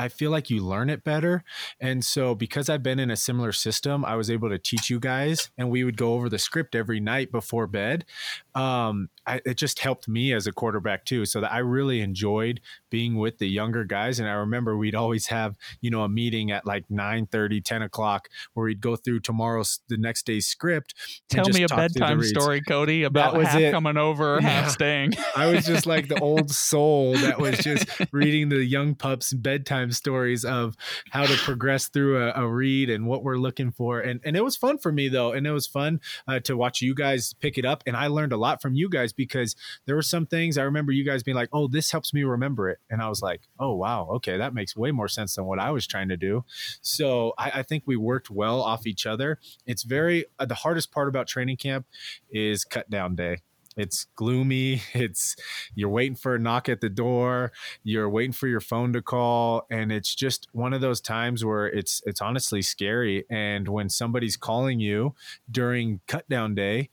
I 0.00 0.08
feel 0.08 0.30
like 0.30 0.48
you 0.48 0.64
learn 0.64 0.88
it 0.88 1.04
better. 1.04 1.44
And 1.78 2.04
so 2.04 2.34
because 2.34 2.68
I've 2.70 2.82
been 2.82 2.98
in 2.98 3.10
a 3.10 3.16
similar 3.16 3.52
system, 3.52 4.04
I 4.04 4.16
was 4.16 4.30
able 4.30 4.48
to 4.48 4.58
teach 4.58 4.88
you 4.88 4.98
guys 4.98 5.50
and 5.58 5.70
we 5.70 5.84
would 5.84 5.98
go 5.98 6.14
over 6.14 6.28
the 6.28 6.38
script 6.38 6.74
every 6.74 7.00
night 7.00 7.30
before 7.30 7.66
bed. 7.66 8.06
Um, 8.54 9.10
I, 9.26 9.40
it 9.44 9.56
just 9.56 9.78
helped 9.80 10.08
me 10.08 10.32
as 10.32 10.46
a 10.46 10.52
quarterback 10.52 11.04
too. 11.04 11.24
So 11.24 11.40
that 11.40 11.52
I 11.52 11.58
really 11.58 12.00
enjoyed 12.00 12.60
being 12.90 13.16
with 13.16 13.38
the 13.38 13.48
younger 13.48 13.84
guys. 13.84 14.18
And 14.18 14.28
I 14.28 14.32
remember 14.32 14.76
we'd 14.76 14.94
always 14.94 15.26
have, 15.28 15.56
you 15.80 15.90
know, 15.90 16.02
a 16.02 16.08
meeting 16.08 16.50
at 16.50 16.66
like 16.66 16.84
9 16.90 17.26
30, 17.26 17.60
10 17.60 17.82
o'clock 17.82 18.28
where 18.54 18.64
we'd 18.66 18.80
go 18.80 18.96
through 18.96 19.20
tomorrow's, 19.20 19.80
the 19.88 19.96
next 19.96 20.26
day's 20.26 20.46
script. 20.46 20.94
Tell 21.28 21.48
me 21.48 21.62
a 21.62 21.68
bedtime 21.68 22.22
story, 22.22 22.60
Cody, 22.62 23.04
about 23.04 23.40
half 23.40 23.60
it. 23.60 23.70
coming 23.70 23.96
over, 23.96 24.38
yeah. 24.42 24.48
half 24.48 24.70
staying. 24.70 25.12
I 25.36 25.46
was 25.46 25.64
just 25.64 25.86
like 25.86 26.08
the 26.08 26.18
old 26.20 26.50
soul 26.50 27.14
that 27.14 27.38
was 27.38 27.58
just 27.58 27.86
reading 28.12 28.48
the 28.48 28.64
young 28.64 28.94
pups 28.94 29.32
bedtime 29.32 29.92
stories 29.92 30.44
of 30.44 30.76
how 31.10 31.26
to 31.26 31.36
progress 31.36 31.88
through 31.88 32.22
a, 32.22 32.32
a, 32.34 32.48
read 32.50 32.90
and 32.90 33.06
what 33.06 33.22
we're 33.22 33.36
looking 33.36 33.70
for. 33.70 34.00
And, 34.00 34.20
and 34.24 34.36
it 34.36 34.42
was 34.42 34.56
fun 34.56 34.78
for 34.78 34.90
me 34.90 35.08
though. 35.08 35.32
And 35.32 35.46
it 35.46 35.52
was 35.52 35.66
fun 35.66 36.00
uh, 36.26 36.40
to 36.40 36.56
watch 36.56 36.82
you 36.82 36.94
guys 36.94 37.32
pick 37.34 37.58
it 37.58 37.64
up. 37.64 37.82
And 37.86 37.96
I 37.96 38.08
learned 38.08 38.32
a 38.32 38.36
lot 38.36 38.60
from 38.60 38.74
you 38.74 38.88
guys 38.88 39.09
because 39.12 39.56
there 39.86 39.94
were 39.94 40.02
some 40.02 40.26
things 40.26 40.58
I 40.58 40.62
remember 40.62 40.92
you 40.92 41.04
guys 41.04 41.22
being 41.22 41.36
like, 41.36 41.48
oh, 41.52 41.68
this 41.68 41.90
helps 41.90 42.12
me 42.12 42.24
remember 42.24 42.68
it. 42.68 42.78
And 42.90 43.02
I 43.02 43.08
was 43.08 43.22
like, 43.22 43.42
oh, 43.58 43.74
wow, 43.74 44.08
okay, 44.12 44.36
that 44.36 44.54
makes 44.54 44.76
way 44.76 44.90
more 44.90 45.08
sense 45.08 45.36
than 45.36 45.44
what 45.46 45.58
I 45.58 45.70
was 45.70 45.86
trying 45.86 46.08
to 46.08 46.16
do. 46.16 46.44
So 46.80 47.34
I, 47.38 47.50
I 47.56 47.62
think 47.62 47.84
we 47.86 47.96
worked 47.96 48.30
well 48.30 48.62
off 48.62 48.86
each 48.86 49.06
other. 49.06 49.38
It's 49.66 49.82
very, 49.82 50.26
uh, 50.38 50.46
the 50.46 50.54
hardest 50.54 50.92
part 50.92 51.08
about 51.08 51.26
training 51.26 51.56
camp 51.56 51.86
is 52.30 52.64
cut 52.64 52.90
down 52.90 53.14
day 53.14 53.38
it's 53.76 54.06
gloomy 54.16 54.82
it's 54.94 55.36
you're 55.74 55.88
waiting 55.88 56.16
for 56.16 56.34
a 56.34 56.38
knock 56.38 56.68
at 56.68 56.80
the 56.80 56.88
door 56.88 57.52
you're 57.82 58.08
waiting 58.08 58.32
for 58.32 58.48
your 58.48 58.60
phone 58.60 58.92
to 58.92 59.02
call 59.02 59.66
and 59.70 59.92
it's 59.92 60.14
just 60.14 60.48
one 60.52 60.72
of 60.72 60.80
those 60.80 61.00
times 61.00 61.44
where 61.44 61.66
it's 61.66 62.02
it's 62.06 62.20
honestly 62.20 62.62
scary 62.62 63.24
and 63.30 63.68
when 63.68 63.88
somebody's 63.88 64.36
calling 64.36 64.80
you 64.80 65.14
during 65.50 66.00
cut 66.06 66.28
down 66.28 66.54
day 66.54 66.88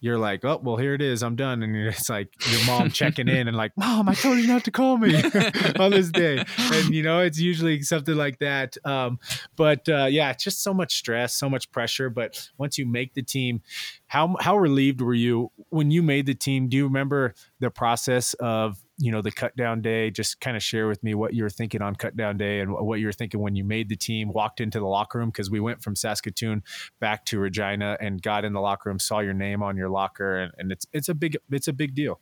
you're 0.00 0.18
like, 0.18 0.44
oh, 0.44 0.60
well, 0.62 0.76
here 0.76 0.94
it 0.94 1.02
is. 1.02 1.22
I'm 1.22 1.34
done. 1.34 1.62
And 1.62 1.74
it's 1.74 2.08
like 2.08 2.28
your 2.50 2.64
mom 2.66 2.90
checking 2.92 3.28
in 3.28 3.48
and 3.48 3.56
like, 3.56 3.72
mom, 3.76 4.08
I 4.08 4.14
told 4.14 4.38
you 4.38 4.46
not 4.46 4.64
to 4.64 4.70
call 4.70 4.96
me 4.96 5.14
on 5.78 5.90
this 5.90 6.10
day. 6.10 6.44
And, 6.56 6.94
you 6.94 7.02
know, 7.02 7.20
it's 7.20 7.38
usually 7.38 7.82
something 7.82 8.14
like 8.14 8.38
that. 8.38 8.76
Um, 8.84 9.18
but 9.56 9.88
uh, 9.88 10.06
yeah, 10.06 10.30
it's 10.30 10.44
just 10.44 10.62
so 10.62 10.72
much 10.72 10.96
stress, 10.96 11.34
so 11.34 11.50
much 11.50 11.70
pressure. 11.72 12.10
But 12.10 12.48
once 12.58 12.78
you 12.78 12.86
make 12.86 13.14
the 13.14 13.22
team, 13.22 13.62
how, 14.06 14.36
how 14.40 14.56
relieved 14.56 15.00
were 15.00 15.14
you 15.14 15.50
when 15.70 15.90
you 15.90 16.02
made 16.02 16.26
the 16.26 16.34
team? 16.34 16.68
Do 16.68 16.76
you 16.76 16.84
remember 16.84 17.34
the 17.58 17.70
process 17.70 18.34
of 18.34 18.78
you 18.98 19.12
know 19.12 19.22
the 19.22 19.30
cut 19.30 19.56
down 19.56 19.80
day 19.80 20.10
just 20.10 20.40
kind 20.40 20.56
of 20.56 20.62
share 20.62 20.88
with 20.88 21.02
me 21.02 21.14
what 21.14 21.32
you 21.32 21.42
were 21.42 21.50
thinking 21.50 21.80
on 21.80 21.94
cut 21.94 22.16
down 22.16 22.36
day 22.36 22.60
and 22.60 22.72
what 22.72 22.98
you 22.98 23.06
were 23.06 23.12
thinking 23.12 23.40
when 23.40 23.54
you 23.54 23.64
made 23.64 23.88
the 23.88 23.96
team 23.96 24.32
walked 24.32 24.60
into 24.60 24.78
the 24.80 24.86
locker 24.86 25.18
room 25.18 25.28
because 25.30 25.50
we 25.50 25.60
went 25.60 25.82
from 25.82 25.94
saskatoon 25.94 26.62
back 27.00 27.24
to 27.24 27.38
regina 27.38 27.96
and 28.00 28.20
got 28.20 28.44
in 28.44 28.52
the 28.52 28.60
locker 28.60 28.90
room 28.90 28.98
saw 28.98 29.20
your 29.20 29.34
name 29.34 29.62
on 29.62 29.76
your 29.76 29.88
locker 29.88 30.38
and, 30.38 30.52
and 30.58 30.72
it's 30.72 30.86
it's 30.92 31.08
a 31.08 31.14
big 31.14 31.36
it's 31.50 31.68
a 31.68 31.72
big 31.72 31.94
deal. 31.94 32.20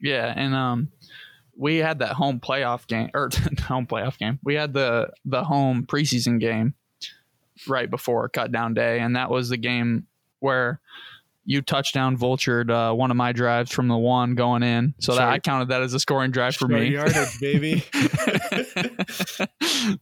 Yeah 0.00 0.32
and 0.34 0.54
um 0.54 0.90
we 1.56 1.76
had 1.76 1.98
that 1.98 2.12
home 2.14 2.40
playoff 2.40 2.86
game 2.86 3.10
or 3.14 3.28
home 3.62 3.86
playoff 3.86 4.18
game. 4.18 4.38
We 4.42 4.54
had 4.54 4.72
the 4.72 5.10
the 5.24 5.44
home 5.44 5.84
preseason 5.86 6.40
game 6.40 6.74
right 7.68 7.90
before 7.90 8.28
cut 8.28 8.52
down 8.52 8.74
day, 8.74 9.00
and 9.00 9.16
that 9.16 9.30
was 9.30 9.48
the 9.48 9.56
game 9.56 10.06
where 10.40 10.80
you 11.44 11.60
touchdown 11.60 12.16
vultured 12.16 12.70
uh, 12.70 12.94
one 12.94 13.10
of 13.10 13.16
my 13.16 13.32
drives 13.32 13.72
from 13.72 13.88
the 13.88 13.96
one 13.96 14.34
going 14.34 14.62
in, 14.62 14.94
so 15.00 15.14
that 15.14 15.28
I 15.28 15.38
counted 15.38 15.68
that 15.68 15.82
as 15.82 15.94
a 15.94 16.00
scoring 16.00 16.30
drive 16.30 16.54
for 16.54 16.68
me. 16.68 16.88
Yardage, 16.88 17.40
baby. 17.40 17.84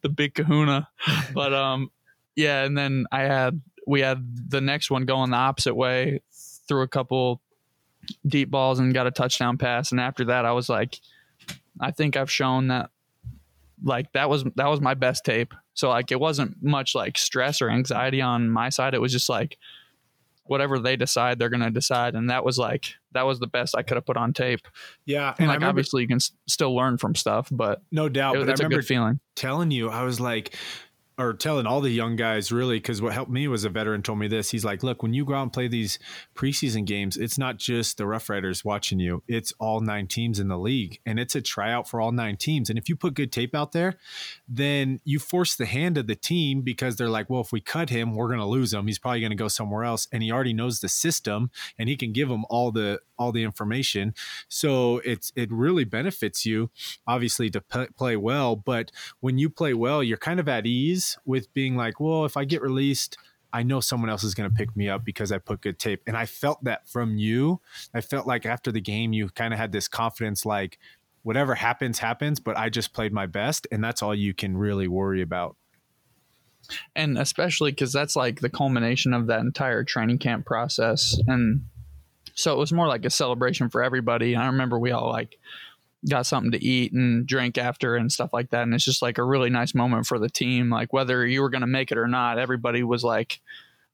the 0.03 0.13
big 0.15 0.35
Kahuna, 0.35 0.89
but 1.33 1.55
um, 1.55 1.91
yeah, 2.37 2.65
and 2.65 2.77
then 2.77 3.07
I 3.11 3.23
had 3.23 3.61
we 3.87 4.01
had 4.01 4.51
the 4.51 4.61
next 4.61 4.91
one 4.91 5.07
going 5.07 5.31
the 5.31 5.37
opposite 5.37 5.75
way, 5.75 6.21
threw 6.69 6.83
a 6.83 6.89
couple 6.89 7.41
deep 8.27 8.51
balls 8.51 8.79
and 8.79 8.93
got 8.93 9.07
a 9.07 9.11
touchdown 9.11 9.57
pass, 9.57 9.93
and 9.93 10.01
after 10.01 10.27
that, 10.27 10.45
I 10.45 10.53
was 10.53 10.69
like, 10.69 11.01
I 11.81 11.91
think 11.91 12.17
I've 12.17 12.31
shown 12.31 12.69
that 12.69 12.91
like 13.83 14.13
that 14.13 14.29
was 14.29 14.45
that 14.57 14.67
was 14.67 14.81
my 14.81 14.95
best 14.95 15.25
tape. 15.25 15.55
So 15.75 15.89
like 15.89 16.13
it 16.13 16.21
wasn't 16.21 16.63
much 16.63 16.95
like 16.95 17.17
stress 17.17 17.63
or 17.63 17.71
anxiety 17.71 18.21
on 18.21 18.51
my 18.51 18.69
side. 18.69 18.95
It 18.95 19.01
was 19.01 19.13
just 19.13 19.29
like 19.29 19.57
whatever 20.51 20.81
they 20.81 20.97
decide, 20.97 21.39
they're 21.39 21.49
gonna 21.49 21.71
decide, 21.71 22.17
and 22.17 22.29
that 22.29 22.45
was 22.45 22.59
like 22.59 22.95
that 23.13 23.25
was 23.25 23.39
the 23.39 23.47
best 23.47 23.77
I 23.77 23.83
could 23.83 23.95
have 23.97 24.05
put 24.05 24.17
on 24.17 24.33
tape. 24.33 24.67
Yeah, 25.07 25.29
and 25.39 25.47
like 25.47 25.59
remember, 25.59 25.67
obviously 25.69 26.03
you 26.03 26.09
can 26.09 26.17
s- 26.17 26.33
still 26.49 26.75
learn 26.75 26.99
from 26.99 27.15
stuff, 27.15 27.49
but 27.53 27.83
no 27.93 28.09
doubt. 28.09 28.35
It, 28.35 28.41
but 28.41 28.49
it's 28.49 28.61
I 28.61 28.67
a 28.67 28.69
good 28.69 28.85
feeling. 28.85 29.21
Telling 29.37 29.71
you, 29.71 29.91
I 29.91 30.03
was 30.03 30.19
like, 30.19 30.57
or 31.21 31.35
telling 31.35 31.67
all 31.67 31.83
the 31.83 31.91
young 31.91 32.17
guys 32.17 32.51
really 32.51 32.79
because 32.79 33.03
what 33.03 33.13
helped 33.13 33.31
me 33.31 33.47
was 33.47 33.65
a 33.65 33.69
veteran 33.69 34.03
told 34.03 34.19
me 34.19 34.27
this. 34.27 34.51
He's 34.51 34.65
like 34.65 34.83
look 34.83 35.03
when 35.03 35.13
you 35.13 35.25
go 35.25 35.35
out 35.35 35.43
and 35.43 35.53
play 35.53 35.69
these 35.69 35.99
preseason 36.35 36.87
games 36.87 37.17
it's 37.17 37.37
not 37.37 37.59
just 37.59 37.99
the 37.99 38.05
Roughriders 38.05 38.65
watching 38.65 38.99
you. 38.99 39.23
It's 39.29 39.53
all 39.59 39.81
nine 39.81 40.07
teams 40.07 40.41
in 40.41 40.49
the 40.49 40.59
league 40.59 40.99
and 41.05 41.21
it's 41.21 41.35
a 41.35 41.43
tryout 41.43 41.89
for 41.89 42.01
all 42.01 42.11
nine 42.11 42.37
teams. 42.37 42.71
And 42.71 42.79
if 42.79 42.89
you 42.89 42.97
put 42.97 43.15
good 43.15 43.33
tape 43.33 43.55
out 43.55 43.73
there 43.73 43.99
then 44.49 45.01
you 45.05 45.19
force 45.19 45.57
the 45.57 45.67
hand 45.67 45.99
of 45.99 46.07
the 46.07 46.17
team 46.17 46.63
because 46.63 46.97
they're 46.97 47.11
like 47.11 47.29
well 47.29 47.43
if 47.43 47.53
we 47.53 47.61
cut 47.61 47.91
him 47.91 48.15
we're 48.15 48.29
going 48.29 48.41
to 48.41 48.47
lose 48.47 48.73
him. 48.73 48.87
He's 48.87 48.99
probably 48.99 49.21
going 49.21 49.31
to 49.31 49.37
go 49.37 49.49
somewhere 49.49 49.85
else. 49.85 50.09
And 50.13 50.23
he 50.23 50.33
already 50.33 50.55
knows 50.55 50.81
the 50.81 50.89
system 50.89 51.51
and 51.79 51.89
he 51.89 51.97
can 51.97 52.13
give 52.13 52.29
them 52.29 52.45
all 52.49 52.73
the 52.73 53.01
all 53.19 53.33
the 53.33 53.45
information. 53.45 54.15
So 54.49 55.03
it's 55.05 55.33
it 55.37 55.53
really 55.53 55.85
benefits 55.85 56.47
you 56.47 56.71
obviously 57.07 57.51
to 57.51 57.61
p- 57.61 57.89
play 57.97 58.17
well. 58.17 58.57
But 58.57 58.91
when 59.21 59.37
you 59.37 59.51
play 59.51 59.75
well 59.75 60.03
you're 60.03 60.17
kind 60.17 60.41
of 60.41 60.49
at 60.49 60.67
ease 60.67 61.10
with 61.25 61.53
being 61.55 61.77
like, 61.77 62.01
well, 62.01 62.25
if 62.25 62.37
I 62.37 62.45
get 62.45 62.63
released, 62.63 63.17
I 63.53 63.63
know 63.63 63.81
someone 63.81 64.11
else 64.11 64.23
is 64.23 64.35
going 64.35 64.49
to 64.49 64.55
pick 64.55 64.77
me 64.77 64.89
up 64.89 65.05
because 65.05 65.33
I 65.33 65.39
put 65.39 65.61
good 65.61 65.79
tape. 65.79 66.03
And 66.07 66.17
I 66.17 66.27
felt 66.27 66.63
that 66.65 66.89
from 66.89 67.17
you. 67.19 67.61
I 67.93 68.01
felt 68.01 68.27
like 68.27 68.47
after 68.47 68.71
the 68.71 68.81
game, 68.81 69.13
you 69.13 69.29
kind 69.31 69.53
of 69.53 69.59
had 69.59 69.73
this 69.73 69.89
confidence 69.89 70.47
like, 70.47 70.79
whatever 71.23 71.55
happens, 71.55 71.99
happens, 71.99 72.41
but 72.41 72.57
I 72.57 72.69
just 72.69 72.93
played 72.93 73.13
my 73.13 73.27
best. 73.27 73.67
And 73.71 73.83
that's 73.83 74.03
all 74.03 74.15
you 74.15 74.33
can 74.35 74.57
really 74.57 74.89
worry 74.89 75.21
about. 75.21 75.57
And 76.95 77.19
especially 77.19 77.73
because 77.73 77.93
that's 77.93 78.15
like 78.15 78.41
the 78.41 78.49
culmination 78.49 79.13
of 79.13 79.27
that 79.27 79.41
entire 79.41 79.83
training 79.83 80.19
camp 80.19 80.47
process. 80.47 81.19
And 81.27 81.67
so 82.35 82.53
it 82.55 82.59
was 82.59 82.73
more 82.73 82.87
like 82.87 83.05
a 83.05 83.11
celebration 83.11 83.69
for 83.69 83.83
everybody. 83.83 84.37
I 84.37 84.47
remember 84.47 84.79
we 84.79 84.93
all 84.93 85.11
like, 85.11 85.37
got 86.09 86.27
something 86.27 86.53
to 86.53 86.65
eat 86.65 86.93
and 86.93 87.27
drink 87.27 87.59
after 87.59 87.97
and 87.97 88.11
stuff 88.11 88.33
like 88.33 88.51
that. 88.51 88.63
And 88.63 88.75
it's 88.75 88.85
just 88.85 89.03
like 89.03 89.19
a 89.19 89.25
really 89.25 89.51
nice 89.51 89.75
moment 89.75 90.07
for 90.07 90.19
the 90.19 90.31
team. 90.31 90.71
Like 90.71 90.93
whether 90.93 91.27
you 91.27 91.43
were 91.43 91.51
going 91.51 91.61
to 91.61 91.67
make 91.67 91.93
it 91.93 91.99
or 91.99 92.09
not, 92.09 92.39
everybody 92.39 92.83
was 92.83 93.05
like 93.05 93.41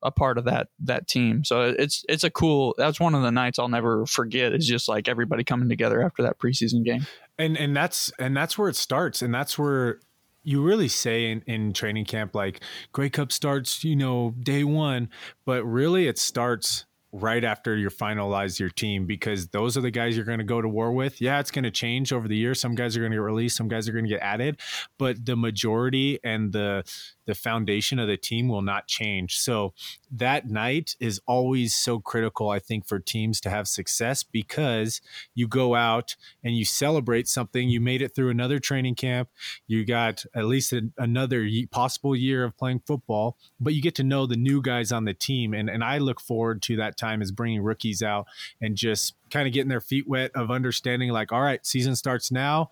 a 0.03 0.11
part 0.11 0.39
of 0.39 0.45
that 0.45 0.69
that 0.81 1.09
team. 1.09 1.45
So 1.45 1.75
it's 1.77 2.05
it's 2.09 2.25
a 2.25 2.31
cool. 2.31 2.75
That's 2.79 3.01
one 3.01 3.15
of 3.15 3.23
the 3.23 3.33
nights 3.33 3.59
I'll 3.59 3.69
never 3.69 4.07
forget. 4.07 4.53
Is 4.53 4.67
just 4.67 4.89
like 4.89 5.09
everybody 5.09 5.43
coming 5.43 5.69
together 5.69 6.03
after 6.03 6.23
that 6.23 6.39
preseason 6.39 6.85
game. 6.85 7.07
And 7.39 7.57
and 7.57 7.77
that's 7.77 8.13
and 8.19 8.37
that's 8.37 8.57
where 8.57 8.69
it 8.69 8.77
starts. 8.77 9.23
And 9.23 9.35
that's 9.35 9.59
where 9.59 10.01
you 10.45 10.63
really 10.63 10.89
say 10.89 11.33
in, 11.33 11.43
in 11.47 11.73
training 11.73 12.05
camp 12.05 12.35
like 12.35 12.61
Grey 12.93 13.11
Cup 13.11 13.33
starts, 13.33 13.83
you 13.83 13.97
know, 13.97 14.33
day 14.39 14.63
one, 14.63 15.09
but 15.45 15.65
really 15.65 16.07
it 16.07 16.19
starts 16.19 16.85
right 17.13 17.45
after 17.45 17.77
you 17.77 17.89
finalize 17.89 18.59
your 18.59 18.69
team 18.69 19.07
because 19.07 19.49
those 19.49 19.77
are 19.77 19.81
the 19.81 19.91
guys 19.91 20.17
you're 20.17 20.25
going 20.25 20.39
to 20.39 20.45
go 20.45 20.61
to 20.61 20.69
war 20.69 20.93
with. 20.93 21.21
Yeah, 21.21 21.41
it's 21.41 21.51
going 21.51 21.65
to 21.65 21.71
change 21.71 22.13
over 22.13 22.29
the 22.29 22.37
year. 22.37 22.55
Some 22.55 22.75
guys 22.75 22.97
are 22.97 23.01
going 23.01 23.13
to 23.13 23.17
get 23.17 23.23
released, 23.23 23.57
some 23.57 23.69
guys 23.69 23.89
are 23.89 23.93
going 23.93 24.05
to 24.05 24.11
get 24.11 24.21
added, 24.21 24.61
but 24.99 25.25
the 25.25 25.37
majority 25.37 26.19
and 26.25 26.53
the 26.53 26.85
the 27.27 27.35
foundation 27.35 27.99
of 27.99 28.09
the 28.09 28.17
team 28.17 28.49
will 28.49 28.63
not 28.63 28.87
change. 28.87 29.39
So 29.39 29.75
that 30.11 30.49
night 30.49 30.97
is 31.01 31.21
always 31.27 31.75
so 31.75 31.99
critical, 31.99 32.51
I 32.51 32.59
think, 32.59 32.87
for 32.87 32.99
teams 32.99 33.41
to 33.43 33.51
have 33.51 33.69
success 33.69 34.23
because 34.23 35.01
you 35.35 35.49
go 35.49 35.75
out 35.75 36.17
and 36.43 36.57
you 36.57 36.65
celebrate 36.65 37.29
something. 37.29 37.69
You 37.69 37.81
made 37.81 38.03
it 38.03 38.15
through 38.15 38.31
another 38.31 38.59
training 38.59 38.95
camp. 38.95 39.29
You 39.67 39.85
got 39.85 40.25
at 40.35 40.47
least 40.47 40.73
a, 40.73 40.91
another 40.97 41.47
possible 41.71 42.17
year 42.17 42.45
of 42.45 42.57
playing 42.57 42.83
football, 42.87 43.37
but 43.61 43.75
you 43.75 43.83
get 43.83 43.95
to 43.97 44.05
know 44.05 44.27
the 44.27 44.37
new 44.37 44.63
guys 44.63 44.93
on 44.93 45.05
the 45.05 45.15
team. 45.15 45.53
And, 45.53 45.69
and 45.69 45.83
I 45.83 45.99
look 45.99 46.21
forward 46.21 46.63
to 46.63 46.77
that 46.77 46.97
time 46.97 47.21
as 47.21 47.33
bringing 47.33 47.63
rookies 47.63 48.03
out 48.03 48.27
and 48.61 48.77
just 48.77 49.15
kind 49.31 49.47
of 49.47 49.55
getting 49.55 49.69
their 49.69 49.81
feet 49.81 50.09
wet 50.09 50.31
of 50.35 50.51
understanding 50.51 51.11
like 51.11 51.33
all 51.33 51.43
right 51.43 51.65
season 51.67 51.97
starts 51.97 52.31
now. 52.31 52.71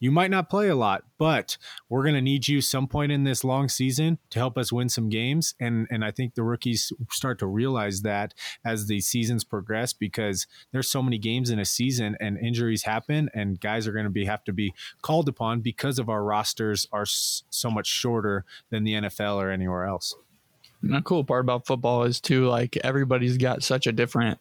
You 0.00 0.10
might 0.10 0.30
not 0.30 0.50
play 0.50 0.68
a 0.68 0.76
lot 0.76 1.04
but 1.18 1.56
we're 1.88 2.02
going 2.02 2.14
to 2.14 2.20
need 2.20 2.48
you 2.48 2.60
some 2.60 2.86
point 2.86 3.10
in 3.10 3.24
this 3.24 3.44
long 3.44 3.66
season 3.68 4.18
to 4.30 4.38
help 4.38 4.58
us 4.58 4.72
win 4.72 4.88
some 4.88 5.08
games. 5.08 5.54
And 5.58 5.86
and 5.90 6.04
i 6.04 6.10
think 6.10 6.34
the 6.34 6.42
rookies 6.42 6.92
start 7.10 7.38
to 7.38 7.46
realize 7.46 8.02
that 8.02 8.34
as 8.64 8.86
the 8.86 9.00
seasons 9.00 9.44
progress 9.44 9.92
because 9.92 10.46
there's 10.72 10.90
so 10.90 11.02
many 11.02 11.18
games 11.18 11.50
in 11.50 11.58
a 11.58 11.64
season 11.64 12.16
and 12.20 12.38
injuries 12.38 12.82
happen 12.82 13.30
and 13.34 13.60
guys 13.60 13.86
are 13.86 13.92
going 13.92 14.04
to 14.04 14.10
be 14.10 14.24
have 14.24 14.44
to 14.44 14.52
be 14.52 14.74
called 15.02 15.28
upon 15.28 15.60
because 15.60 15.98
of 15.98 16.08
our 16.08 16.22
rosters 16.22 16.86
are 16.92 17.06
so 17.06 17.70
much 17.70 17.86
shorter 17.86 18.44
than 18.70 18.84
the 18.84 18.92
NFL 18.92 19.36
or 19.36 19.50
anywhere 19.50 19.84
else. 19.84 20.14
The 20.82 21.00
cool 21.00 21.24
part 21.24 21.40
about 21.40 21.66
football 21.66 22.02
is 22.02 22.20
too 22.20 22.46
like 22.46 22.76
everybody's 22.84 23.38
got 23.38 23.62
such 23.62 23.86
a 23.86 23.92
different 23.92 24.38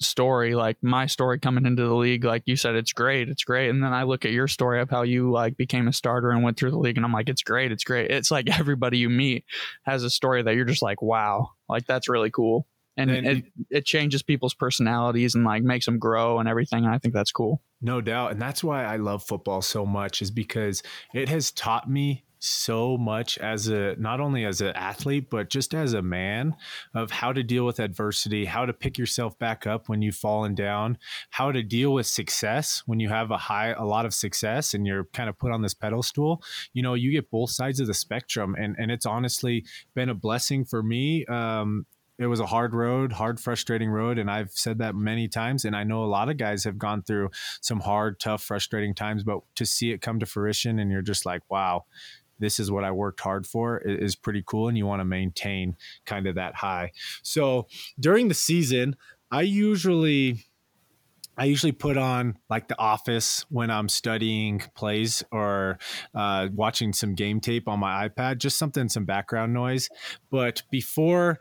story 0.00 0.54
like 0.54 0.78
my 0.82 1.06
story 1.06 1.38
coming 1.38 1.66
into 1.66 1.86
the 1.86 1.94
league 1.94 2.24
like 2.24 2.42
you 2.46 2.56
said 2.56 2.74
it's 2.74 2.92
great 2.92 3.28
it's 3.28 3.44
great. 3.44 3.68
And 3.68 3.82
then 3.82 3.92
i 3.92 4.02
look 4.02 4.24
at 4.24 4.32
your 4.32 4.48
story 4.48 4.80
of 4.80 4.90
how 4.90 5.02
you 5.02 5.30
like 5.30 5.56
became 5.56 5.88
a 5.88 5.92
starter 5.92 6.30
and 6.30 6.42
went 6.42 6.58
through 6.58 6.70
the 6.70 6.78
league 6.78 6.96
and 6.96 7.04
i'm 7.04 7.12
like 7.12 7.28
it's 7.28 7.42
great 7.42 7.70
it's 7.72 7.84
great. 7.84 8.10
It's 8.10 8.30
like 8.30 8.48
everybody 8.58 8.98
you 8.98 9.10
meet 9.10 9.44
has 9.84 10.02
a 10.02 10.10
story 10.10 10.42
that 10.42 10.54
you're 10.54 10.64
just 10.64 10.82
like 10.82 11.02
wow. 11.02 11.50
Like 11.68 11.86
that's 11.86 12.08
really 12.08 12.30
cool. 12.30 12.66
And, 12.96 13.10
and 13.10 13.26
it, 13.26 13.44
it 13.70 13.86
changes 13.86 14.22
people's 14.22 14.52
personalities 14.52 15.34
and 15.34 15.44
like 15.44 15.62
makes 15.62 15.86
them 15.86 15.98
grow 15.98 16.38
and 16.38 16.48
everything 16.48 16.84
and 16.84 16.94
i 16.94 16.98
think 16.98 17.14
that's 17.14 17.32
cool. 17.32 17.62
No 17.82 18.00
doubt. 18.00 18.32
And 18.32 18.40
that's 18.40 18.64
why 18.64 18.84
i 18.84 18.96
love 18.96 19.22
football 19.22 19.62
so 19.62 19.84
much 19.84 20.22
is 20.22 20.30
because 20.30 20.82
it 21.14 21.28
has 21.28 21.50
taught 21.52 21.90
me 21.90 22.24
so 22.40 22.96
much 22.96 23.38
as 23.38 23.68
a 23.68 23.94
not 23.96 24.18
only 24.18 24.44
as 24.44 24.60
an 24.60 24.74
athlete 24.74 25.28
but 25.30 25.50
just 25.50 25.74
as 25.74 25.92
a 25.92 26.02
man 26.02 26.56
of 26.94 27.10
how 27.10 27.32
to 27.32 27.42
deal 27.42 27.66
with 27.66 27.78
adversity 27.78 28.46
how 28.46 28.64
to 28.64 28.72
pick 28.72 28.96
yourself 28.96 29.38
back 29.38 29.66
up 29.66 29.88
when 29.88 30.00
you've 30.00 30.16
fallen 30.16 30.54
down 30.54 30.96
how 31.30 31.52
to 31.52 31.62
deal 31.62 31.92
with 31.92 32.06
success 32.06 32.82
when 32.86 32.98
you 32.98 33.08
have 33.08 33.30
a 33.30 33.36
high 33.36 33.72
a 33.72 33.84
lot 33.84 34.06
of 34.06 34.14
success 34.14 34.72
and 34.72 34.86
you're 34.86 35.04
kind 35.12 35.28
of 35.28 35.38
put 35.38 35.52
on 35.52 35.62
this 35.62 35.74
pedestal 35.74 36.02
stool. 36.02 36.42
you 36.72 36.82
know 36.82 36.94
you 36.94 37.10
get 37.10 37.30
both 37.30 37.50
sides 37.50 37.78
of 37.78 37.86
the 37.86 37.94
spectrum 37.94 38.56
and 38.58 38.74
and 38.78 38.90
it's 38.90 39.06
honestly 39.06 39.64
been 39.94 40.08
a 40.08 40.14
blessing 40.14 40.64
for 40.64 40.82
me 40.82 41.26
um, 41.26 41.84
it 42.20 42.26
was 42.26 42.38
a 42.38 42.46
hard 42.46 42.74
road, 42.74 43.12
hard, 43.12 43.40
frustrating 43.40 43.88
road. 43.88 44.18
And 44.18 44.30
I've 44.30 44.50
said 44.50 44.76
that 44.78 44.94
many 44.94 45.26
times. 45.26 45.64
And 45.64 45.74
I 45.74 45.84
know 45.84 46.04
a 46.04 46.06
lot 46.06 46.28
of 46.28 46.36
guys 46.36 46.64
have 46.64 46.76
gone 46.76 47.02
through 47.02 47.30
some 47.62 47.80
hard, 47.80 48.20
tough, 48.20 48.42
frustrating 48.42 48.94
times, 48.94 49.24
but 49.24 49.40
to 49.56 49.64
see 49.64 49.90
it 49.90 50.02
come 50.02 50.20
to 50.20 50.26
fruition 50.26 50.78
and 50.78 50.90
you're 50.90 51.00
just 51.00 51.24
like, 51.24 51.40
wow, 51.48 51.86
this 52.40 52.58
is 52.58 52.70
what 52.70 52.84
I 52.84 52.90
worked 52.90 53.20
hard 53.20 53.46
for 53.46 53.78
is 53.78 54.16
pretty 54.16 54.42
cool. 54.44 54.68
And 54.68 54.76
you 54.76 54.86
want 54.86 55.00
to 55.00 55.04
maintain 55.04 55.76
kind 56.06 56.26
of 56.26 56.34
that 56.34 56.56
high. 56.56 56.92
So 57.22 57.68
during 57.98 58.28
the 58.28 58.34
season, 58.34 58.96
I 59.30 59.42
usually 59.42 60.44
I 61.36 61.44
usually 61.44 61.72
put 61.72 61.96
on 61.96 62.36
like 62.50 62.68
The 62.68 62.78
Office 62.78 63.46
when 63.48 63.70
I'm 63.70 63.88
studying 63.88 64.62
plays 64.74 65.22
or 65.30 65.78
uh, 66.14 66.48
watching 66.52 66.92
some 66.92 67.14
game 67.14 67.40
tape 67.40 67.66
on 67.66 67.78
my 67.78 68.08
iPad, 68.08 68.38
just 68.38 68.58
something, 68.58 68.90
some 68.90 69.06
background 69.06 69.54
noise. 69.54 69.88
But 70.30 70.62
before 70.70 71.38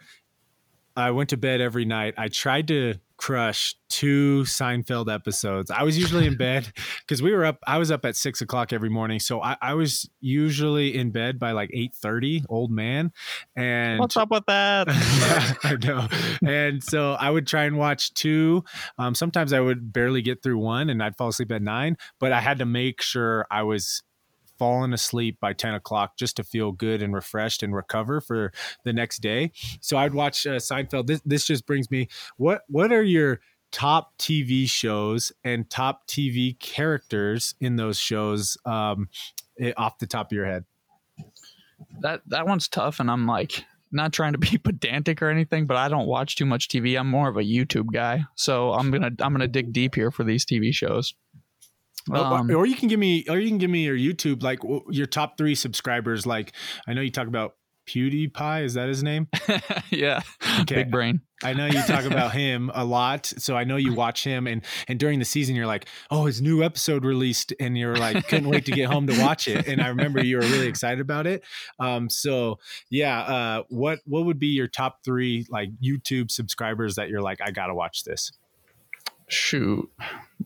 I 0.96 1.12
went 1.12 1.30
to 1.32 1.38
bed 1.38 1.60
every 1.60 1.84
night, 1.84 2.14
I 2.18 2.30
tried 2.30 2.70
to 2.70 2.96
crush 3.20 3.76
two 3.90 4.44
Seinfeld 4.44 5.14
episodes. 5.14 5.70
I 5.70 5.84
was 5.84 5.98
usually 5.98 6.26
in 6.26 6.38
bed 6.38 6.72
because 7.02 7.22
we 7.22 7.34
were 7.34 7.46
up. 7.46 7.60
I 7.68 7.78
was 7.78 7.92
up 7.92 8.06
at 8.06 8.16
six 8.16 8.42
o'clock 8.42 8.72
every 8.72 8.90
morning, 8.90 9.20
so 9.20 9.42
I, 9.42 9.58
I 9.62 9.74
was 9.74 10.10
usually 10.22 10.96
in 10.96 11.12
bed 11.12 11.38
by 11.38 11.52
like 11.52 11.70
eight 11.74 11.94
thirty. 11.94 12.44
Old 12.48 12.72
man, 12.72 13.12
and 13.56 14.00
what's 14.00 14.16
up 14.16 14.32
with 14.32 14.46
that? 14.48 14.88
yeah, 14.88 15.54
I 15.64 15.76
know. 15.76 16.08
And 16.48 16.82
so 16.84 17.14
I 17.14 17.30
would 17.30 17.46
try 17.46 17.66
and 17.66 17.78
watch 17.78 18.14
two. 18.14 18.64
Um, 18.98 19.14
sometimes 19.14 19.52
I 19.52 19.60
would 19.60 19.92
barely 19.92 20.22
get 20.22 20.42
through 20.42 20.60
one, 20.60 20.90
and 20.90 21.04
I'd 21.04 21.18
fall 21.18 21.28
asleep 21.28 21.52
at 21.52 21.62
nine. 21.62 21.98
But 22.20 22.32
I 22.32 22.40
had 22.40 22.60
to 22.60 22.66
make 22.66 23.02
sure 23.02 23.46
I 23.52 23.64
was 23.64 24.02
fallen 24.60 24.94
asleep 24.94 25.40
by 25.40 25.54
10 25.54 25.74
o'clock 25.74 26.18
just 26.18 26.36
to 26.36 26.44
feel 26.44 26.72
good 26.72 27.02
and 27.02 27.14
refreshed 27.14 27.64
and 27.64 27.74
recover 27.74 28.22
for 28.22 28.52
the 28.84 28.94
next 28.94 29.20
day. 29.20 29.52
So 29.82 29.98
I'd 29.98 30.14
watch 30.14 30.46
uh, 30.46 30.58
Seinfeld. 30.58 31.08
This, 31.08 31.22
this 31.26 31.48
just 31.48 31.66
brings 31.66 31.90
me 31.90 32.10
what 32.38 32.62
what 32.68 32.92
are 32.92 33.02
your 33.02 33.40
top 33.72 34.18
TV 34.18 34.70
shows 34.70 35.32
and 35.44 35.70
top 35.70 36.08
TV 36.08 36.60
characters 36.60 37.56
in 37.60 37.76
those 37.76 37.98
shows 37.98 38.58
um, 38.66 39.10
off 39.78 39.98
the 40.00 40.08
top 40.08 40.32
of 40.32 40.36
your 40.36 40.46
head? 40.46 40.66
That 42.02 42.22
that 42.28 42.46
one's 42.46 42.68
tough, 42.68 43.00
and 43.00 43.10
I'm 43.10 43.26
like 43.26 43.66
not 43.92 44.14
trying 44.14 44.34
to 44.34 44.38
be 44.38 44.58
pedantic 44.64 45.22
or 45.22 45.30
anything, 45.30 45.66
but 45.66 45.78
I 45.78 45.88
don't 45.88 46.08
watch 46.08 46.36
too 46.36 46.46
much 46.46 46.68
TV. 46.68 47.00
I'm 47.00 47.10
more 47.10 47.30
of 47.30 47.38
a 47.38 47.44
YouTube 47.44 47.92
guy, 47.92 48.26
so 48.36 48.74
I'm 48.74 48.92
gonna 48.92 49.12
I'm 49.20 49.34
gonna 49.34 49.48
dig 49.48 49.74
deep 49.74 49.96
here 49.96 50.12
for 50.12 50.24
these 50.24 50.46
TV 50.46 50.74
shows. 50.74 51.14
Um, 52.12 52.52
or 52.52 52.66
you 52.66 52.76
can 52.76 52.88
give 52.88 53.00
me, 53.00 53.26
or 53.30 53.40
you 53.40 53.48
can 53.48 53.58
give 53.58 53.70
me 53.70 53.86
your 53.86 53.96
YouTube, 53.96 54.44
like 54.44 54.60
your 54.90 55.06
top 55.06 55.38
three 55.38 55.56
subscribers. 55.56 56.26
Like 56.26 56.54
I 56.88 56.94
know 56.94 57.02
you 57.02 57.12
talk 57.12 57.28
about 57.28 57.56
PewDiePie. 57.90 58.64
Is 58.64 58.76
that 58.76 58.88
his 58.88 59.04
name? 59.04 59.28
yeah. 59.90 60.22
Okay. 60.62 60.76
Big 60.76 60.92
brain. 60.92 61.22
I 61.44 61.54
know 61.54 61.66
you 61.66 61.82
talk 61.84 62.06
about 62.06 62.32
him 62.34 62.70
a 62.74 62.84
lot, 62.84 63.26
so 63.26 63.56
I 63.56 63.64
know 63.64 63.78
you 63.78 63.94
watch 63.94 64.24
him, 64.24 64.46
and 64.46 64.62
and 64.88 65.00
during 65.00 65.20
the 65.20 65.26
season 65.26 65.56
you're 65.56 65.66
like, 65.66 65.88
oh, 66.12 66.26
his 66.26 66.42
new 66.42 66.64
episode 66.64 67.06
released, 67.06 67.54
and 67.60 67.78
you're 67.78 67.96
like, 67.96 68.28
couldn't 68.28 68.50
wait 68.50 68.66
to 68.66 68.72
get 68.72 68.90
home 68.90 69.08
to 69.08 69.20
watch 69.22 69.48
it. 69.48 69.68
And 69.68 69.82
I 69.82 69.88
remember 69.88 70.24
you 70.24 70.38
were 70.38 70.44
really 70.44 70.68
excited 70.68 71.00
about 71.00 71.28
it. 71.28 71.44
Um, 71.80 72.10
so 72.10 72.60
yeah, 72.90 73.22
uh, 73.22 73.64
what 73.70 74.00
what 74.06 74.26
would 74.26 74.40
be 74.40 74.48
your 74.48 74.68
top 74.68 75.00
three 75.04 75.46
like 75.50 75.70
YouTube 75.84 76.30
subscribers 76.30 76.96
that 76.96 77.10
you're 77.10 77.22
like, 77.22 77.40
I 77.42 77.52
gotta 77.52 77.74
watch 77.74 78.04
this? 78.04 78.32
Shoot, 79.30 79.90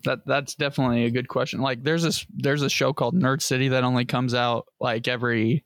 that 0.03 0.25
that's 0.25 0.55
definitely 0.55 1.05
a 1.05 1.11
good 1.11 1.27
question. 1.27 1.61
Like, 1.61 1.83
there's 1.83 2.03
this 2.03 2.25
there's 2.35 2.61
a 2.61 2.69
show 2.69 2.93
called 2.93 3.15
Nerd 3.15 3.41
City 3.41 3.69
that 3.69 3.83
only 3.83 4.05
comes 4.05 4.33
out 4.33 4.67
like 4.79 5.07
every 5.07 5.63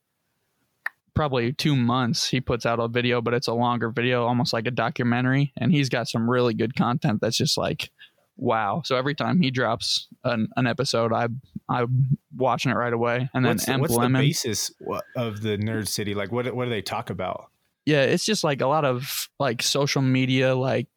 probably 1.17 1.51
two 1.51 1.75
months. 1.75 2.29
He 2.29 2.39
puts 2.39 2.65
out 2.65 2.79
a 2.79 2.87
video 2.87 3.21
but 3.21 3.33
it's 3.33 3.47
a 3.47 3.53
longer 3.53 3.89
video 3.89 4.25
almost 4.25 4.53
like 4.53 4.67
a 4.67 4.71
documentary. 4.71 5.51
And 5.57 5.73
he's 5.73 5.89
got 5.89 6.07
some 6.07 6.29
really 6.29 6.53
good 6.53 6.75
content 6.75 7.19
that's 7.19 7.35
just 7.35 7.57
like 7.57 7.89
wow. 8.37 8.83
So 8.85 8.95
every 8.95 9.15
time 9.15 9.41
he 9.41 9.49
drops 9.49 10.07
an, 10.23 10.47
an 10.55 10.67
episode 10.67 11.11
i 11.11 11.27
i'm 11.67 12.17
watching 12.35 12.71
it 12.71 12.75
right 12.75 12.93
away. 12.93 13.29
And 13.33 13.43
then 13.43 13.57
what's, 13.57 13.67
what's 13.67 13.97
the 13.97 14.09
basis 14.09 14.71
of 15.15 15.41
the 15.41 15.57
nerd 15.57 15.87
city? 15.87 16.13
Like 16.13 16.31
what, 16.31 16.53
what 16.55 16.65
do 16.65 16.69
they 16.69 16.83
talk 16.83 17.09
about? 17.09 17.49
Yeah 17.85 18.03
it's 18.03 18.23
just 18.23 18.43
like 18.43 18.61
a 18.61 18.67
lot 18.67 18.85
of 18.85 19.27
like 19.39 19.63
social 19.63 20.03
media 20.03 20.55
like 20.55 20.87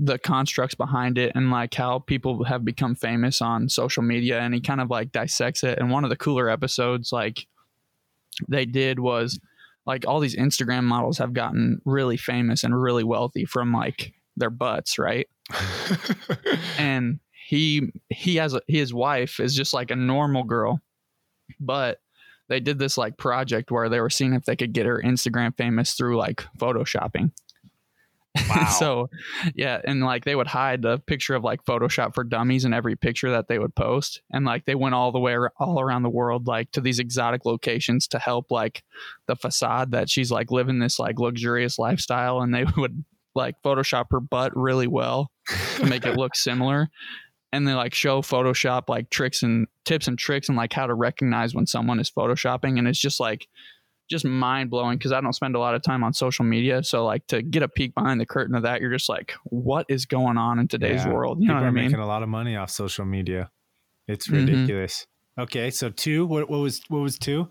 the 0.00 0.18
constructs 0.18 0.76
behind 0.76 1.18
it 1.18 1.32
and 1.34 1.50
like 1.50 1.74
how 1.74 1.98
people 1.98 2.44
have 2.44 2.64
become 2.64 2.94
famous 2.94 3.42
on 3.42 3.68
social 3.68 4.02
media 4.02 4.38
and 4.38 4.54
he 4.54 4.60
kind 4.60 4.80
of 4.80 4.90
like 4.90 5.10
dissects 5.10 5.64
it 5.64 5.76
and 5.78 5.90
one 5.90 6.04
of 6.04 6.10
the 6.10 6.16
cooler 6.16 6.48
episodes 6.48 7.10
like 7.12 7.46
they 8.46 8.64
did 8.64 9.00
was 9.00 9.40
like 9.88 10.06
all 10.06 10.20
these 10.20 10.36
Instagram 10.36 10.84
models 10.84 11.18
have 11.18 11.32
gotten 11.32 11.80
really 11.86 12.18
famous 12.18 12.62
and 12.62 12.80
really 12.80 13.02
wealthy 13.02 13.46
from 13.46 13.72
like 13.72 14.12
their 14.36 14.50
butts, 14.50 14.98
right? 14.98 15.26
and 16.78 17.18
he 17.32 17.90
he 18.10 18.36
has 18.36 18.52
a, 18.52 18.60
his 18.68 18.92
wife 18.92 19.40
is 19.40 19.54
just 19.54 19.72
like 19.72 19.90
a 19.90 19.96
normal 19.96 20.44
girl, 20.44 20.80
but 21.58 22.00
they 22.50 22.60
did 22.60 22.78
this 22.78 22.98
like 22.98 23.16
project 23.16 23.70
where 23.70 23.88
they 23.88 24.00
were 24.00 24.10
seeing 24.10 24.34
if 24.34 24.44
they 24.44 24.56
could 24.56 24.74
get 24.74 24.84
her 24.84 25.00
Instagram 25.02 25.56
famous 25.56 25.94
through 25.94 26.18
like 26.18 26.44
photoshopping. 26.58 27.30
Wow. 28.48 28.66
so, 28.78 29.10
yeah, 29.54 29.80
and 29.84 30.00
like 30.00 30.24
they 30.24 30.34
would 30.34 30.46
hide 30.46 30.82
the 30.82 30.98
picture 30.98 31.34
of 31.34 31.44
like 31.44 31.64
Photoshop 31.64 32.14
for 32.14 32.24
Dummies 32.24 32.64
in 32.64 32.72
every 32.72 32.96
picture 32.96 33.30
that 33.30 33.48
they 33.48 33.58
would 33.58 33.74
post, 33.74 34.22
and 34.32 34.44
like 34.44 34.64
they 34.64 34.74
went 34.74 34.94
all 34.94 35.12
the 35.12 35.18
way 35.18 35.36
all 35.58 35.80
around 35.80 36.02
the 36.02 36.08
world, 36.08 36.46
like 36.46 36.70
to 36.72 36.80
these 36.80 36.98
exotic 36.98 37.44
locations 37.44 38.08
to 38.08 38.18
help 38.18 38.50
like 38.50 38.82
the 39.26 39.36
facade 39.36 39.92
that 39.92 40.08
she's 40.08 40.30
like 40.30 40.50
living 40.50 40.78
this 40.78 40.98
like 40.98 41.18
luxurious 41.18 41.78
lifestyle, 41.78 42.40
and 42.40 42.54
they 42.54 42.64
would 42.76 43.04
like 43.34 43.56
Photoshop 43.62 44.06
her 44.10 44.20
butt 44.20 44.56
really 44.56 44.86
well 44.86 45.30
to 45.76 45.86
make 45.86 46.06
it 46.06 46.16
look 46.16 46.34
similar. 46.34 46.88
And 47.52 47.66
they 47.66 47.72
like 47.72 47.94
show 47.94 48.20
Photoshop 48.20 48.88
like 48.88 49.08
tricks 49.10 49.42
and 49.42 49.66
tips 49.84 50.06
and 50.06 50.18
tricks 50.18 50.48
and 50.48 50.56
like 50.56 50.72
how 50.72 50.86
to 50.86 50.94
recognize 50.94 51.54
when 51.54 51.66
someone 51.66 52.00
is 52.00 52.10
photoshopping, 52.10 52.78
and 52.78 52.86
it's 52.86 52.98
just 52.98 53.20
like 53.20 53.48
just 54.08 54.24
mind 54.24 54.70
blowing 54.70 54.98
because 54.98 55.12
I 55.12 55.20
don't 55.20 55.32
spend 55.32 55.54
a 55.54 55.58
lot 55.58 55.74
of 55.74 55.82
time 55.82 56.02
on 56.02 56.12
social 56.12 56.44
media. 56.44 56.82
So 56.82 57.04
like 57.04 57.26
to 57.28 57.42
get 57.42 57.62
a 57.62 57.68
peek 57.68 57.94
behind 57.94 58.20
the 58.20 58.26
curtain 58.26 58.54
of 58.54 58.62
that, 58.62 58.80
you're 58.80 58.92
just 58.92 59.08
like, 59.08 59.34
what 59.44 59.86
is 59.88 60.06
going 60.06 60.36
on 60.36 60.58
in 60.58 60.68
today's 60.68 61.04
yeah. 61.04 61.12
world? 61.12 61.38
You 61.40 61.48
People 61.48 61.56
know 61.56 61.62
what 61.62 61.68
I 61.68 61.72
mean? 61.72 61.84
Making 61.84 62.00
a 62.00 62.06
lot 62.06 62.22
of 62.22 62.28
money 62.28 62.56
off 62.56 62.70
social 62.70 63.04
media. 63.04 63.50
It's 64.06 64.28
mm-hmm. 64.28 64.46
ridiculous. 64.46 65.00
Mm-hmm. 65.00 65.12
Okay, 65.38 65.70
so 65.70 65.90
two. 65.90 66.26
What, 66.26 66.50
what 66.50 66.58
was 66.58 66.80
what 66.88 66.98
was 66.98 67.16
two? 67.16 67.48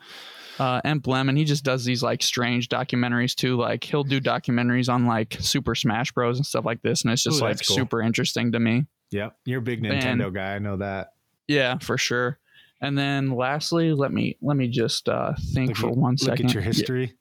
Uh, 0.59 0.81
EmpLemon, 0.81 1.37
he 1.37 1.45
just 1.45 1.63
does 1.63 1.85
these 1.85 2.03
like 2.03 2.21
strange 2.21 2.67
documentaries 2.67 3.33
too. 3.33 3.55
Like 3.55 3.83
he'll 3.83 4.03
do 4.03 4.19
documentaries 4.19 4.91
on 4.91 5.05
like 5.05 5.37
Super 5.39 5.73
Smash 5.73 6.11
Bros 6.11 6.37
and 6.37 6.45
stuff 6.45 6.65
like 6.65 6.81
this, 6.81 7.03
and 7.03 7.13
it's 7.13 7.23
just 7.23 7.39
Ooh, 7.39 7.45
like 7.45 7.65
cool. 7.65 7.75
super 7.77 8.01
interesting 8.01 8.51
to 8.51 8.59
me. 8.59 8.87
Yep, 9.11 9.37
you're 9.45 9.59
a 9.59 9.61
big 9.61 9.83
Nintendo 9.83 10.25
and, 10.25 10.35
guy. 10.35 10.55
I 10.55 10.59
know 10.59 10.77
that. 10.77 11.13
Yeah, 11.47 11.77
for 11.77 11.97
sure. 11.97 12.39
And 12.79 12.95
then 12.95 13.31
lastly, 13.31 13.91
let 13.93 14.11
me 14.11 14.37
let 14.41 14.55
me 14.55 14.67
just 14.67 15.09
uh, 15.09 15.33
think 15.53 15.69
look 15.69 15.77
for 15.77 15.89
at, 15.89 15.97
one 15.97 16.17
second. 16.17 16.45
Look 16.45 16.49
at 16.49 16.53
your 16.53 16.63
history. 16.63 17.15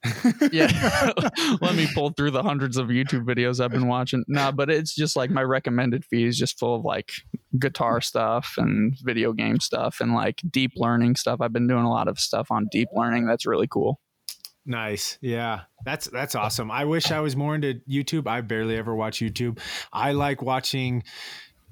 Yeah, 0.52 0.68
yeah. 1.22 1.30
let 1.62 1.74
me 1.74 1.88
pull 1.94 2.10
through 2.10 2.32
the 2.32 2.42
hundreds 2.42 2.76
of 2.76 2.88
YouTube 2.88 3.24
videos 3.24 3.58
I've 3.58 3.70
been 3.70 3.88
watching. 3.88 4.22
Nah, 4.28 4.52
but 4.52 4.70
it's 4.70 4.94
just 4.94 5.16
like 5.16 5.30
my 5.30 5.42
recommended 5.42 6.04
feed 6.04 6.26
is 6.26 6.36
just 6.36 6.58
full 6.58 6.74
of 6.74 6.84
like 6.84 7.10
guitar 7.58 8.02
stuff 8.02 8.54
and 8.58 8.94
video 9.02 9.32
game 9.32 9.58
stuff 9.58 9.98
and 10.00 10.14
like 10.14 10.42
deep 10.50 10.72
learning 10.76 11.16
stuff. 11.16 11.40
I've 11.40 11.54
been 11.54 11.68
doing 11.68 11.84
a 11.84 11.90
lot 11.90 12.08
of 12.08 12.18
stuff 12.18 12.50
on 12.50 12.68
deep 12.70 12.88
learning. 12.94 13.26
That's 13.26 13.46
really 13.46 13.66
cool. 13.66 13.98
Nice. 14.66 15.16
Yeah. 15.20 15.60
That's 15.84 16.08
that's 16.08 16.34
awesome. 16.34 16.72
I 16.72 16.84
wish 16.84 17.12
I 17.12 17.20
was 17.20 17.36
more 17.36 17.54
into 17.54 17.80
YouTube. 17.88 18.26
I 18.26 18.40
barely 18.40 18.76
ever 18.76 18.94
watch 18.94 19.20
YouTube. 19.20 19.60
I 19.92 20.12
like 20.12 20.42
watching 20.42 21.04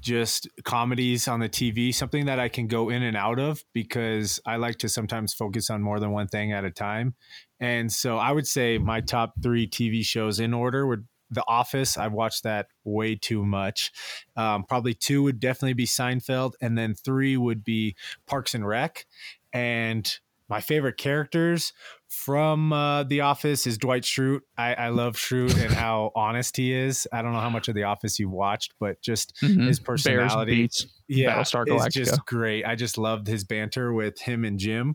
just 0.04 0.46
comedies 0.64 1.26
on 1.26 1.40
the 1.40 1.48
TV, 1.48 1.92
something 1.92 2.26
that 2.26 2.38
I 2.38 2.48
can 2.48 2.68
go 2.68 2.90
in 2.90 3.02
and 3.02 3.16
out 3.16 3.40
of 3.40 3.64
because 3.72 4.38
I 4.46 4.56
like 4.56 4.76
to 4.78 4.88
sometimes 4.88 5.32
focus 5.32 5.70
on 5.70 5.82
more 5.82 5.98
than 5.98 6.12
one 6.12 6.28
thing 6.28 6.52
at 6.52 6.64
a 6.64 6.70
time. 6.70 7.14
And 7.58 7.90
so 7.90 8.18
I 8.18 8.30
would 8.30 8.46
say 8.46 8.78
my 8.78 9.00
top 9.00 9.32
three 9.42 9.66
TV 9.66 10.04
shows 10.04 10.38
in 10.38 10.52
order 10.52 10.86
would 10.86 11.06
The 11.30 11.42
Office. 11.48 11.96
I've 11.96 12.12
watched 12.12 12.42
that 12.42 12.66
way 12.84 13.16
too 13.16 13.44
much. 13.44 13.90
Um, 14.36 14.64
probably 14.64 14.92
two 14.92 15.22
would 15.22 15.40
definitely 15.40 15.72
be 15.72 15.86
Seinfeld, 15.86 16.52
and 16.60 16.76
then 16.76 16.94
three 16.94 17.36
would 17.38 17.64
be 17.64 17.96
Parks 18.26 18.54
and 18.54 18.66
Rec. 18.66 19.06
And 19.54 20.12
my 20.54 20.60
favorite 20.60 20.96
characters 20.96 21.72
from 22.06 22.72
uh, 22.72 23.02
The 23.02 23.22
Office 23.22 23.66
is 23.66 23.76
Dwight 23.76 24.04
Schrute. 24.04 24.42
I, 24.56 24.74
I 24.74 24.88
love 24.90 25.16
Schrute 25.16 25.60
and 25.60 25.74
how 25.74 26.12
honest 26.14 26.56
he 26.56 26.72
is. 26.72 27.08
I 27.12 27.22
don't 27.22 27.32
know 27.32 27.40
how 27.40 27.50
much 27.50 27.66
of 27.66 27.74
The 27.74 27.82
Office 27.82 28.20
you've 28.20 28.30
watched, 28.30 28.72
but 28.78 29.02
just 29.02 29.34
mm-hmm. 29.42 29.66
his 29.66 29.80
personality, 29.80 30.68
Bears, 30.68 30.86
yeah, 31.08 31.40
is 31.40 31.86
just 31.92 32.24
great. 32.26 32.64
I 32.64 32.76
just 32.76 32.98
loved 32.98 33.26
his 33.26 33.42
banter 33.42 33.92
with 33.92 34.20
him 34.20 34.44
and 34.44 34.56
Jim. 34.56 34.94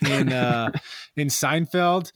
In 0.00 0.32
uh, 0.32 0.70
in 1.16 1.28
Seinfeld, 1.28 2.10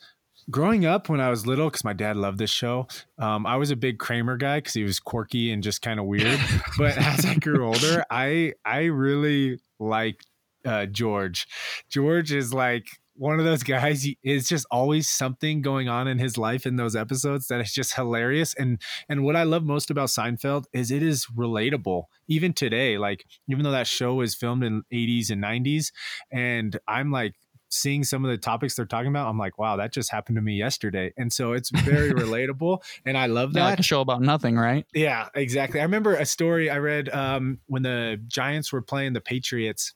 growing 0.50 0.86
up 0.86 1.10
when 1.10 1.20
I 1.20 1.28
was 1.28 1.46
little, 1.46 1.66
because 1.66 1.84
my 1.84 1.92
dad 1.92 2.16
loved 2.16 2.38
this 2.38 2.50
show, 2.50 2.88
um, 3.18 3.44
I 3.44 3.56
was 3.56 3.70
a 3.70 3.76
big 3.76 3.98
Kramer 3.98 4.38
guy 4.38 4.56
because 4.60 4.72
he 4.72 4.84
was 4.84 5.00
quirky 5.00 5.52
and 5.52 5.62
just 5.62 5.82
kind 5.82 6.00
of 6.00 6.06
weird. 6.06 6.40
but 6.78 6.96
as 6.96 7.26
I 7.26 7.34
grew 7.34 7.66
older, 7.66 8.06
I 8.10 8.54
I 8.64 8.84
really 8.84 9.60
liked 9.78 10.26
uh, 10.64 10.86
George. 10.86 11.46
George 11.88 12.32
is 12.32 12.52
like 12.52 12.86
one 13.20 13.38
of 13.38 13.44
those 13.44 13.62
guys. 13.62 14.06
It's 14.22 14.48
just 14.48 14.66
always 14.70 15.06
something 15.06 15.60
going 15.60 15.88
on 15.88 16.08
in 16.08 16.18
his 16.18 16.38
life 16.38 16.64
in 16.64 16.76
those 16.76 16.96
episodes 16.96 17.48
that 17.48 17.60
is 17.60 17.72
just 17.72 17.94
hilarious. 17.94 18.54
And 18.54 18.80
and 19.08 19.24
what 19.24 19.36
I 19.36 19.42
love 19.42 19.62
most 19.62 19.90
about 19.90 20.08
Seinfeld 20.08 20.64
is 20.72 20.90
it 20.90 21.02
is 21.02 21.26
relatable 21.26 22.04
even 22.28 22.54
today. 22.54 22.96
Like 22.96 23.26
even 23.48 23.62
though 23.62 23.72
that 23.72 23.86
show 23.86 24.22
is 24.22 24.34
filmed 24.34 24.64
in 24.64 24.84
80s 24.92 25.30
and 25.30 25.42
90s, 25.42 25.92
and 26.32 26.78
I'm 26.88 27.10
like 27.10 27.34
seeing 27.68 28.04
some 28.04 28.24
of 28.24 28.30
the 28.30 28.38
topics 28.38 28.74
they're 28.74 28.86
talking 28.86 29.08
about, 29.08 29.28
I'm 29.28 29.38
like, 29.38 29.58
wow, 29.58 29.76
that 29.76 29.92
just 29.92 30.10
happened 30.10 30.36
to 30.36 30.42
me 30.42 30.54
yesterday. 30.54 31.12
And 31.16 31.32
so 31.32 31.52
it's 31.52 31.70
very 31.70 32.10
relatable. 32.12 32.78
And 33.04 33.16
I 33.16 33.26
love 33.26 33.52
that. 33.52 33.60
Yeah, 33.60 33.66
like 33.66 33.78
a 33.78 33.84
show 33.84 34.00
about 34.00 34.22
nothing, 34.22 34.56
right? 34.56 34.86
Yeah, 34.94 35.28
exactly. 35.34 35.80
I 35.80 35.84
remember 35.84 36.14
a 36.14 36.26
story 36.26 36.68
I 36.68 36.78
read 36.78 37.08
um, 37.10 37.58
when 37.66 37.82
the 37.82 38.20
Giants 38.26 38.72
were 38.72 38.82
playing 38.82 39.12
the 39.12 39.20
Patriots 39.20 39.94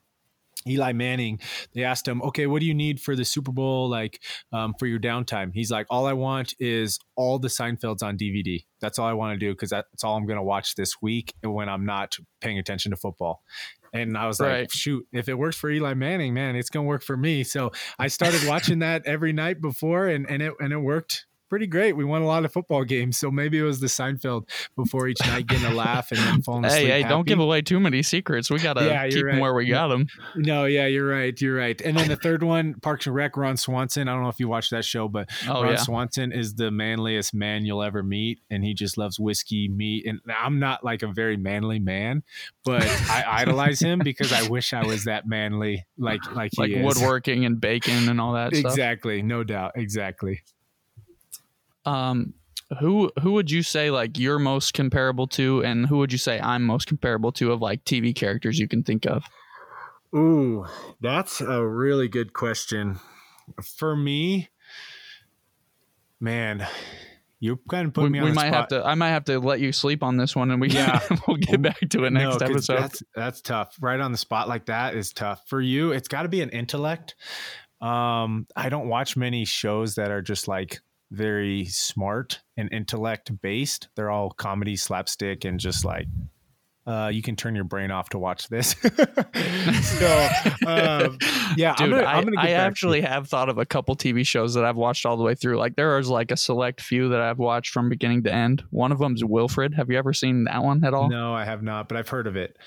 Eli 0.67 0.93
Manning, 0.93 1.39
they 1.73 1.83
asked 1.83 2.07
him, 2.07 2.21
okay, 2.21 2.47
what 2.47 2.59
do 2.59 2.65
you 2.65 2.73
need 2.73 2.99
for 2.99 3.15
the 3.15 3.25
Super 3.25 3.51
Bowl, 3.51 3.89
like 3.89 4.21
um, 4.51 4.73
for 4.79 4.87
your 4.87 4.99
downtime? 4.99 5.51
He's 5.53 5.71
like, 5.71 5.87
all 5.89 6.07
I 6.07 6.13
want 6.13 6.53
is 6.59 6.99
all 7.15 7.39
the 7.39 7.47
Seinfelds 7.47 8.01
on 8.01 8.17
DVD. 8.17 8.63
That's 8.81 8.99
all 8.99 9.07
I 9.07 9.13
want 9.13 9.39
to 9.39 9.45
do 9.45 9.53
because 9.53 9.69
that's 9.69 10.03
all 10.03 10.15
I'm 10.17 10.25
going 10.25 10.37
to 10.37 10.43
watch 10.43 10.75
this 10.75 11.01
week 11.01 11.33
when 11.43 11.69
I'm 11.69 11.85
not 11.85 12.15
paying 12.41 12.59
attention 12.59 12.91
to 12.91 12.97
football. 12.97 13.43
And 13.93 14.17
I 14.17 14.27
was 14.27 14.41
right. 14.41 14.61
like, 14.61 14.71
shoot, 14.71 15.07
if 15.13 15.29
it 15.29 15.35
works 15.35 15.55
for 15.55 15.69
Eli 15.69 15.93
Manning, 15.93 16.33
man, 16.33 16.55
it's 16.55 16.69
going 16.69 16.85
to 16.85 16.87
work 16.87 17.03
for 17.03 17.15
me. 17.15 17.43
So 17.43 17.71
I 17.97 18.07
started 18.07 18.45
watching 18.45 18.79
that 18.79 19.05
every 19.05 19.31
night 19.31 19.61
before 19.61 20.07
and, 20.07 20.29
and 20.29 20.41
it, 20.41 20.53
and 20.59 20.73
it 20.73 20.79
worked 20.79 21.25
pretty 21.49 21.67
great. 21.67 21.95
We 21.95 22.03
won 22.05 22.21
a 22.21 22.25
lot 22.25 22.45
of 22.45 22.51
football 22.51 22.83
games, 22.83 23.17
so 23.17 23.31
maybe 23.31 23.57
it 23.57 23.63
was 23.63 23.79
the 23.79 23.87
Seinfeld 23.87 24.49
before 24.75 25.07
each 25.07 25.19
night 25.21 25.47
getting 25.47 25.65
a 25.65 25.73
laugh 25.73 26.11
and 26.11 26.19
then 26.19 26.41
falling 26.41 26.65
asleep. 26.65 26.83
Hey, 26.83 26.87
hey, 26.89 27.01
happy. 27.01 27.13
don't 27.13 27.27
give 27.27 27.39
away 27.39 27.61
too 27.61 27.79
many 27.79 28.03
secrets. 28.03 28.49
We 28.49 28.59
gotta 28.59 28.85
yeah, 28.85 29.07
keep 29.07 29.23
right. 29.23 29.31
them 29.31 29.39
where 29.39 29.53
we 29.53 29.67
got 29.67 29.87
them. 29.87 30.07
No, 30.35 30.65
yeah, 30.65 30.87
you're 30.87 31.07
right. 31.07 31.39
You're 31.39 31.55
right. 31.55 31.79
And 31.81 31.97
then 31.97 32.07
the 32.07 32.15
third 32.15 32.43
one, 32.43 32.75
Parks 32.81 33.07
and 33.07 33.15
Rec, 33.15 33.37
Ron 33.37 33.57
Swanson. 33.57 34.07
I 34.07 34.13
don't 34.13 34.23
know 34.23 34.29
if 34.29 34.39
you 34.39 34.47
watched 34.47 34.71
that 34.71 34.85
show, 34.85 35.07
but 35.07 35.29
oh, 35.47 35.63
Ron 35.63 35.73
yeah. 35.73 35.77
Swanson 35.77 36.31
is 36.31 36.55
the 36.55 36.71
manliest 36.71 37.33
man 37.33 37.65
you'll 37.65 37.83
ever 37.83 38.03
meet, 38.03 38.39
and 38.49 38.63
he 38.63 38.73
just 38.73 38.97
loves 38.97 39.19
whiskey, 39.19 39.67
meat. 39.67 40.05
And 40.05 40.19
I'm 40.37 40.59
not 40.59 40.83
like 40.83 41.03
a 41.03 41.07
very 41.07 41.37
manly 41.37 41.79
man, 41.79 42.23
but 42.63 42.83
I 42.83 43.23
idolize 43.27 43.79
him 43.79 43.99
because 44.03 44.33
I 44.33 44.47
wish 44.47 44.73
I 44.73 44.85
was 44.85 45.05
that 45.05 45.27
manly, 45.27 45.85
like 45.97 46.21
like 46.33 46.51
like 46.57 46.71
woodworking 46.75 47.45
and 47.45 47.59
bacon 47.59 48.09
and 48.09 48.19
all 48.19 48.33
that. 48.33 48.53
Exactly, 48.53 49.19
stuff. 49.19 49.27
no 49.27 49.43
doubt, 49.43 49.71
exactly. 49.75 50.41
Um, 51.85 52.33
who 52.79 53.11
who 53.21 53.33
would 53.33 53.51
you 53.51 53.61
say 53.61 53.91
like 53.91 54.17
you're 54.17 54.39
most 54.39 54.73
comparable 54.73 55.27
to, 55.27 55.63
and 55.63 55.85
who 55.85 55.97
would 55.97 56.11
you 56.11 56.17
say 56.17 56.39
I'm 56.39 56.63
most 56.63 56.87
comparable 56.87 57.31
to 57.33 57.51
of 57.51 57.61
like 57.61 57.85
TV 57.85 58.15
characters 58.15 58.57
you 58.57 58.67
can 58.67 58.83
think 58.83 59.05
of? 59.05 59.23
Ooh, 60.15 60.65
that's 61.01 61.41
a 61.41 61.65
really 61.65 62.07
good 62.07 62.33
question. 62.33 62.99
For 63.61 63.95
me, 63.95 64.49
man, 66.19 66.65
you 67.39 67.59
kind 67.69 67.87
of 67.87 67.93
put 67.93 68.05
we, 68.05 68.09
me 68.09 68.19
on 68.19 68.25
we 68.25 68.31
the 68.31 68.35
might 68.35 68.47
spot. 68.47 68.53
have 68.53 68.67
to. 68.69 68.85
I 68.87 68.95
might 68.95 69.09
have 69.09 69.25
to 69.25 69.39
let 69.39 69.59
you 69.59 69.71
sleep 69.71 70.01
on 70.01 70.17
this 70.17 70.35
one, 70.35 70.51
and 70.51 70.59
we 70.59 70.69
Yeah. 70.69 70.99
we'll 71.27 71.37
get 71.37 71.61
back 71.61 71.79
to 71.89 72.05
it 72.05 72.11
No, 72.11 72.31
episode. 72.31 72.77
That's 72.77 73.03
that's 73.13 73.41
tough. 73.41 73.75
Right 73.79 73.99
on 73.99 74.11
the 74.11 74.17
spot 74.17 74.47
like 74.47 74.65
that 74.65 74.95
is 74.95 75.13
tough. 75.13 75.41
For 75.47 75.61
you, 75.61 75.91
it's 75.91 76.07
got 76.07 76.23
to 76.23 76.29
be 76.29 76.41
an 76.41 76.49
intellect. 76.49 77.15
Um, 77.81 78.47
I 78.55 78.69
don't 78.69 78.87
watch 78.87 79.15
many 79.17 79.45
shows 79.45 79.95
that 79.95 80.09
are 80.09 80.21
just 80.21 80.47
like 80.47 80.79
very 81.15 81.65
smart 81.65 82.41
and 82.57 82.71
intellect 82.71 83.31
based. 83.41 83.89
They're 83.95 84.11
all 84.11 84.31
comedy, 84.31 84.75
slapstick, 84.75 85.45
and 85.45 85.59
just 85.59 85.85
like 85.85 86.07
uh, 86.87 87.09
you 87.11 87.21
can 87.23 87.35
turn 87.35 87.55
your 87.55 87.63
brain 87.63 87.89
off 87.89 88.09
to 88.09 88.19
watch 88.19 88.47
this. 88.47 88.75
so, 89.81 90.27
um, 90.67 91.17
yeah, 91.57 91.73
I'm 91.77 91.89
Dude, 91.89 91.95
gonna, 91.97 92.03
I, 92.03 92.13
I'm 92.13 92.25
gonna 92.25 92.39
I 92.39 92.49
actually 92.51 93.01
have 93.01 93.27
thought 93.27 93.49
of 93.49 93.57
a 93.57 93.65
couple 93.65 93.95
TV 93.95 94.25
shows 94.25 94.53
that 94.53 94.63
I've 94.63 94.75
watched 94.75 95.05
all 95.05 95.17
the 95.17 95.23
way 95.23 95.33
through. 95.33 95.57
Like 95.57 95.75
there 95.75 95.97
is 95.97 96.09
like 96.09 96.29
a 96.31 96.37
select 96.37 96.81
few 96.81 97.09
that 97.09 97.21
I've 97.21 97.39
watched 97.39 97.71
from 97.71 97.89
beginning 97.89 98.23
to 98.23 98.33
end. 98.33 98.63
One 98.69 98.91
of 98.91 98.99
them's 98.99 99.23
Wilfred. 99.23 99.73
Have 99.73 99.89
you 99.89 99.97
ever 99.97 100.13
seen 100.13 100.43
that 100.43 100.63
one 100.63 100.83
at 100.83 100.93
all? 100.93 101.09
No, 101.09 101.33
I 101.33 101.45
have 101.45 101.63
not, 101.63 101.87
but 101.87 101.97
I've 101.97 102.09
heard 102.09 102.27
of 102.27 102.35
it. 102.35 102.57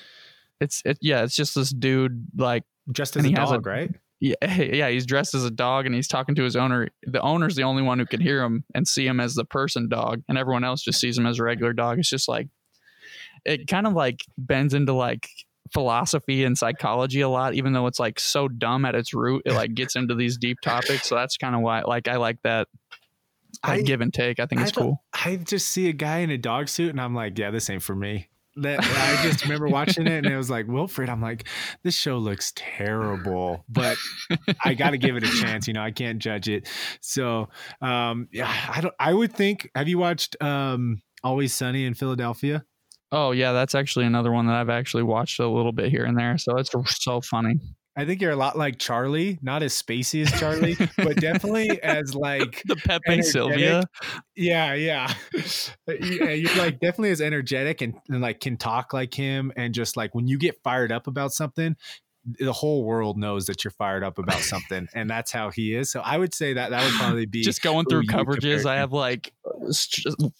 It's 0.61 0.82
it, 0.84 0.99
yeah, 1.01 1.22
it's 1.22 1.36
just 1.36 1.55
this 1.55 1.70
dude 1.70 2.26
like 2.36 2.64
Just 2.90 3.16
as 3.16 3.24
a 3.24 3.30
has 3.30 3.51
a- 3.51 3.55
dog, 3.55 3.66
right? 3.66 3.94
Yeah, 4.21 4.35
yeah, 4.55 4.89
he's 4.89 5.07
dressed 5.07 5.35
as 5.35 5.45
a 5.45 5.51
dog 5.51 5.87
and 5.87 5.95
he's 5.95 6.09
talking 6.09 6.35
to 6.35 6.43
his 6.43 6.57
owner. 6.57 6.89
The 7.05 7.21
owner's 7.21 7.55
the 7.57 7.62
only 7.62 7.83
one 7.83 7.99
who 7.99 8.07
can 8.07 8.21
hear 8.21 8.43
him 8.43 8.64
and 8.75 8.87
see 8.87 9.07
him 9.07 9.21
as 9.21 9.35
the 9.35 9.45
person 9.45 9.89
dog, 9.89 10.23
and 10.29 10.37
everyone 10.37 10.64
else 10.64 10.83
just 10.83 11.01
sees 11.01 11.16
him 11.19 11.27
as 11.27 11.39
a 11.39 11.43
regular 11.45 11.73
dog. 11.73 11.99
It's 11.99 12.11
just 12.11 12.29
like 12.29 12.49
it 13.45 13.66
kind 13.69 13.87
of 13.87 13.93
like 13.95 14.25
bends 14.37 14.75
into 14.75 14.93
like 14.93 15.29
philosophy 15.73 16.45
and 16.45 16.57
psychology 16.59 17.21
a 17.21 17.29
lot, 17.29 17.55
even 17.55 17.73
though 17.73 17.87
it's 17.87 18.01
like 18.01 18.19
so 18.19 18.49
dumb 18.49 18.85
at 18.85 18.95
its 18.95 19.14
root. 19.14 19.43
It 19.45 19.53
like 19.53 19.75
gets 19.75 19.97
into 19.97 20.14
these 20.14 20.37
deep 20.39 20.61
topics. 20.62 21.07
So 21.09 21.14
that's 21.14 21.37
kind 21.37 21.55
of 21.55 21.61
why 21.61 21.83
like 21.83 22.09
I 22.09 22.16
like 22.16 22.39
that 22.43 22.69
like 23.66 23.81
I- 23.81 23.83
give 23.83 24.01
and 24.01 24.12
take. 24.12 24.41
I 24.41 24.47
think 24.47 24.61
I 24.61 24.64
it's 24.64 24.73
thought- 24.73 24.81
uh, 24.81 24.85
cool. 24.85 25.05
I 25.12 25.37
just 25.37 25.69
see 25.69 25.89
a 25.89 25.93
guy 25.93 26.19
in 26.19 26.31
a 26.31 26.39
dog 26.39 26.69
suit 26.69 26.91
and 26.91 27.01
I'm 27.01 27.14
like, 27.14 27.39
yeah, 27.39 27.51
this 27.51 27.69
ain't 27.71 27.83
for 27.83 27.95
me. 27.95 28.29
That 28.63 28.81
I 28.83 29.23
just 29.23 29.45
remember 29.45 29.69
watching 29.69 30.07
it 30.07 30.25
and 30.25 30.27
it 30.27 30.37
was 30.37 30.51
like 30.51 30.67
Wilfred. 30.67 31.09
I'm 31.09 31.23
like, 31.23 31.47
this 31.83 31.95
show 31.95 32.19
looks 32.19 32.53
terrible, 32.57 33.65
but 33.69 33.97
I 34.65 34.75
got 34.75 34.91
to 34.91 34.99
give 34.99 35.17
it 35.17 35.23
a 35.23 35.31
chance. 35.41 35.67
You 35.69 35.75
know, 35.75 35.83
I 35.83 35.91
can't 35.91 36.19
judge 36.19 36.49
it. 36.49 36.69
So, 37.01 37.49
um, 37.81 38.29
yeah, 38.33 38.53
I 38.69 38.81
don't. 38.81 38.95
I 38.99 39.15
would 39.15 39.33
think. 39.33 39.71
Have 39.75 39.89
you 39.89 39.99
watched 39.99 40.41
um, 40.43 41.01
Always 41.23 41.55
Sunny 41.55 41.85
in 41.85 41.95
Philadelphia? 41.95 42.65
Oh 43.11 43.31
yeah, 43.31 43.53
that's 43.53 43.75
actually 43.75 44.05
another 44.07 44.31
one 44.31 44.47
that 44.47 44.57
I've 44.57 44.69
actually 44.69 45.05
watched 45.05 45.41
a 45.41 45.49
little 45.49 45.73
bit 45.73 45.91
here 45.91 46.05
and 46.05 46.19
there. 46.19 46.37
So 46.39 46.57
it's 46.59 46.71
so 47.03 47.21
funny. 47.21 47.61
I 47.99 48.05
think 48.05 48.22
you're 48.22 48.30
a 48.30 48.36
lot 48.36 48.57
like 48.57 48.78
Charlie, 48.78 49.40
not 49.42 49.64
as 49.64 49.74
spacey 49.74 50.22
as 50.22 50.38
Charlie, 50.38 50.76
but 50.96 51.16
definitely 51.16 51.82
as 51.82 52.14
like 52.14 52.62
The 52.66 52.76
Pepe 52.76 53.03
Energetic. 53.09 53.24
Silvia. 53.32 53.82
Yeah, 54.36 54.74
yeah. 54.74 55.12
Uh, 55.34 55.94
yeah 56.01 56.26
uh, 56.26 56.28
you're 56.28 56.57
like 56.57 56.78
definitely 56.78 57.11
as 57.11 57.20
energetic 57.20 57.80
and, 57.80 57.94
and 58.09 58.20
like 58.20 58.38
can 58.38 58.57
talk 58.57 58.92
like 58.92 59.12
him. 59.12 59.53
And 59.57 59.74
just 59.74 59.96
like 59.96 60.14
when 60.14 60.28
you 60.28 60.38
get 60.38 60.62
fired 60.62 60.92
up 60.92 61.09
about 61.09 61.32
something, 61.32 61.74
the 62.38 62.53
whole 62.53 62.84
world 62.84 63.18
knows 63.18 63.46
that 63.46 63.64
you're 63.64 63.72
fired 63.72 64.05
up 64.05 64.18
about 64.18 64.38
something. 64.40 64.86
and 64.94 65.11
that's 65.11 65.32
how 65.32 65.51
he 65.51 65.74
is. 65.74 65.90
So 65.90 66.01
I 66.01 66.18
would 66.18 66.34
say 66.34 66.53
that 66.53 66.70
that 66.70 66.84
would 66.84 66.94
probably 66.94 67.26
be 67.26 67.42
just 67.42 67.62
going 67.62 67.86
through 67.86 68.05
coverages 68.05 68.64
i 68.64 68.76
have 68.76 68.92
like 68.92 69.32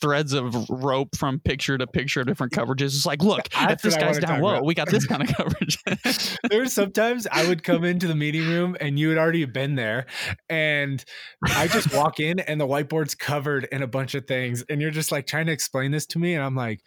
threads 0.01 0.33
of 0.33 0.69
rope 0.69 1.17
from 1.17 1.41
picture 1.41 1.79
to 1.79 1.87
picture 1.87 2.25
different 2.25 2.53
coverages 2.53 2.95
it's 2.95 3.07
like 3.07 3.23
look 3.23 3.49
if 3.55 3.83
this 3.83 3.97
guy's 3.97 4.19
down 4.19 4.41
low 4.41 4.63
we 4.63 4.75
got 4.75 4.89
this 4.89 5.07
kind 5.07 5.23
of 5.23 5.29
coverage 5.37 5.79
there 6.51 6.61
were 6.61 6.67
sometimes 6.67 7.27
I 7.31 7.47
would 7.49 7.63
come 7.63 7.85
into 7.85 8.07
the 8.07 8.15
meeting 8.15 8.47
room 8.49 8.77
and 8.81 8.99
you 8.99 9.09
had 9.09 9.19
already 9.19 9.45
been 9.45 9.75
there, 9.75 10.07
and 10.49 11.05
I 11.45 11.69
just 11.69 11.93
walk 11.95 12.21
in 12.21 12.41
and 12.41 12.61
the 12.61 12.67
whiteboard's 12.67 13.15
covered 13.15 13.69
in 13.71 13.83
a 13.83 13.87
bunch 13.87 14.15
of 14.15 14.27
things, 14.27 14.65
and 14.69 14.81
you're 14.81 14.91
just 14.91 15.13
like 15.13 15.27
trying 15.27 15.47
to 15.47 15.53
explain 15.53 15.91
this 15.91 16.07
to 16.07 16.19
me, 16.19 16.35
and 16.35 16.45
I'm 16.45 16.55
like. 16.55 16.81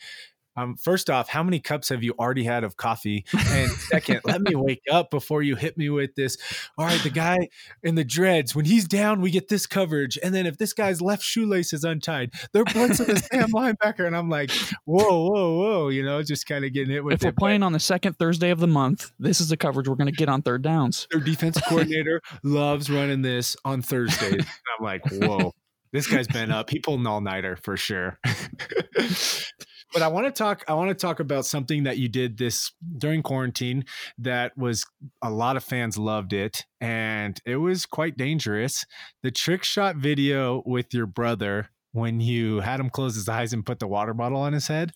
Um, 0.55 0.75
first 0.75 1.09
off, 1.09 1.29
how 1.29 1.43
many 1.43 1.59
cups 1.59 1.89
have 1.89 2.03
you 2.03 2.13
already 2.19 2.43
had 2.43 2.63
of 2.63 2.77
coffee? 2.77 3.25
And 3.33 3.71
second, 3.89 4.21
let 4.25 4.41
me 4.41 4.55
wake 4.55 4.83
up 4.91 5.09
before 5.11 5.41
you 5.41 5.55
hit 5.55 5.77
me 5.77 5.89
with 5.89 6.15
this. 6.15 6.37
All 6.77 6.85
right, 6.85 7.01
the 7.01 7.09
guy 7.09 7.49
in 7.83 7.95
the 7.95 8.03
dreads, 8.03 8.55
when 8.55 8.65
he's 8.65 8.87
down, 8.87 9.21
we 9.21 9.31
get 9.31 9.47
this 9.47 9.65
coverage. 9.65 10.17
And 10.21 10.33
then 10.33 10.45
if 10.45 10.57
this 10.57 10.73
guy's 10.73 11.01
left 11.01 11.23
shoelace 11.23 11.73
is 11.73 11.83
untied, 11.83 12.31
they're 12.53 12.65
blitzing 12.65 13.07
the 13.07 13.17
Sam 13.31 13.51
linebacker. 13.51 14.05
And 14.05 14.15
I'm 14.15 14.29
like, 14.29 14.51
whoa, 14.85 15.29
whoa, 15.29 15.57
whoa, 15.57 15.89
you 15.89 16.03
know, 16.03 16.21
just 16.23 16.45
kind 16.45 16.65
of 16.65 16.73
getting 16.73 16.91
hit 16.91 17.03
with 17.03 17.13
if 17.13 17.23
we're 17.23 17.31
playing 17.31 17.63
on 17.63 17.73
the 17.73 17.79
second 17.79 18.17
thursday 18.17 18.49
of 18.49 18.59
the 18.59 18.67
month 18.67 19.11
this 19.19 19.41
is 19.41 19.49
the 19.49 19.57
coverage 19.57 19.87
we're 19.87 19.95
going 19.95 20.07
to 20.07 20.15
get 20.15 20.29
on 20.29 20.41
third 20.41 20.61
downs 20.61 21.07
their 21.11 21.19
defense 21.19 21.59
coordinator 21.67 22.21
loves 22.43 22.89
running 22.89 23.21
this 23.21 23.55
on 23.65 23.81
Thursdays. 23.81 24.33
And 24.33 24.45
I'm 24.79 24.83
like, 24.83 25.01
whoa, 25.11 25.53
this 25.91 26.07
guy's 26.07 26.27
been 26.27 26.51
up. 26.51 26.69
He 26.69 26.79
pulled 26.79 26.99
an 26.99 27.07
all 27.07 27.21
nighter 27.21 27.55
for 27.55 27.77
sure. 27.77 28.19
But 29.93 30.01
I 30.01 30.07
want 30.07 30.27
to 30.27 30.31
talk. 30.31 30.63
I 30.67 30.73
want 30.73 30.89
to 30.89 30.95
talk 30.95 31.19
about 31.19 31.45
something 31.45 31.83
that 31.83 31.97
you 31.97 32.07
did 32.09 32.37
this 32.37 32.71
during 32.97 33.21
quarantine 33.23 33.85
that 34.17 34.57
was 34.57 34.85
a 35.21 35.29
lot 35.29 35.57
of 35.57 35.63
fans 35.63 35.97
loved 35.97 36.33
it, 36.33 36.65
and 36.79 37.39
it 37.45 37.57
was 37.57 37.85
quite 37.85 38.17
dangerous. 38.17 38.85
The 39.23 39.31
trick 39.31 39.63
shot 39.63 39.95
video 39.97 40.63
with 40.65 40.93
your 40.93 41.05
brother 41.05 41.69
when 41.93 42.21
you 42.21 42.61
had 42.61 42.79
him 42.79 42.89
close 42.89 43.15
his 43.15 43.27
eyes 43.27 43.51
and 43.51 43.65
put 43.65 43.79
the 43.79 43.87
water 43.87 44.13
bottle 44.13 44.39
on 44.39 44.53
his 44.53 44.67
head. 44.67 44.93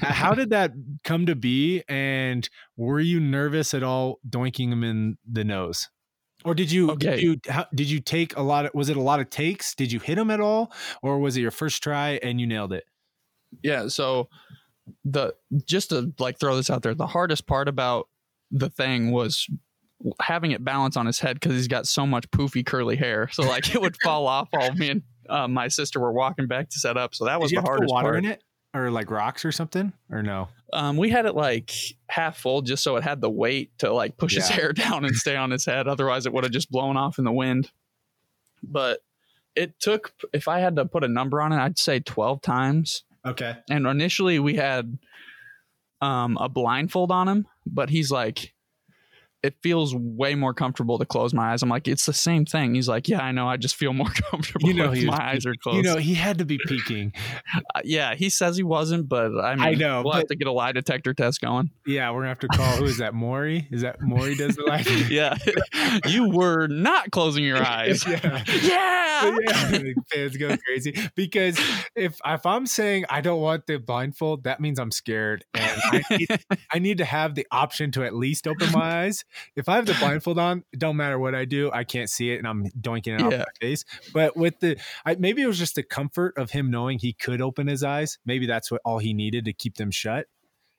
Uh, 0.00 0.12
how 0.12 0.34
did 0.34 0.50
that 0.50 0.72
come 1.02 1.26
to 1.26 1.34
be? 1.34 1.82
And 1.88 2.48
were 2.76 3.00
you 3.00 3.18
nervous 3.18 3.74
at 3.74 3.82
all 3.82 4.20
doinking 4.28 4.70
him 4.72 4.84
in 4.84 5.18
the 5.28 5.42
nose? 5.44 5.88
Or 6.44 6.54
did 6.54 6.70
you 6.70 6.92
Okay. 6.92 7.16
did 7.16 7.20
you 7.22 7.36
how, 7.48 7.66
did 7.74 7.90
you 7.90 7.98
take 8.00 8.36
a 8.36 8.42
lot 8.42 8.66
of 8.66 8.70
was 8.72 8.88
it 8.88 8.96
a 8.96 9.02
lot 9.02 9.18
of 9.18 9.28
takes? 9.30 9.74
Did 9.74 9.90
you 9.90 9.98
hit 9.98 10.16
him 10.16 10.30
at 10.30 10.40
all 10.40 10.72
or 11.02 11.18
was 11.18 11.36
it 11.36 11.40
your 11.40 11.50
first 11.50 11.82
try 11.82 12.20
and 12.22 12.40
you 12.40 12.46
nailed 12.46 12.72
it? 12.72 12.84
Yeah 13.62 13.88
so 13.88 14.28
the 15.04 15.34
just 15.64 15.90
to 15.90 16.12
like 16.18 16.38
throw 16.38 16.56
this 16.56 16.70
out 16.70 16.82
there 16.82 16.94
the 16.94 17.06
hardest 17.06 17.46
part 17.46 17.68
about 17.68 18.08
the 18.50 18.70
thing 18.70 19.10
was 19.10 19.48
having 20.20 20.52
it 20.52 20.64
balance 20.64 20.96
on 20.96 21.06
his 21.06 21.18
head 21.18 21.34
because 21.34 21.52
he's 21.52 21.68
got 21.68 21.86
so 21.86 22.06
much 22.06 22.30
poofy 22.30 22.64
curly 22.64 22.96
hair 22.96 23.28
so 23.32 23.42
like 23.42 23.74
it 23.74 23.80
would 23.80 23.96
fall 24.02 24.26
off 24.26 24.48
while 24.50 24.72
me 24.74 24.90
and 24.90 25.02
uh, 25.28 25.46
my 25.46 25.68
sister 25.68 26.00
were 26.00 26.12
walking 26.12 26.46
back 26.46 26.70
to 26.70 26.78
set 26.78 26.96
up 26.96 27.14
so 27.14 27.26
that 27.26 27.40
was 27.40 27.50
the 27.50 27.56
have 27.56 27.64
to 27.64 27.70
put 27.70 27.70
hardest 27.70 27.92
water 27.92 28.08
part 28.08 28.18
in 28.18 28.24
it 28.24 28.42
or 28.74 28.90
like 28.90 29.10
rocks 29.10 29.44
or 29.44 29.52
something 29.52 29.92
or 30.10 30.22
no? 30.22 30.48
Um, 30.72 30.96
we 30.96 31.10
had 31.10 31.26
it 31.26 31.34
like 31.34 31.72
half 32.08 32.38
full 32.38 32.62
just 32.62 32.82
so 32.82 32.96
it 32.96 33.02
had 33.02 33.20
the 33.20 33.30
weight 33.30 33.70
to 33.78 33.92
like 33.92 34.16
push 34.16 34.34
his 34.34 34.48
hair 34.48 34.72
down 34.74 35.04
and 35.04 35.14
stay 35.14 35.36
on 35.36 35.50
his 35.50 35.64
head. 35.64 35.88
Otherwise, 35.88 36.26
it 36.26 36.32
would 36.32 36.44
have 36.44 36.52
just 36.52 36.70
blown 36.70 36.96
off 36.96 37.18
in 37.18 37.24
the 37.24 37.32
wind. 37.32 37.70
But 38.62 39.00
it 39.54 39.78
took, 39.80 40.12
if 40.32 40.48
I 40.48 40.60
had 40.60 40.76
to 40.76 40.84
put 40.84 41.04
a 41.04 41.08
number 41.08 41.40
on 41.40 41.52
it, 41.52 41.58
I'd 41.58 41.78
say 41.78 42.00
12 42.00 42.42
times. 42.42 43.04
Okay. 43.28 43.56
And 43.70 43.86
initially, 43.86 44.38
we 44.38 44.54
had 44.54 44.98
um, 46.00 46.36
a 46.40 46.48
blindfold 46.48 47.10
on 47.10 47.28
him, 47.28 47.46
but 47.66 47.90
he's 47.90 48.10
like, 48.10 48.54
it 49.42 49.54
feels 49.62 49.94
way 49.94 50.34
more 50.34 50.52
comfortable 50.52 50.98
to 50.98 51.04
close 51.04 51.32
my 51.32 51.52
eyes. 51.52 51.62
I'm 51.62 51.68
like, 51.68 51.86
it's 51.86 52.06
the 52.06 52.12
same 52.12 52.44
thing. 52.44 52.74
He's 52.74 52.88
like, 52.88 53.08
yeah, 53.08 53.20
I 53.20 53.30
know. 53.30 53.46
I 53.48 53.56
just 53.56 53.76
feel 53.76 53.92
more 53.92 54.08
comfortable 54.30 54.68
You 54.68 54.74
know 54.74 54.90
if 54.90 54.98
he 54.98 55.06
was 55.06 55.16
my 55.16 55.30
eyes 55.32 55.46
are 55.46 55.54
closed. 55.54 55.76
You 55.76 55.82
know, 55.84 55.96
he 55.96 56.14
had 56.14 56.38
to 56.38 56.44
be 56.44 56.58
peeking. 56.66 57.12
Uh, 57.74 57.80
yeah, 57.84 58.14
he 58.14 58.30
says 58.30 58.56
he 58.56 58.62
wasn't, 58.62 59.08
but 59.08 59.32
I 59.38 59.54
mean, 59.54 59.64
I 59.64 59.72
know, 59.72 60.02
we'll 60.02 60.12
but- 60.12 60.18
have 60.18 60.26
to 60.28 60.36
get 60.36 60.46
a 60.48 60.52
lie 60.52 60.72
detector 60.72 61.12
test 61.12 61.40
going. 61.40 61.70
Yeah, 61.86 62.10
we're 62.10 62.20
gonna 62.20 62.28
have 62.28 62.38
to 62.40 62.48
call 62.48 62.76
who 62.76 62.84
is 62.84 62.98
that? 62.98 63.14
Maury? 63.14 63.66
Is 63.70 63.82
that 63.82 64.00
Maury 64.00 64.34
does 64.34 64.56
the 64.56 64.64
lie? 64.64 64.84
yeah, 65.10 65.36
you 66.06 66.30
were 66.30 66.66
not 66.66 67.10
closing 67.10 67.44
your 67.44 67.62
eyes. 67.64 68.06
yeah. 68.06 68.44
yeah. 68.62 69.38
yeah, 69.40 69.92
fans 70.12 70.36
go 70.36 70.56
crazy 70.56 70.96
because 71.14 71.58
if 71.94 72.18
if 72.24 72.46
I'm 72.46 72.66
saying 72.66 73.04
I 73.08 73.20
don't 73.20 73.40
want 73.40 73.66
the 73.66 73.78
blindfold, 73.78 74.44
that 74.44 74.60
means 74.60 74.78
I'm 74.78 74.90
scared, 74.92 75.44
and 75.54 75.80
I 75.84 76.02
need, 76.10 76.28
I 76.72 76.78
need 76.78 76.98
to 76.98 77.04
have 77.04 77.34
the 77.34 77.46
option 77.50 77.90
to 77.92 78.04
at 78.04 78.14
least 78.14 78.46
open 78.46 78.70
my 78.72 79.04
eyes. 79.04 79.24
If 79.56 79.68
I 79.68 79.76
have 79.76 79.86
the 79.86 79.94
blindfold 79.94 80.38
on, 80.38 80.64
it 80.72 80.78
don't 80.78 80.96
matter 80.96 81.18
what 81.18 81.34
I 81.34 81.44
do, 81.44 81.70
I 81.72 81.84
can't 81.84 82.10
see 82.10 82.30
it, 82.30 82.38
and 82.38 82.46
I'm 82.46 82.66
doinking 82.80 83.18
it 83.18 83.22
off 83.22 83.32
my 83.32 83.44
face. 83.60 83.84
But 84.12 84.36
with 84.36 84.60
the, 84.60 84.76
I, 85.04 85.16
maybe 85.16 85.42
it 85.42 85.46
was 85.46 85.58
just 85.58 85.74
the 85.74 85.82
comfort 85.82 86.34
of 86.36 86.50
him 86.50 86.70
knowing 86.70 86.98
he 86.98 87.12
could 87.12 87.40
open 87.40 87.66
his 87.66 87.82
eyes. 87.82 88.18
Maybe 88.24 88.46
that's 88.46 88.70
what 88.70 88.80
all 88.84 88.98
he 88.98 89.12
needed 89.14 89.44
to 89.46 89.52
keep 89.52 89.76
them 89.76 89.90
shut. 89.90 90.26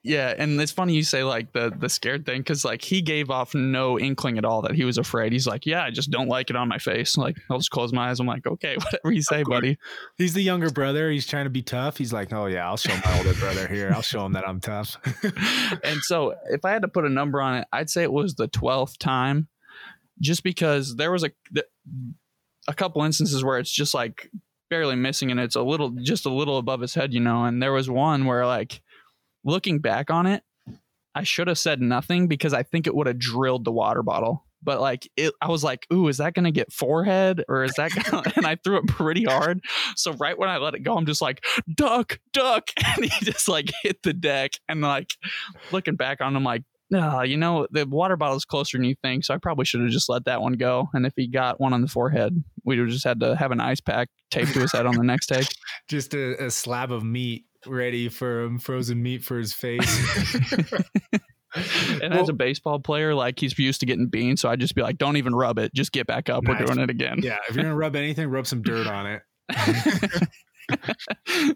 Yeah, 0.01 0.33
and 0.37 0.59
it's 0.61 0.71
funny 0.71 0.93
you 0.93 1.03
say 1.03 1.25
like 1.25 1.51
the 1.51 1.73
the 1.77 1.89
scared 1.89 2.25
thing 2.25 2.39
because 2.39 2.63
like 2.63 2.81
he 2.81 3.01
gave 3.01 3.29
off 3.29 3.53
no 3.53 3.99
inkling 3.99 4.37
at 4.37 4.45
all 4.45 4.61
that 4.61 4.73
he 4.73 4.85
was 4.85 4.97
afraid. 4.97 5.33
He's 5.33 5.45
like, 5.45 5.65
yeah, 5.65 5.83
I 5.83 5.91
just 5.91 6.09
don't 6.09 6.29
like 6.29 6.49
it 6.49 6.55
on 6.55 6.69
my 6.69 6.77
face. 6.77 7.17
Like 7.17 7.35
I'll 7.49 7.57
just 7.57 7.69
close 7.69 7.91
my 7.91 8.09
eyes. 8.09 8.21
I'm 8.21 8.25
like, 8.25 8.47
okay, 8.47 8.77
whatever 8.91 9.11
you 9.11 9.21
say, 9.21 9.43
buddy. 9.43 9.77
He's 10.17 10.33
the 10.33 10.41
younger 10.41 10.69
brother. 10.69 11.11
He's 11.11 11.27
trying 11.27 11.43
to 11.43 11.49
be 11.49 11.61
tough. 11.61 11.97
He's 11.97 12.13
like, 12.13 12.31
oh 12.31 12.45
yeah, 12.45 12.65
I'll 12.65 12.77
show 12.77 12.95
my 13.05 13.17
older 13.17 13.33
brother 13.33 13.67
here. 13.67 13.91
I'll 13.93 14.01
show 14.01 14.25
him 14.25 14.33
that 14.33 14.47
I'm 14.47 14.61
tough. 14.61 14.95
and 15.83 15.99
so 16.03 16.33
if 16.49 16.63
I 16.63 16.71
had 16.71 16.83
to 16.83 16.87
put 16.87 17.03
a 17.03 17.09
number 17.09 17.41
on 17.41 17.57
it, 17.57 17.67
I'd 17.73 17.89
say 17.89 18.03
it 18.03 18.11
was 18.11 18.35
the 18.35 18.47
twelfth 18.47 18.99
time, 18.99 19.49
just 20.21 20.43
because 20.43 20.95
there 20.95 21.11
was 21.11 21.25
a 21.25 21.31
a 22.69 22.73
couple 22.73 23.03
instances 23.03 23.43
where 23.43 23.59
it's 23.59 23.71
just 23.71 23.93
like 23.93 24.31
barely 24.69 24.95
missing 24.95 25.29
and 25.29 25.41
it's 25.41 25.55
a 25.55 25.61
little 25.61 25.89
just 25.89 26.25
a 26.25 26.29
little 26.29 26.57
above 26.57 26.79
his 26.79 26.93
head, 26.93 27.13
you 27.13 27.19
know. 27.19 27.43
And 27.43 27.61
there 27.61 27.73
was 27.73 27.89
one 27.89 28.23
where 28.23 28.45
like 28.45 28.81
looking 29.43 29.79
back 29.79 30.09
on 30.09 30.25
it, 30.25 30.43
I 31.15 31.23
should 31.23 31.47
have 31.47 31.57
said 31.57 31.81
nothing 31.81 32.27
because 32.27 32.53
I 32.53 32.63
think 32.63 32.87
it 32.87 32.95
would 32.95 33.07
have 33.07 33.19
drilled 33.19 33.65
the 33.65 33.71
water 33.71 34.03
bottle. 34.03 34.45
But 34.61 34.81
like 34.81 35.09
it, 35.15 35.33
I 35.41 35.47
was 35.47 35.63
like, 35.63 35.87
"Ooh, 35.91 36.09
is 36.09 36.17
that 36.17 36.33
gonna 36.33 36.51
get 36.51 36.73
forehead 36.73 37.43
or 37.47 37.63
is 37.63 37.73
that?" 37.75 37.91
Gonna, 37.91 38.23
and 38.35 38.45
I 38.45 38.55
threw 38.55 38.77
it 38.77 38.87
pretty 38.87 39.23
hard. 39.23 39.61
So 39.95 40.13
right 40.13 40.37
when 40.37 40.49
I 40.49 40.57
let 40.57 40.75
it 40.75 40.81
go, 40.81 40.97
I'm 40.97 41.05
just 41.05 41.21
like, 41.21 41.43
"Duck, 41.73 42.19
duck!" 42.33 42.69
And 42.95 43.05
he 43.05 43.25
just 43.25 43.47
like 43.47 43.71
hit 43.83 44.03
the 44.03 44.13
deck. 44.13 44.51
And 44.67 44.81
like 44.81 45.11
looking 45.71 45.95
back 45.95 46.19
on 46.19 46.35
him, 46.35 46.43
like, 46.43 46.63
no, 46.91 47.21
you 47.21 47.37
know, 47.37 47.67
the 47.71 47.85
water 47.85 48.17
bottle 48.17 48.35
is 48.35 48.45
closer 48.45 48.77
than 48.77 48.85
you 48.85 48.95
think. 49.01 49.23
So 49.23 49.33
I 49.33 49.37
probably 49.37 49.65
should 49.65 49.81
have 49.81 49.91
just 49.91 50.09
let 50.09 50.25
that 50.25 50.41
one 50.41 50.53
go. 50.53 50.89
And 50.93 51.05
if 51.05 51.13
he 51.15 51.27
got 51.27 51.61
one 51.61 51.71
on 51.71 51.81
the 51.81 51.87
forehead, 51.87 52.43
we 52.65 52.79
would 52.79 52.89
just 52.89 53.05
had 53.05 53.19
to 53.19 53.35
have 53.35 53.51
an 53.51 53.59
ice 53.59 53.79
pack 53.79 54.09
taped 54.31 54.53
to 54.53 54.59
his 54.59 54.71
head 54.71 54.85
on 54.85 54.95
the 54.95 55.03
next 55.03 55.27
take. 55.27 55.47
Just 55.87 56.13
a, 56.13 56.45
a 56.45 56.51
slab 56.51 56.91
of 56.91 57.03
meat 57.03 57.45
ready 57.65 58.09
for 58.09 58.43
him, 58.43 58.59
frozen 58.59 59.01
meat 59.01 59.23
for 59.23 59.37
his 59.37 59.53
face. 59.53 60.73
and 61.55 62.13
well, 62.13 62.21
as 62.21 62.29
a 62.29 62.33
baseball 62.33 62.79
player, 62.79 63.15
like 63.15 63.39
he's 63.39 63.57
used 63.57 63.79
to 63.79 63.85
getting 63.85 64.07
beans, 64.07 64.41
so 64.41 64.49
I'd 64.49 64.59
just 64.59 64.75
be 64.75 64.81
like, 64.81 64.97
"Don't 64.97 65.17
even 65.17 65.33
rub 65.33 65.59
it. 65.59 65.73
Just 65.73 65.91
get 65.91 66.07
back 66.07 66.29
up. 66.29 66.43
Nice. 66.43 66.59
We're 66.59 66.65
doing 66.65 66.79
it 66.79 66.89
again." 66.89 67.19
Yeah, 67.21 67.37
if 67.47 67.55
you're 67.55 67.63
gonna 67.63 67.75
rub 67.75 67.95
anything, 67.95 68.29
rub 68.29 68.47
some 68.47 68.61
dirt 68.61 68.87
on 68.87 69.07
it. 69.07 69.21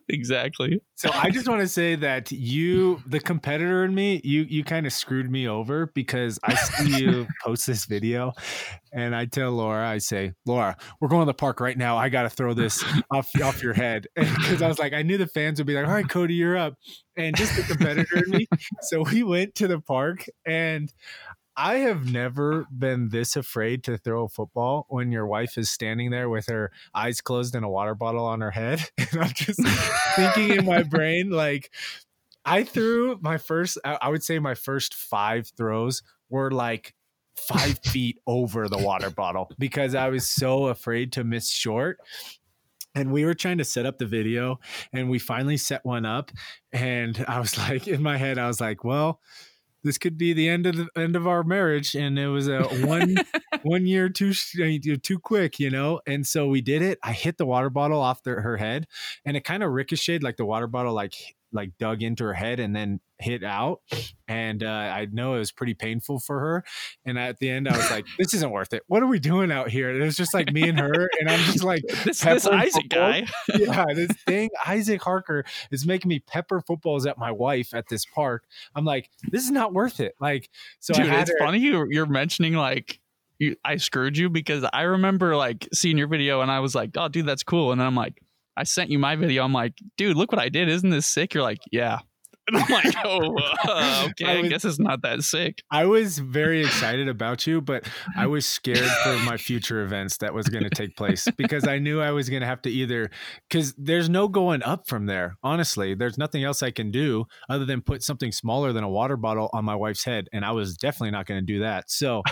exactly. 0.10 0.82
So 0.96 1.10
I 1.14 1.30
just 1.30 1.48
want 1.48 1.62
to 1.62 1.68
say 1.68 1.96
that 1.96 2.32
you, 2.32 3.02
the 3.08 3.20
competitor 3.20 3.84
in 3.84 3.94
me, 3.94 4.22
you 4.24 4.44
you 4.44 4.64
kind 4.64 4.86
of 4.86 4.94
screwed 4.94 5.30
me 5.30 5.48
over 5.48 5.88
because 5.94 6.40
I 6.44 6.56
see 6.56 7.04
you 7.04 7.28
post 7.44 7.68
this 7.68 7.86
video, 7.86 8.34
and 8.94 9.16
I 9.16 9.26
tell 9.26 9.52
Laura, 9.52 9.88
I 9.88 9.98
say, 9.98 10.34
Laura, 10.46 10.78
we're 11.00 11.08
going 11.08 11.22
to 11.22 11.26
the 11.26 11.34
park 11.34 11.60
right 11.60 11.78
now. 11.78 11.98
I 11.98 12.10
got 12.10 12.24
to 12.24 12.30
throw 12.30 12.54
this 12.54 12.84
off 13.12 13.30
off 13.42 13.62
your 13.62 13.74
head 13.74 14.08
because 14.16 14.62
I 14.62 14.68
was 14.68 14.80
like, 14.80 14.94
I 14.94 15.02
knew 15.02 15.18
the 15.18 15.28
fans 15.28 15.60
would 15.60 15.68
be 15.68 15.74
like, 15.74 15.88
all 15.88 15.94
right, 15.94 16.08
Cody, 16.08 16.36
you're 16.36 16.58
up, 16.58 16.76
and 17.18 17.36
just 17.36 17.56
the 17.56 17.64
competitor 17.64 18.24
in 18.24 18.32
me. 18.32 18.48
So 18.82 19.04
we 19.04 19.24
went 19.24 19.56
to 19.56 19.68
the 19.68 19.80
park 19.80 20.26
and 20.46 20.92
I 21.56 21.76
have 21.76 22.12
never 22.12 22.66
been 22.76 23.10
this 23.10 23.36
afraid 23.36 23.84
to 23.84 23.98
throw 23.98 24.26
a 24.26 24.30
football 24.30 24.86
when 24.90 25.12
your 25.12 25.28
wife 25.28 25.58
is 25.58 25.70
standing 25.70 26.10
there 26.10 26.30
with 26.30 26.48
her 26.48 26.72
eyes 26.96 27.22
closed 27.22 27.54
and 27.54 27.64
a 27.64 27.70
water 27.70 27.94
bottle 27.94 28.26
on 28.26 28.42
her 28.42 28.52
head. 28.52 28.82
And 28.98 29.22
I'm 29.22 29.34
just 29.34 29.62
thinking 30.16 30.52
in 30.58 30.66
my 30.66 30.82
brain, 30.84 31.30
like, 31.30 31.72
I 32.46 32.64
threw 32.64 33.20
my 33.22 33.38
first, 33.38 33.78
I 33.86 34.10
would 34.10 34.24
say 34.24 34.40
my 34.40 34.56
first 34.56 34.96
five 34.96 35.52
throws 35.56 36.02
were 36.30 36.50
like 36.52 36.96
five 37.36 37.80
feet 37.84 38.18
over 38.26 38.68
the 38.68 38.78
water 38.78 39.10
bottle 39.10 39.52
because 39.60 39.96
I 39.96 40.10
was 40.10 40.30
so 40.30 40.68
afraid 40.68 41.12
to 41.14 41.24
miss 41.24 41.50
short. 41.50 42.00
And 42.96 43.12
we 43.12 43.26
were 43.26 43.34
trying 43.34 43.58
to 43.58 43.64
set 43.64 43.86
up 43.86 43.98
the 43.98 44.06
video 44.06 44.60
and 44.92 45.10
we 45.10 45.20
finally 45.20 45.58
set 45.58 45.84
one 45.84 46.06
up. 46.06 46.32
And 46.72 47.24
I 47.28 47.40
was 47.40 47.58
like, 47.58 47.88
in 47.88 48.02
my 48.02 48.18
head, 48.18 48.38
I 48.38 48.48
was 48.48 48.62
like, 48.62 48.84
well, 48.84 49.20
this 49.84 49.98
could 49.98 50.18
be 50.18 50.34
the 50.34 50.50
end 50.50 50.66
of 50.66 50.76
the 50.76 50.88
end 50.96 51.16
of 51.16 51.28
our 51.28 51.44
marriage 51.44 51.96
and 51.96 52.18
it 52.18 52.28
was 52.28 52.48
a 52.48 52.64
one 52.86 53.16
one 53.64 53.86
year 53.86 54.10
too 54.10 54.34
uh, 54.62 54.96
too 55.02 55.20
quick 55.20 55.60
you 55.60 55.70
know? 55.70 56.02
And 56.08 56.26
so 56.26 56.48
we 56.48 56.62
did 56.62 56.82
it. 56.82 57.00
I 57.04 57.14
hit 57.14 57.38
the 57.38 57.46
water 57.46 57.70
bottle 57.70 58.02
off 58.02 58.24
the, 58.24 58.32
her 58.32 58.58
head 58.58 58.88
and 59.26 59.38
it 59.38 59.44
kind 59.44 59.64
of 59.64 59.72
ricocheted 59.72 60.24
like 60.24 60.38
the 60.38 60.46
water 60.46 60.68
bottle 60.68 60.94
like 60.94 61.36
like 61.54 61.78
dug 61.78 62.02
into 62.02 62.24
her 62.26 62.34
head 62.34 62.60
and 62.60 62.76
then 62.76 63.00
hit 63.20 63.44
out. 63.44 63.82
And 64.28 64.64
uh, 64.64 64.68
I 64.68 65.08
know 65.12 65.36
it 65.36 65.40
was 65.40 65.52
pretty 65.52 65.74
painful 65.74 66.20
for 66.20 66.40
her. 66.40 66.64
And 67.06 67.18
at 67.18 67.40
the 67.40 67.50
end, 67.50 67.68
I 67.68 67.78
was 67.78 67.90
like, 67.92 68.06
"This 68.18 68.34
isn't 68.34 68.52
worth 68.52 68.74
it. 68.74 68.84
What 68.88 69.04
are 69.04 69.08
we 69.08 69.20
doing 69.20 69.52
out 69.52 69.70
here?" 69.70 69.90
And 69.90 70.02
it 70.02 70.06
was 70.06 70.18
just 70.18 70.34
like 70.34 70.52
me 70.52 70.68
and 70.68 70.80
her, 70.80 71.10
and 71.20 71.30
I'm 71.30 71.40
just 71.52 71.64
like, 71.64 71.84
"This, 72.04 72.22
this 72.22 72.48
Isaac 72.48 72.90
guy, 72.90 73.26
yeah, 73.56 73.86
this 73.94 74.12
thing, 74.26 74.50
Isaac 74.66 75.02
Harker 75.02 75.46
is 75.72 75.86
making 75.86 76.10
me 76.10 76.20
pepper 76.20 76.62
footballs 76.62 77.06
at 77.06 77.18
my 77.18 77.32
wife 77.32 77.74
at 77.74 77.88
this 77.90 78.06
park." 78.06 78.46
I'm 78.76 78.86
like, 78.86 79.10
"This 79.30 79.44
is 79.44 79.52
not 79.52 79.74
worth 79.74 80.00
it." 80.00 80.16
Like, 80.20 80.50
so 80.80 80.94
dude, 80.94 81.08
it's 81.08 81.32
her- 81.32 81.38
funny 81.40 81.60
you 81.60 81.88
you're 81.90 82.06
mentioning 82.06 82.54
like 82.54 83.00
you, 83.40 83.56
I 83.64 83.78
screwed 83.78 84.18
you 84.18 84.30
because 84.30 84.66
I 84.74 84.84
remember 84.84 85.36
like 85.36 85.68
seeing 85.74 85.98
your 85.98 86.08
video 86.08 86.42
and 86.42 86.50
I 86.50 86.60
was 86.60 86.74
like, 86.76 86.92
"Oh, 86.98 87.08
dude, 87.08 87.26
that's 87.26 87.44
cool," 87.44 87.72
and 87.72 87.80
then 87.80 87.88
I'm 87.88 87.96
like 87.96 88.23
I 88.56 88.64
sent 88.64 88.90
you 88.90 89.00
my 89.00 89.16
video. 89.16 89.44
I'm 89.44 89.54
like, 89.54 89.74
dude, 89.98 90.18
look 90.18 90.32
what 90.32 90.42
I 90.42 90.50
did. 90.50 90.70
Isn't 90.70 90.90
this 90.90 91.08
sick? 91.08 91.34
You're 91.34 91.44
like, 91.44 91.60
yeah. 91.72 92.00
And 92.46 92.58
I'm 92.58 92.70
like, 92.70 92.94
oh, 93.06 93.38
uh, 93.64 94.08
okay. 94.10 94.26
I, 94.26 94.36
was, 94.36 94.46
I, 94.46 94.50
guess 94.50 94.66
it's 94.66 94.80
not 94.80 95.02
that 95.04 95.24
sick. 95.24 95.64
I 95.72 95.86
was 95.86 96.20
very 96.20 96.60
excited 96.60 97.08
about 97.08 97.48
you, 97.48 97.62
but 97.62 97.88
I 98.18 98.28
was 98.28 98.46
scared 98.46 98.80
for 98.80 99.18
my 99.20 99.38
future 99.38 99.82
events 99.82 100.18
that 100.18 100.34
was 100.34 100.50
going 100.50 100.66
to 100.66 100.70
take 100.70 100.98
place 100.98 101.26
because 101.38 101.66
I 101.66 101.80
knew 101.80 102.02
I 102.02 102.12
was 102.12 102.30
going 102.30 102.42
to 102.42 102.46
have 102.46 102.62
to 102.64 102.70
either, 102.70 103.10
because 103.50 103.74
there's 103.78 104.10
no 104.10 104.28
going 104.28 104.62
up 104.62 104.90
from 104.90 105.06
there. 105.06 105.38
Honestly, 105.42 105.96
there's 105.96 106.18
nothing 106.18 106.44
else 106.44 106.62
I 106.62 106.72
can 106.72 106.92
do 106.92 107.24
other 107.50 107.64
than 107.64 107.82
put 107.82 108.04
something 108.04 108.34
smaller 108.34 108.74
than 108.74 108.84
a 108.84 108.90
water 108.90 109.16
bottle 109.16 109.50
on 109.54 109.64
my 109.64 109.76
wife's 109.76 110.04
head. 110.04 110.28
And 110.34 110.44
I 110.44 110.52
was 110.52 110.76
definitely 110.76 111.12
not 111.12 111.28
going 111.28 111.40
to 111.40 111.46
do 111.46 111.60
that. 111.60 111.90
So 111.90 112.24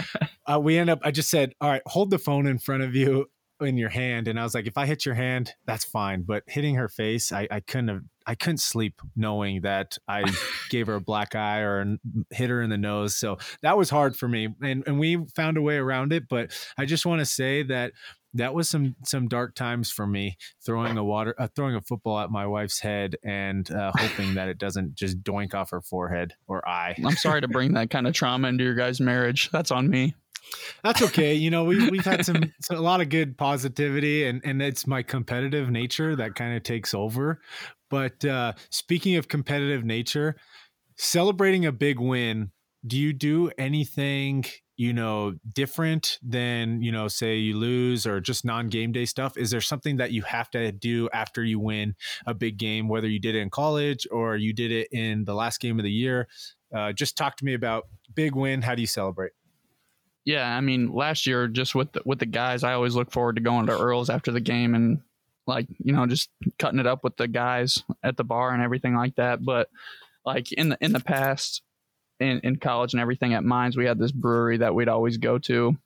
uh, 0.46 0.58
we 0.58 0.78
end 0.78 0.90
up, 0.90 0.98
I 1.04 1.12
just 1.12 1.30
said, 1.30 1.52
all 1.60 1.70
right, 1.70 1.82
hold 1.86 2.10
the 2.10 2.18
phone 2.18 2.48
in 2.48 2.58
front 2.58 2.82
of 2.82 2.96
you 2.96 3.26
in 3.60 3.76
your 3.76 3.88
hand 3.88 4.28
and 4.28 4.38
i 4.38 4.42
was 4.42 4.54
like 4.54 4.66
if 4.66 4.76
i 4.76 4.86
hit 4.86 5.04
your 5.04 5.14
hand 5.14 5.54
that's 5.66 5.84
fine 5.84 6.22
but 6.22 6.42
hitting 6.46 6.74
her 6.74 6.88
face 6.88 7.32
i, 7.32 7.46
I 7.50 7.60
couldn't 7.60 7.88
have 7.88 8.02
i 8.26 8.34
couldn't 8.34 8.58
sleep 8.58 9.00
knowing 9.16 9.62
that 9.62 9.98
i 10.08 10.24
gave 10.70 10.86
her 10.86 10.94
a 10.94 11.00
black 11.00 11.34
eye 11.34 11.60
or 11.60 11.96
hit 12.30 12.50
her 12.50 12.62
in 12.62 12.70
the 12.70 12.78
nose 12.78 13.16
so 13.16 13.38
that 13.62 13.76
was 13.76 13.90
hard 13.90 14.16
for 14.16 14.28
me 14.28 14.48
and, 14.62 14.84
and 14.86 14.98
we 14.98 15.24
found 15.34 15.56
a 15.56 15.62
way 15.62 15.76
around 15.76 16.12
it 16.12 16.28
but 16.28 16.52
i 16.78 16.84
just 16.84 17.06
want 17.06 17.20
to 17.20 17.26
say 17.26 17.62
that 17.62 17.92
that 18.34 18.54
was 18.54 18.68
some 18.68 18.94
some 19.04 19.28
dark 19.28 19.54
times 19.54 19.90
for 19.90 20.06
me 20.06 20.36
throwing 20.64 20.96
a 20.96 21.04
water 21.04 21.34
uh, 21.38 21.48
throwing 21.54 21.74
a 21.74 21.80
football 21.80 22.20
at 22.20 22.30
my 22.30 22.46
wife's 22.46 22.78
head 22.78 23.16
and 23.24 23.70
uh, 23.72 23.90
hoping 23.96 24.34
that 24.34 24.48
it 24.48 24.58
doesn't 24.58 24.94
just 24.94 25.22
doink 25.22 25.52
off 25.52 25.70
her 25.70 25.80
forehead 25.80 26.34
or 26.46 26.66
eye. 26.68 26.94
I'm 27.04 27.16
sorry 27.16 27.40
to 27.40 27.48
bring 27.48 27.74
that 27.74 27.90
kind 27.90 28.06
of 28.06 28.14
trauma 28.14 28.48
into 28.48 28.62
your 28.62 28.74
guys 28.74 29.00
marriage. 29.00 29.50
That's 29.50 29.72
on 29.72 29.90
me 29.90 30.14
that's 30.82 31.02
okay. 31.02 31.34
You 31.34 31.50
know, 31.50 31.64
we 31.64 31.88
we've 31.90 32.04
had 32.04 32.24
some, 32.24 32.52
some, 32.60 32.76
a 32.76 32.80
lot 32.80 33.00
of 33.00 33.08
good 33.08 33.36
positivity, 33.36 34.24
and 34.24 34.40
and 34.44 34.62
it's 34.62 34.86
my 34.86 35.02
competitive 35.02 35.70
nature 35.70 36.16
that 36.16 36.34
kind 36.34 36.56
of 36.56 36.62
takes 36.62 36.94
over. 36.94 37.40
But 37.88 38.24
uh, 38.24 38.52
speaking 38.70 39.16
of 39.16 39.28
competitive 39.28 39.84
nature, 39.84 40.36
celebrating 40.96 41.66
a 41.66 41.72
big 41.72 41.98
win, 41.98 42.52
do 42.86 42.98
you 42.98 43.12
do 43.12 43.50
anything? 43.58 44.44
You 44.76 44.94
know, 44.94 45.34
different 45.52 46.18
than 46.22 46.80
you 46.80 46.90
know, 46.90 47.06
say 47.06 47.36
you 47.36 47.58
lose 47.58 48.06
or 48.06 48.18
just 48.18 48.46
non-game 48.46 48.92
day 48.92 49.04
stuff. 49.04 49.36
Is 49.36 49.50
there 49.50 49.60
something 49.60 49.98
that 49.98 50.12
you 50.12 50.22
have 50.22 50.50
to 50.52 50.72
do 50.72 51.10
after 51.12 51.44
you 51.44 51.60
win 51.60 51.94
a 52.26 52.32
big 52.32 52.56
game, 52.56 52.88
whether 52.88 53.06
you 53.06 53.20
did 53.20 53.34
it 53.34 53.40
in 53.40 53.50
college 53.50 54.06
or 54.10 54.36
you 54.36 54.54
did 54.54 54.72
it 54.72 54.88
in 54.90 55.24
the 55.24 55.34
last 55.34 55.60
game 55.60 55.78
of 55.78 55.82
the 55.82 55.90
year? 55.90 56.28
Uh, 56.74 56.92
just 56.92 57.16
talk 57.16 57.36
to 57.36 57.44
me 57.44 57.52
about 57.52 57.88
big 58.14 58.34
win. 58.34 58.62
How 58.62 58.74
do 58.74 58.80
you 58.80 58.86
celebrate? 58.86 59.32
Yeah, 60.30 60.56
I 60.56 60.60
mean, 60.60 60.92
last 60.92 61.26
year 61.26 61.48
just 61.48 61.74
with 61.74 61.90
the, 61.90 62.02
with 62.04 62.20
the 62.20 62.26
guys, 62.26 62.62
I 62.62 62.74
always 62.74 62.94
look 62.94 63.10
forward 63.10 63.34
to 63.34 63.42
going 63.42 63.66
to 63.66 63.76
Earl's 63.76 64.08
after 64.08 64.30
the 64.30 64.40
game 64.40 64.76
and 64.76 65.00
like 65.48 65.66
you 65.82 65.92
know 65.92 66.06
just 66.06 66.30
cutting 66.56 66.78
it 66.78 66.86
up 66.86 67.02
with 67.02 67.16
the 67.16 67.26
guys 67.26 67.82
at 68.04 68.16
the 68.16 68.22
bar 68.22 68.52
and 68.52 68.62
everything 68.62 68.94
like 68.94 69.16
that. 69.16 69.44
But 69.44 69.70
like 70.24 70.52
in 70.52 70.68
the 70.68 70.78
in 70.80 70.92
the 70.92 71.00
past, 71.00 71.62
in 72.20 72.38
in 72.44 72.56
college 72.60 72.94
and 72.94 73.00
everything 73.00 73.34
at 73.34 73.42
Mines, 73.42 73.76
we 73.76 73.86
had 73.86 73.98
this 73.98 74.12
brewery 74.12 74.58
that 74.58 74.72
we'd 74.72 74.86
always 74.86 75.16
go 75.16 75.38
to, 75.38 75.76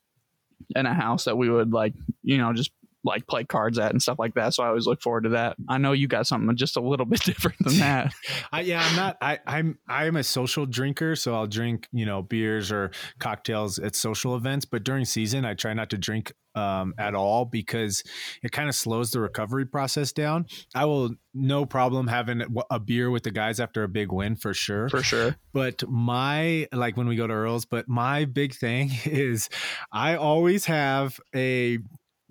in 0.76 0.84
a 0.84 0.92
house 0.92 1.24
that 1.24 1.38
we 1.38 1.48
would 1.48 1.72
like 1.72 1.94
you 2.22 2.36
know 2.36 2.52
just 2.52 2.70
like 3.04 3.26
play 3.26 3.44
cards 3.44 3.78
at 3.78 3.90
and 3.90 4.00
stuff 4.00 4.18
like 4.18 4.34
that. 4.34 4.54
So 4.54 4.62
I 4.62 4.68
always 4.68 4.86
look 4.86 5.02
forward 5.02 5.24
to 5.24 5.30
that. 5.30 5.56
I 5.68 5.78
know 5.78 5.92
you 5.92 6.08
got 6.08 6.26
something 6.26 6.56
just 6.56 6.76
a 6.76 6.80
little 6.80 7.06
bit 7.14 7.20
different 7.20 7.58
than 7.60 7.78
that. 7.78 8.14
I, 8.52 8.60
yeah, 8.60 8.84
I'm 8.84 8.96
not. 8.96 9.16
I, 9.20 9.38
I'm 9.46 9.78
I'm 9.88 10.16
a 10.16 10.24
social 10.24 10.66
drinker, 10.66 11.16
so 11.16 11.34
I'll 11.34 11.46
drink 11.46 11.88
you 11.92 12.06
know 12.06 12.22
beers 12.22 12.72
or 12.72 12.90
cocktails 13.18 13.78
at 13.78 13.94
social 13.94 14.36
events. 14.36 14.64
But 14.64 14.84
during 14.84 15.04
season, 15.04 15.44
I 15.44 15.54
try 15.54 15.74
not 15.74 15.90
to 15.90 15.98
drink 15.98 16.32
um, 16.54 16.94
at 16.98 17.14
all 17.14 17.44
because 17.44 18.02
it 18.42 18.52
kind 18.52 18.68
of 18.68 18.74
slows 18.74 19.10
the 19.10 19.20
recovery 19.20 19.66
process 19.66 20.12
down. 20.12 20.46
I 20.74 20.84
will 20.84 21.10
no 21.32 21.66
problem 21.66 22.06
having 22.06 22.42
a 22.70 22.78
beer 22.78 23.10
with 23.10 23.24
the 23.24 23.30
guys 23.30 23.58
after 23.58 23.82
a 23.82 23.88
big 23.88 24.12
win 24.12 24.36
for 24.36 24.54
sure. 24.54 24.88
For 24.88 25.02
sure. 25.02 25.36
But 25.52 25.82
my 25.88 26.68
like 26.72 26.96
when 26.96 27.08
we 27.08 27.16
go 27.16 27.26
to 27.26 27.32
Earl's, 27.32 27.64
but 27.64 27.88
my 27.88 28.24
big 28.24 28.54
thing 28.54 28.90
is 29.04 29.48
I 29.92 30.16
always 30.16 30.66
have 30.66 31.20
a 31.34 31.78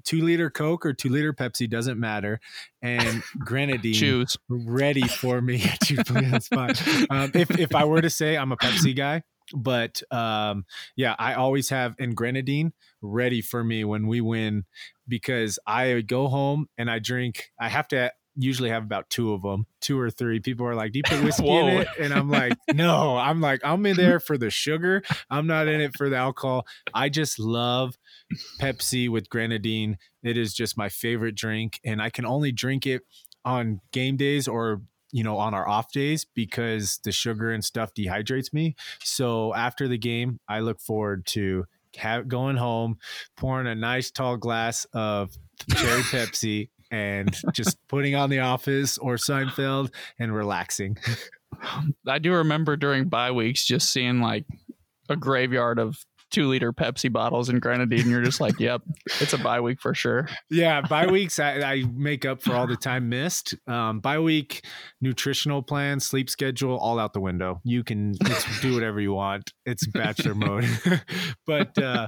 two 0.04 0.22
liter 0.22 0.50
Coke 0.50 0.86
or 0.86 0.94
two 0.94 1.10
liter 1.10 1.34
Pepsi 1.34 1.70
doesn't 1.70 2.00
matter, 2.00 2.40
and 2.82 3.24
grenadine 3.40 3.94
choose 3.94 4.38
ready 4.50 5.08
for 5.08 5.42
me. 5.42 5.64
that's 6.10 6.48
fine. 6.48 6.76
Um, 7.10 7.32
if 7.34 7.52
if 7.60 7.76
I 7.76 7.86
were 7.86 8.02
to 8.02 8.10
say 8.10 8.38
I'm 8.38 8.52
a 8.52 8.58
Pepsi 8.58 8.96
guy, 8.96 9.24
but 9.56 10.02
um, 10.12 10.66
yeah, 10.96 11.16
I 11.18 11.34
always 11.34 11.70
have 11.70 11.96
and 12.00 12.16
grenadine 12.16 12.74
ready 13.02 13.42
for 13.42 13.64
me 13.64 13.84
when 13.84 14.08
we 14.08 14.22
win 14.22 14.66
because 15.08 15.60
I 15.68 16.02
go 16.02 16.28
home 16.28 16.68
and 16.78 16.90
I 16.90 17.00
drink. 17.00 17.52
I 17.60 17.70
have 17.70 17.88
to 17.90 18.12
usually 18.36 18.70
have 18.70 18.84
about 18.84 19.10
two 19.10 19.34
of 19.34 19.42
them, 19.42 19.66
two 19.82 20.00
or 20.00 20.10
three. 20.10 20.40
People 20.40 20.66
are 20.66 20.76
like, 20.76 20.92
"Do 20.92 21.00
you 21.00 21.04
put 21.04 21.24
whiskey 21.24 21.50
in 21.50 21.68
it?" 21.68 21.88
And 22.00 22.14
I'm 22.14 22.30
like, 22.30 22.58
"No." 22.74 23.18
I'm 23.18 23.42
like, 23.42 23.62
"I'm 23.64 23.86
in 23.86 23.96
there 23.96 24.20
for 24.20 24.38
the 24.38 24.50
sugar. 24.50 25.04
I'm 25.30 25.48
not 25.48 25.68
in 25.68 25.82
it 25.82 25.96
for 25.98 26.10
the 26.10 26.18
alcohol. 26.18 26.66
I 26.94 27.10
just 27.10 27.40
love 27.40 27.98
Pepsi 28.60 29.10
with 29.10 29.30
grenadine. 29.30 29.98
It 30.24 30.38
is 30.38 30.54
just 30.54 30.78
my 30.78 30.90
favorite 30.90 31.36
drink, 31.36 31.80
and 31.84 32.02
I 32.02 32.10
can 32.10 32.26
only 32.26 32.52
drink 32.52 32.88
it 32.88 33.04
on 33.46 33.82
game 33.92 34.18
days 34.18 34.48
or 34.48 34.82
you 35.12 35.24
know 35.24 35.38
on 35.38 35.54
our 35.54 35.68
off 35.68 35.92
days 35.92 36.26
because 36.26 37.00
the 37.04 37.12
sugar 37.12 37.52
and 37.52 37.64
stuff 37.64 37.94
dehydrates 37.94 38.52
me 38.52 38.76
so 39.04 39.54
after 39.54 39.88
the 39.88 39.98
game 39.98 40.40
i 40.48 40.60
look 40.60 40.80
forward 40.80 41.26
to 41.26 41.66
going 42.28 42.58
home 42.58 42.98
pouring 43.38 43.68
a 43.68 43.76
nice 43.76 44.10
tall 44.10 44.38
glass 44.38 44.86
of 44.94 45.38
cherry 45.76 46.02
pepsi 46.04 46.70
and 46.94 47.36
just 47.54 47.76
putting 47.88 48.14
on 48.14 48.30
the 48.30 48.38
office 48.38 49.00
or 49.00 49.16
seinfeld 49.16 49.92
and 50.20 50.34
relaxing. 50.34 50.96
I 52.08 52.20
do 52.20 52.34
remember 52.34 52.78
during 52.78 53.10
bye 53.10 53.32
weeks 53.32 53.66
just 53.66 53.92
seeing 53.92 54.22
like 54.22 54.46
a 55.10 55.16
graveyard 55.16 55.80
of 55.80 55.98
two 56.34 56.48
liter 56.48 56.74
Pepsi 56.74 57.12
bottles 57.12 57.48
and 57.48 57.62
grenadine. 57.62 58.02
And 58.02 58.10
you're 58.10 58.24
just 58.24 58.42
like, 58.42 58.60
yep, 58.60 58.82
it's 59.22 59.32
a 59.32 59.38
bye 59.38 59.62
week 59.62 59.80
for 59.80 59.94
sure. 59.94 60.28
Yeah, 60.50 60.82
bye 60.82 61.08
weeks 61.08 61.40
I, 61.40 61.62
I 61.62 61.84
make 61.94 62.26
up 62.26 62.42
for 62.42 62.54
all 62.54 62.68
the 62.68 62.76
time 62.76 63.08
missed. 63.08 63.56
Um, 63.68 64.00
bye 64.00 64.20
week 64.20 64.66
nutritional 65.00 65.62
plan, 65.62 66.00
sleep 66.00 66.30
schedule, 66.30 66.78
all 66.78 66.98
out 66.98 67.14
the 67.14 67.20
window. 67.20 67.62
You 67.64 67.84
can 67.84 68.14
do 68.62 68.74
whatever 68.74 69.00
you 69.00 69.14
want. 69.14 69.54
It's 69.66 69.86
bachelor 69.88 70.34
mode. 70.34 70.66
but 71.46 71.78
uh, 71.78 72.08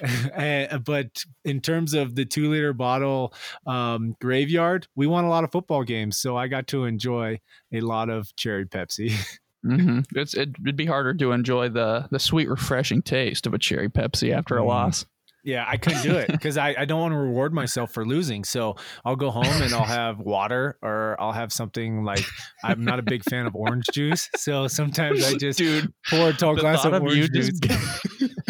eh, 0.34 0.76
but 0.78 1.24
in 1.44 1.60
terms 1.60 1.94
of 1.94 2.14
the 2.14 2.24
two 2.24 2.50
liter 2.50 2.72
bottle 2.72 3.32
um, 3.66 4.14
graveyard, 4.20 4.86
we 4.94 5.06
won 5.06 5.24
a 5.24 5.28
lot 5.28 5.44
of 5.44 5.52
football 5.52 5.84
games, 5.84 6.18
so 6.18 6.36
I 6.36 6.48
got 6.48 6.66
to 6.68 6.84
enjoy 6.84 7.40
a 7.72 7.80
lot 7.80 8.10
of 8.10 8.34
cherry 8.36 8.66
Pepsi. 8.66 9.14
Mm-hmm. 9.64 10.00
It's 10.18 10.34
it'd 10.34 10.76
be 10.76 10.86
harder 10.86 11.14
to 11.14 11.32
enjoy 11.32 11.68
the 11.68 12.08
the 12.10 12.18
sweet, 12.18 12.48
refreshing 12.48 13.02
taste 13.02 13.46
of 13.46 13.54
a 13.54 13.58
cherry 13.58 13.88
Pepsi 13.88 14.32
after 14.32 14.58
a 14.58 14.62
mm. 14.62 14.66
loss. 14.66 15.06
Yeah, 15.44 15.66
I 15.68 15.76
couldn't 15.76 16.02
do 16.02 16.16
it 16.16 16.32
because 16.32 16.56
I, 16.56 16.74
I 16.76 16.84
don't 16.86 17.00
want 17.00 17.12
to 17.12 17.18
reward 17.18 17.52
myself 17.52 17.92
for 17.92 18.06
losing. 18.06 18.44
So 18.44 18.76
I'll 19.04 19.14
go 19.14 19.30
home 19.30 19.44
and 19.44 19.74
I'll 19.74 19.84
have 19.84 20.18
water 20.18 20.78
or 20.80 21.16
I'll 21.20 21.32
have 21.32 21.52
something 21.52 22.02
like 22.02 22.24
I'm 22.64 22.82
not 22.82 22.98
a 22.98 23.02
big 23.02 23.22
fan 23.24 23.44
of 23.44 23.54
orange 23.54 23.84
juice. 23.92 24.30
So 24.36 24.68
sometimes 24.68 25.22
I 25.22 25.34
just 25.34 25.58
Dude, 25.58 25.92
pour 26.08 26.30
a 26.30 26.32
tall 26.32 26.56
glass 26.56 26.86
of, 26.86 26.94
of 26.94 27.02
orange 27.02 27.30
juice. 27.30 27.50
Just, 27.60 27.62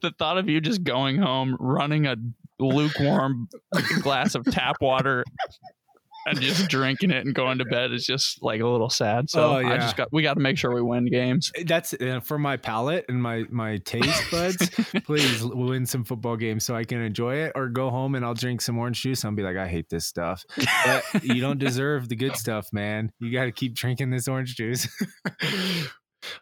the 0.00 0.14
thought 0.18 0.38
of 0.38 0.48
you 0.48 0.62
just 0.62 0.82
going 0.82 1.18
home, 1.18 1.58
running 1.60 2.06
a 2.06 2.16
lukewarm 2.58 3.48
glass 4.00 4.34
of 4.34 4.46
tap 4.46 4.76
water 4.80 5.24
and 6.26 6.40
just 6.40 6.68
drinking 6.68 7.10
it 7.10 7.24
and 7.24 7.34
going 7.34 7.58
to 7.58 7.64
bed 7.64 7.92
is 7.92 8.04
just 8.04 8.42
like 8.42 8.60
a 8.60 8.66
little 8.66 8.90
sad. 8.90 9.30
So 9.30 9.56
oh, 9.56 9.58
yeah. 9.58 9.74
I 9.74 9.76
just 9.78 9.96
got 9.96 10.08
we 10.12 10.22
got 10.22 10.34
to 10.34 10.40
make 10.40 10.58
sure 10.58 10.74
we 10.74 10.82
win 10.82 11.06
games. 11.06 11.50
Eh, 11.56 11.64
that's 11.66 11.94
uh, 11.94 12.20
for 12.22 12.38
my 12.38 12.56
palate 12.56 13.04
and 13.08 13.22
my 13.22 13.44
my 13.50 13.78
taste 13.78 14.30
buds. 14.30 14.70
please 15.04 15.42
win 15.44 15.86
some 15.86 16.04
football 16.04 16.36
games 16.36 16.64
so 16.64 16.74
I 16.74 16.84
can 16.84 17.00
enjoy 17.00 17.36
it, 17.36 17.52
or 17.54 17.68
go 17.68 17.90
home 17.90 18.14
and 18.14 18.24
I'll 18.24 18.34
drink 18.34 18.60
some 18.60 18.78
orange 18.78 19.02
juice. 19.02 19.24
I'll 19.24 19.32
be 19.32 19.42
like, 19.42 19.56
I 19.56 19.68
hate 19.68 19.88
this 19.88 20.06
stuff. 20.06 20.44
But 20.84 21.24
you 21.24 21.40
don't 21.40 21.58
deserve 21.58 22.08
the 22.08 22.16
good 22.16 22.36
stuff, 22.36 22.68
man. 22.72 23.12
You 23.18 23.32
got 23.32 23.44
to 23.44 23.52
keep 23.52 23.74
drinking 23.74 24.10
this 24.10 24.28
orange 24.28 24.56
juice. 24.56 24.88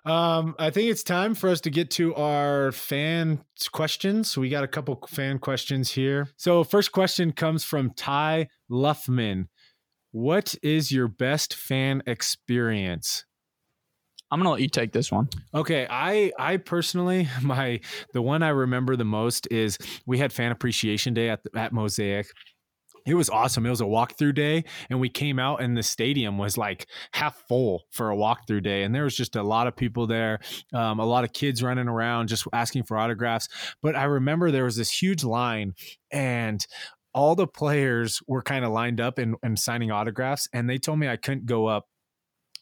Um, 0.04 0.54
I 0.58 0.70
think 0.70 0.90
it's 0.90 1.02
time 1.02 1.34
for 1.34 1.48
us 1.48 1.60
to 1.62 1.70
get 1.70 1.90
to 1.92 2.14
our 2.14 2.72
fan 2.72 3.44
questions. 3.70 4.36
We 4.36 4.48
got 4.48 4.64
a 4.64 4.68
couple 4.68 5.00
fan 5.08 5.38
questions 5.38 5.92
here. 5.92 6.28
So, 6.36 6.64
first 6.64 6.92
question 6.92 7.32
comes 7.32 7.64
from 7.64 7.92
Ty 7.94 8.48
Luffman. 8.70 9.46
What 10.12 10.54
is 10.62 10.90
your 10.90 11.08
best 11.08 11.54
fan 11.54 12.02
experience? 12.06 13.24
I'm 14.30 14.40
gonna 14.40 14.50
let 14.50 14.60
you 14.60 14.68
take 14.68 14.92
this 14.92 15.10
one. 15.10 15.28
Okay, 15.54 15.86
I 15.88 16.32
I 16.38 16.58
personally 16.58 17.28
my 17.42 17.80
the 18.12 18.22
one 18.22 18.42
I 18.42 18.48
remember 18.48 18.96
the 18.96 19.04
most 19.04 19.48
is 19.50 19.78
we 20.06 20.18
had 20.18 20.32
fan 20.32 20.52
appreciation 20.52 21.14
day 21.14 21.30
at 21.30 21.40
at 21.54 21.72
Mosaic. 21.72 22.26
It 23.06 23.14
was 23.14 23.30
awesome. 23.30 23.64
It 23.64 23.70
was 23.70 23.80
a 23.80 23.84
walkthrough 23.84 24.34
day, 24.34 24.64
and 24.90 25.00
we 25.00 25.08
came 25.08 25.38
out, 25.38 25.62
and 25.62 25.74
the 25.74 25.82
stadium 25.82 26.36
was 26.36 26.58
like 26.58 26.86
half 27.14 27.42
full 27.48 27.84
for 27.90 28.10
a 28.10 28.16
walkthrough 28.16 28.62
day, 28.62 28.82
and 28.82 28.94
there 28.94 29.04
was 29.04 29.16
just 29.16 29.34
a 29.34 29.42
lot 29.42 29.66
of 29.66 29.74
people 29.74 30.06
there, 30.06 30.40
um, 30.74 30.98
a 30.98 31.06
lot 31.06 31.24
of 31.24 31.32
kids 31.32 31.62
running 31.62 31.88
around 31.88 32.28
just 32.28 32.46
asking 32.52 32.82
for 32.82 32.98
autographs. 32.98 33.48
But 33.82 33.96
I 33.96 34.04
remember 34.04 34.50
there 34.50 34.64
was 34.64 34.76
this 34.76 34.90
huge 34.90 35.24
line, 35.24 35.72
and 36.12 36.60
all 37.14 37.34
the 37.34 37.46
players 37.46 38.20
were 38.26 38.42
kind 38.42 38.64
of 38.64 38.72
lined 38.72 39.00
up 39.00 39.18
and, 39.18 39.36
and 39.42 39.58
signing 39.58 39.90
autographs, 39.90 40.48
and 40.52 40.68
they 40.68 40.78
told 40.78 40.98
me 40.98 41.08
I 41.08 41.16
couldn't 41.16 41.46
go 41.46 41.66
up 41.66 41.86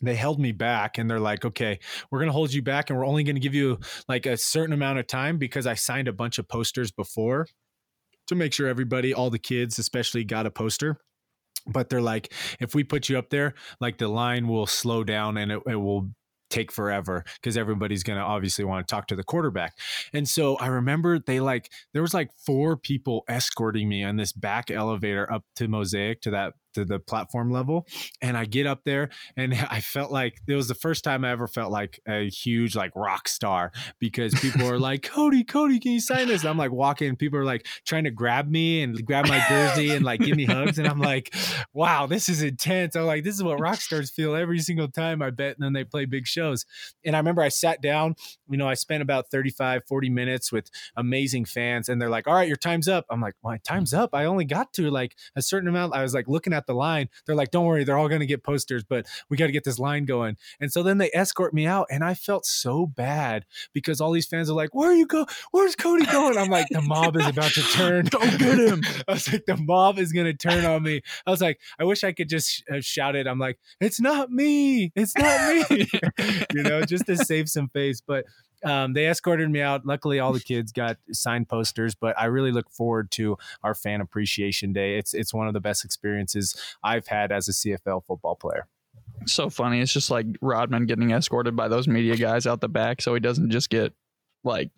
they 0.00 0.14
held 0.14 0.38
me 0.38 0.52
back 0.52 0.98
and 0.98 1.10
they're 1.10 1.20
like, 1.20 1.44
okay, 1.44 1.78
we're 2.10 2.18
going 2.18 2.28
to 2.28 2.32
hold 2.32 2.52
you 2.52 2.62
back 2.62 2.90
and 2.90 2.98
we're 2.98 3.06
only 3.06 3.24
going 3.24 3.36
to 3.36 3.40
give 3.40 3.54
you 3.54 3.78
like 4.08 4.26
a 4.26 4.36
certain 4.36 4.72
amount 4.72 4.98
of 4.98 5.06
time 5.06 5.38
because 5.38 5.66
I 5.66 5.74
signed 5.74 6.08
a 6.08 6.12
bunch 6.12 6.38
of 6.38 6.48
posters 6.48 6.90
before 6.90 7.46
to 8.26 8.34
make 8.34 8.52
sure 8.52 8.68
everybody, 8.68 9.14
all 9.14 9.30
the 9.30 9.38
kids 9.38 9.78
especially, 9.78 10.24
got 10.24 10.46
a 10.46 10.50
poster. 10.50 10.98
But 11.66 11.88
they're 11.88 12.02
like, 12.02 12.32
if 12.60 12.74
we 12.74 12.84
put 12.84 13.08
you 13.08 13.18
up 13.18 13.30
there, 13.30 13.54
like 13.80 13.98
the 13.98 14.08
line 14.08 14.48
will 14.48 14.66
slow 14.66 15.02
down 15.02 15.36
and 15.36 15.50
it, 15.50 15.62
it 15.66 15.76
will 15.76 16.10
take 16.56 16.72
forever 16.72 17.24
because 17.40 17.56
everybody's 17.56 18.02
going 18.02 18.18
to 18.18 18.24
obviously 18.24 18.64
want 18.64 18.86
to 18.86 18.90
talk 18.90 19.06
to 19.08 19.16
the 19.16 19.24
quarterback. 19.24 19.78
And 20.12 20.28
so 20.28 20.56
I 20.56 20.68
remember 20.68 21.18
they 21.18 21.40
like 21.40 21.70
there 21.92 22.02
was 22.02 22.14
like 22.14 22.30
four 22.46 22.76
people 22.76 23.24
escorting 23.28 23.88
me 23.88 24.02
on 24.02 24.16
this 24.16 24.32
back 24.32 24.70
elevator 24.70 25.30
up 25.30 25.44
to 25.56 25.68
Mosaic 25.68 26.20
to 26.22 26.30
that 26.30 26.54
to 26.76 26.84
the 26.84 26.98
platform 26.98 27.50
level 27.50 27.86
and 28.20 28.36
I 28.36 28.44
get 28.44 28.66
up 28.66 28.84
there 28.84 29.08
and 29.34 29.54
I 29.70 29.80
felt 29.80 30.12
like 30.12 30.40
it 30.46 30.54
was 30.54 30.68
the 30.68 30.74
first 30.74 31.04
time 31.04 31.24
I 31.24 31.30
ever 31.30 31.48
felt 31.48 31.72
like 31.72 32.00
a 32.06 32.28
huge 32.28 32.76
like 32.76 32.92
rock 32.94 33.28
star 33.28 33.72
because 33.98 34.34
people 34.34 34.68
are 34.68 34.78
like 34.78 35.02
Cody 35.02 35.42
Cody 35.42 35.80
can 35.80 35.92
you 35.92 36.00
sign 36.00 36.28
this? 36.28 36.42
And 36.42 36.50
I'm 36.50 36.58
like 36.58 36.72
walking 36.72 37.16
people 37.16 37.38
are 37.38 37.44
like 37.44 37.66
trying 37.86 38.04
to 38.04 38.10
grab 38.10 38.50
me 38.50 38.82
and 38.82 39.04
grab 39.06 39.26
my 39.26 39.42
jersey 39.48 39.90
and 39.90 40.04
like 40.04 40.20
give 40.20 40.36
me 40.36 40.44
hugs 40.44 40.78
and 40.78 40.86
I'm 40.86 41.00
like 41.00 41.34
wow 41.72 42.06
this 42.06 42.28
is 42.28 42.42
intense. 42.42 42.94
I'm 42.94 43.06
like 43.06 43.24
this 43.24 43.34
is 43.34 43.42
what 43.42 43.58
rock 43.58 43.80
stars 43.80 44.10
feel 44.10 44.34
every 44.34 44.58
single 44.58 44.88
time 44.88 45.22
I 45.22 45.30
bet 45.30 45.56
and 45.56 45.64
then 45.64 45.72
they 45.72 45.84
play 45.84 46.04
big 46.04 46.26
shows. 46.26 46.66
And 47.04 47.16
I 47.16 47.18
remember 47.18 47.40
I 47.40 47.48
sat 47.48 47.80
down 47.80 48.16
you 48.48 48.58
know 48.58 48.68
I 48.68 48.74
spent 48.74 49.02
about 49.02 49.30
35 49.30 49.82
40 49.88 50.10
minutes 50.10 50.52
with 50.52 50.70
amazing 50.94 51.46
fans 51.46 51.88
and 51.88 52.00
they're 52.00 52.10
like 52.10 52.26
all 52.26 52.34
right 52.34 52.48
your 52.48 52.56
time's 52.56 52.86
up. 52.86 53.06
I'm 53.10 53.22
like 53.22 53.34
my 53.42 53.56
time's 53.58 53.94
up? 53.94 54.10
I 54.12 54.26
only 54.26 54.44
got 54.44 54.74
to 54.74 54.90
like 54.90 55.16
a 55.34 55.40
certain 55.40 55.68
amount. 55.68 55.94
I 55.94 56.02
was 56.02 56.12
like 56.12 56.28
looking 56.28 56.52
at 56.52 56.65
the 56.66 56.74
line. 56.74 57.08
They're 57.24 57.34
like, 57.34 57.50
don't 57.50 57.66
worry, 57.66 57.84
they're 57.84 57.98
all 57.98 58.08
going 58.08 58.20
to 58.20 58.26
get 58.26 58.42
posters, 58.42 58.84
but 58.84 59.06
we 59.28 59.36
got 59.36 59.46
to 59.46 59.52
get 59.52 59.64
this 59.64 59.78
line 59.78 60.04
going. 60.04 60.36
And 60.60 60.72
so 60.72 60.82
then 60.82 60.98
they 60.98 61.10
escort 61.14 61.54
me 61.54 61.66
out, 61.66 61.86
and 61.90 62.04
I 62.04 62.14
felt 62.14 62.46
so 62.46 62.86
bad 62.86 63.44
because 63.72 64.00
all 64.00 64.12
these 64.12 64.26
fans 64.26 64.50
are 64.50 64.54
like, 64.54 64.74
where 64.74 64.90
are 64.90 64.94
you 64.94 65.06
go? 65.06 65.26
Where's 65.50 65.76
Cody 65.76 66.06
going? 66.06 66.38
I'm 66.38 66.50
like, 66.50 66.66
the 66.70 66.82
mob 66.82 67.16
is 67.16 67.26
about 67.26 67.52
to 67.52 67.62
turn. 67.62 68.04
don't 68.10 68.38
get 68.38 68.58
him. 68.58 68.82
I 69.08 69.12
was 69.12 69.32
like, 69.32 69.46
the 69.46 69.56
mob 69.56 69.98
is 69.98 70.12
going 70.12 70.26
to 70.26 70.34
turn 70.34 70.64
on 70.64 70.82
me. 70.82 71.02
I 71.26 71.30
was 71.30 71.40
like, 71.40 71.60
I 71.78 71.84
wish 71.84 72.04
I 72.04 72.12
could 72.12 72.28
just 72.28 72.64
uh, 72.70 72.80
shout 72.80 73.16
it. 73.16 73.26
I'm 73.26 73.38
like, 73.38 73.58
it's 73.80 74.00
not 74.00 74.30
me. 74.30 74.92
It's 74.94 75.16
not 75.16 75.70
me. 75.70 75.88
you 76.54 76.62
know, 76.62 76.82
just 76.82 77.06
to 77.06 77.16
save 77.16 77.48
some 77.48 77.68
face. 77.68 78.00
But 78.00 78.24
um, 78.64 78.92
they 78.92 79.08
escorted 79.08 79.50
me 79.50 79.60
out. 79.60 79.86
Luckily, 79.86 80.18
all 80.18 80.32
the 80.32 80.40
kids 80.40 80.72
got 80.72 80.96
signed 81.12 81.48
posters, 81.48 81.94
but 81.94 82.18
I 82.18 82.26
really 82.26 82.52
look 82.52 82.70
forward 82.70 83.10
to 83.12 83.36
our 83.62 83.74
fan 83.74 84.00
appreciation 84.00 84.72
day. 84.72 84.98
It's 84.98 85.14
it's 85.14 85.34
one 85.34 85.46
of 85.46 85.54
the 85.54 85.60
best 85.60 85.84
experiences 85.84 86.54
I've 86.82 87.06
had 87.06 87.32
as 87.32 87.48
a 87.48 87.52
CFL 87.52 88.04
football 88.04 88.36
player. 88.36 88.66
So 89.26 89.50
funny. 89.50 89.80
It's 89.80 89.92
just 89.92 90.10
like 90.10 90.26
Rodman 90.40 90.86
getting 90.86 91.10
escorted 91.10 91.56
by 91.56 91.68
those 91.68 91.88
media 91.88 92.16
guys 92.16 92.46
out 92.46 92.60
the 92.60 92.68
back, 92.68 93.02
so 93.02 93.14
he 93.14 93.20
doesn't 93.20 93.50
just 93.50 93.70
get 93.70 93.92
like 94.44 94.70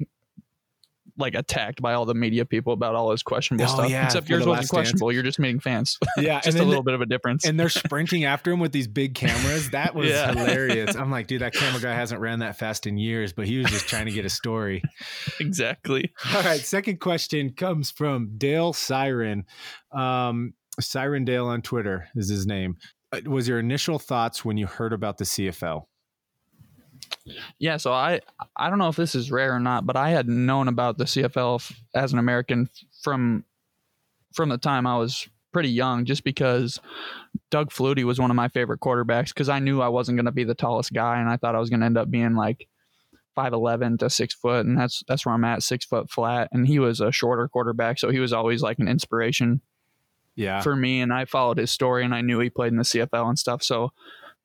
like 1.19 1.35
attacked 1.35 1.83
by 1.83 1.95
all 1.95 2.05
the 2.05 2.15
media 2.15 2.45
people 2.45 2.73
about 2.73 2.95
all 2.95 3.11
his 3.11 3.23
questionable 3.23 3.65
oh, 3.65 3.75
stuff. 3.75 3.91
Yeah, 3.91 4.07
Except 4.07 4.29
yours 4.29 4.47
wasn't 4.47 4.69
questionable. 4.69 5.09
Dance. 5.09 5.15
You're 5.15 5.23
just 5.23 5.39
meeting 5.39 5.61
fans. 5.61 5.99
Yeah, 6.19 6.41
just 6.41 6.59
a 6.59 6.65
little 6.65 6.83
the, 6.83 6.91
bit 6.91 6.95
of 6.95 7.01
a 7.01 7.07
difference. 7.07 7.45
And 7.45 7.59
they're 7.59 7.69
sprinting 7.69 8.25
after 8.25 8.51
him 8.51 8.59
with 8.59 8.73
these 8.73 8.89
big 8.89 9.15
cameras. 9.15 9.71
That 9.71 9.95
was 9.95 10.11
yeah. 10.11 10.33
hilarious. 10.33 10.97
I'm 10.97 11.11
like, 11.11 11.27
dude, 11.27 11.43
that 11.43 11.55
camera 11.55 11.81
guy 11.81 11.95
hasn't 11.95 12.21
ran 12.21 12.41
that 12.41 12.59
fast 12.59 12.87
in 12.87 12.99
years, 12.99 13.33
but 13.33 13.47
he 13.47 13.59
was 13.59 13.69
just 13.69 13.89
trying 13.89 14.07
to 14.07 14.13
get 14.13 14.25
a 14.25 14.31
story. 14.31 14.83
exactly. 15.41 16.13
All 16.35 16.43
right. 16.43 16.61
Second 16.61 17.01
question 17.01 17.53
comes 17.53 17.91
from 17.91 18.37
Dale 18.37 18.73
Siren. 18.73 19.45
Um, 19.93 20.55
Siren 20.81 21.25
Dale 21.25 21.47
on 21.47 21.63
Twitter 21.63 22.09
is 22.15 22.29
his 22.29 22.47
name. 22.47 22.77
Uh, 23.13 23.21
was 23.27 23.49
your 23.49 23.59
initial 23.59 23.99
thoughts 23.99 24.45
when 24.45 24.57
you 24.57 24.67
heard 24.67 24.93
about 24.93 25.19
the 25.19 25.25
CFL? 25.25 25.85
Yeah, 27.59 27.77
so 27.77 27.93
I 27.93 28.21
I 28.57 28.71
don't 28.71 28.79
know 28.79 28.89
if 28.89 28.97
this 28.97 29.15
is 29.15 29.31
rare 29.31 29.53
or 29.55 29.61
not, 29.61 29.87
but 29.87 29.97
I 29.97 30.11
had 30.11 30.29
known 30.29 30.69
about 30.69 30.99
the 30.99 31.05
CFL 31.05 31.73
as 31.95 32.13
an 32.13 32.19
American 32.19 32.69
from 33.03 33.45
from 34.33 34.49
the 34.49 34.59
time 34.59 34.87
I 34.87 34.97
was 34.99 35.29
pretty 35.53 35.71
young, 35.71 36.05
just 36.05 36.25
because 36.25 36.79
Doug 37.51 37.71
Flutie 37.71 38.05
was 38.05 38.19
one 38.21 38.31
of 38.31 38.37
my 38.37 38.49
favorite 38.49 38.81
quarterbacks. 38.81 39.29
Because 39.29 39.49
I 39.49 39.59
knew 39.59 39.81
I 39.81 39.89
wasn't 39.89 40.17
going 40.17 40.27
to 40.27 40.33
be 40.33 40.45
the 40.45 40.55
tallest 40.55 40.93
guy, 40.93 41.21
and 41.21 41.29
I 41.29 41.37
thought 41.37 41.55
I 41.55 41.59
was 41.61 41.71
going 41.71 41.81
to 41.81 41.87
end 41.87 41.99
up 41.99 42.11
being 42.11 42.35
like 42.35 42.67
five 43.35 43.53
eleven 43.53 43.97
to 43.99 44.11
six 44.11 44.35
foot, 44.35 44.67
and 44.67 44.79
that's 44.79 45.03
that's 45.07 45.25
where 45.27 45.35
I'm 45.35 45.45
at, 45.45 45.63
six 45.63 45.85
foot 45.85 46.11
flat. 46.11 46.49
And 46.53 46.67
he 46.67 46.79
was 46.79 47.01
a 47.01 47.13
shorter 47.13 47.49
quarterback, 47.49 47.99
so 47.99 48.11
he 48.11 48.21
was 48.21 48.33
always 48.33 48.63
like 48.63 48.79
an 48.79 48.89
inspiration 48.89 49.61
Yeah. 50.35 50.61
for 50.61 50.75
me, 50.77 51.01
and 51.01 51.13
I 51.13 51.25
followed 51.25 51.59
his 51.59 51.71
story, 51.71 52.05
and 52.05 52.15
I 52.15 52.21
knew 52.21 52.41
he 52.41 52.51
played 52.51 52.73
in 52.73 52.79
the 52.79 52.85
CFL 52.85 53.29
and 53.29 53.39
stuff. 53.39 53.63
So 53.63 53.93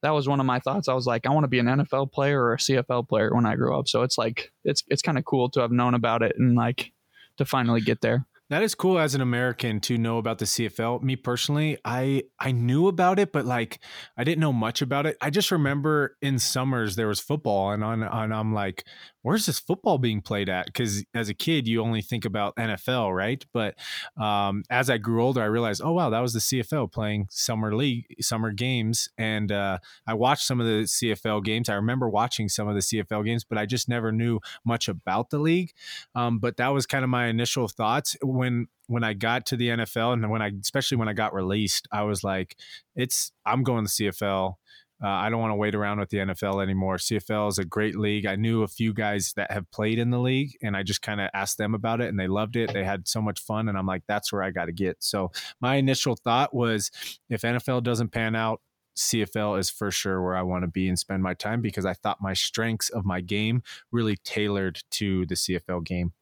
that 0.04 0.12
was 0.12 0.28
one 0.28 0.42
of 0.42 0.46
my 0.46 0.60
thoughts. 0.60 0.90
I 0.90 0.94
was 0.94 1.08
like, 1.08 1.26
I 1.26 1.30
want 1.30 1.46
to 1.46 1.50
be 1.50 1.60
an 1.60 1.66
NFL 1.66 2.12
player 2.12 2.44
or 2.44 2.54
a 2.54 2.58
CFL 2.58 3.08
player 3.08 3.34
when 3.34 3.46
I 3.46 3.56
grow 3.56 3.80
up. 3.80 3.88
So 3.88 4.04
it's 4.04 4.18
like 4.18 4.52
it's 4.66 4.84
it's 4.90 5.02
kind 5.02 5.18
of 5.18 5.24
cool 5.24 5.50
to 5.52 5.62
have 5.62 5.72
known 5.72 5.94
about 5.94 6.22
it 6.22 6.36
and 6.38 6.56
like 6.56 6.92
to 7.38 7.46
finally 7.46 7.80
get 7.80 8.02
there. 8.02 8.28
That 8.54 8.62
is 8.62 8.76
cool 8.76 9.00
as 9.00 9.16
an 9.16 9.22
American 9.22 9.80
to 9.80 9.98
know 9.98 10.20
about 10.20 10.38
the 10.38 10.46
CFL. 10.46 11.02
Me 11.02 11.16
personally, 11.16 11.80
I 11.84 12.26
I 12.40 12.52
knew 12.52 12.88
about 12.88 13.18
it, 13.18 13.32
but 13.32 13.46
like 13.46 13.80
I 14.16 14.24
didn't 14.24 14.42
know 14.42 14.54
much 14.54 14.84
about 14.84 15.08
it. 15.08 15.18
I 15.20 15.32
just 15.32 15.50
remember 15.50 16.18
in 16.22 16.38
summers 16.38 16.96
there 16.96 17.08
was 17.08 17.20
football, 17.20 17.72
and 17.72 17.84
on 17.84 18.04
and 18.04 18.32
I'm 18.32 18.54
like, 18.54 18.84
where's 19.24 19.48
this 19.48 19.58
football 19.58 19.98
being 19.98 20.22
played 20.22 20.50
at? 20.50 20.68
Because 20.68 21.04
as 21.16 21.30
a 21.30 21.34
kid, 21.34 21.68
you 21.68 21.82
only 21.82 22.04
think 22.04 22.26
about 22.26 22.56
NFL, 22.58 23.16
right? 23.16 23.44
But 23.54 23.76
um, 24.22 24.64
as 24.70 24.90
I 24.90 25.00
grew 25.00 25.24
older, 25.24 25.42
I 25.42 25.46
realized, 25.46 25.82
oh 25.84 25.94
wow, 25.94 26.12
that 26.12 26.20
was 26.20 26.34
the 26.34 26.40
CFL 26.40 26.92
playing 26.92 27.28
summer 27.32 27.76
league, 27.76 28.06
summer 28.22 28.52
games, 28.52 29.10
and 29.18 29.52
uh, 29.52 29.80
I 30.06 30.14
watched 30.14 30.46
some 30.46 30.60
of 30.60 30.68
the 30.68 30.84
CFL 30.84 31.44
games. 31.44 31.70
I 31.70 31.76
remember 31.76 32.08
watching 32.08 32.50
some 32.50 32.68
of 32.68 32.76
the 32.76 32.82
CFL 32.82 33.26
games, 33.26 33.44
but 33.44 33.58
I 33.58 33.66
just 33.66 33.90
never 33.90 34.12
knew 34.12 34.40
much 34.64 34.88
about 34.88 35.32
the 35.32 35.40
league. 35.40 35.72
Um, 36.14 36.38
but 36.38 36.58
that 36.58 36.68
was 36.68 36.86
kind 36.86 37.04
of 37.04 37.10
my 37.10 37.28
initial 37.28 37.68
thoughts 37.68 38.16
when 38.22 38.43
when 38.44 38.68
when 38.88 39.04
I 39.04 39.14
got 39.14 39.46
to 39.48 39.58
the 39.58 39.70
NFL, 39.70 40.14
and 40.14 40.30
when 40.30 40.42
I 40.42 40.52
especially 40.62 40.98
when 40.98 41.08
I 41.08 41.14
got 41.14 41.34
released, 41.34 41.88
I 41.92 42.04
was 42.04 42.24
like, 42.24 42.58
it's 42.96 43.32
I'm 43.46 43.64
going 43.64 43.86
to 43.86 43.94
the 43.98 44.10
CFL. 44.10 44.56
Uh, 45.04 45.08
I 45.08 45.30
don't 45.30 45.42
want 45.42 45.52
to 45.52 45.58
wait 45.58 45.76
around 45.76 46.00
with 46.00 46.10
the 46.10 46.18
NFL 46.18 46.62
anymore. 46.64 46.96
CFL 46.96 47.50
is 47.50 47.58
a 47.58 47.66
great 47.66 47.98
league. 47.98 48.26
I 48.26 48.36
knew 48.36 48.64
a 48.64 48.70
few 48.70 48.94
guys 48.94 49.34
that 49.36 49.52
have 49.52 49.70
played 49.72 50.00
in 50.00 50.12
the 50.12 50.20
league, 50.20 50.58
and 50.62 50.78
I 50.78 50.84
just 50.84 51.02
kind 51.02 51.20
of 51.20 51.30
asked 51.34 51.58
them 51.58 51.74
about 51.74 52.00
it, 52.00 52.08
and 52.08 52.20
they 52.20 52.28
loved 52.28 52.56
it. 52.56 52.72
They 52.72 52.86
had 52.86 53.08
so 53.08 53.22
much 53.22 53.42
fun, 53.42 53.68
and 53.68 53.78
I'm 53.78 53.86
like, 53.86 54.04
that's 54.08 54.32
where 54.32 54.44
I 54.44 54.52
got 54.52 54.66
to 54.66 54.72
get. 54.72 54.98
So 55.00 55.32
my 55.60 55.76
initial 55.76 56.16
thought 56.16 56.54
was, 56.54 56.90
if 57.30 57.42
NFL 57.42 57.84
doesn't 57.84 58.10
pan 58.10 58.36
out, 58.36 58.62
CFL 58.98 59.60
is 59.60 59.70
for 59.70 59.92
sure 59.92 60.22
where 60.22 60.36
I 60.36 60.44
want 60.44 60.64
to 60.64 60.70
be 60.70 60.88
and 60.88 61.00
spend 61.00 61.24
my 61.24 61.34
time 61.34 61.62
because 61.62 61.86
I 61.86 61.94
thought 61.94 62.22
my 62.22 62.34
strengths 62.34 62.90
of 62.90 63.04
my 63.04 63.20
game 63.22 63.64
really 63.92 64.18
tailored 64.24 64.84
to 64.92 65.26
the 65.26 65.36
CFL 65.36 65.84
game. 65.84 66.14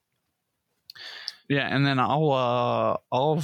Yeah, 1.48 1.68
and 1.74 1.84
then 1.86 1.98
I'll 1.98 2.32
uh 2.32 2.96
I'll 3.10 3.42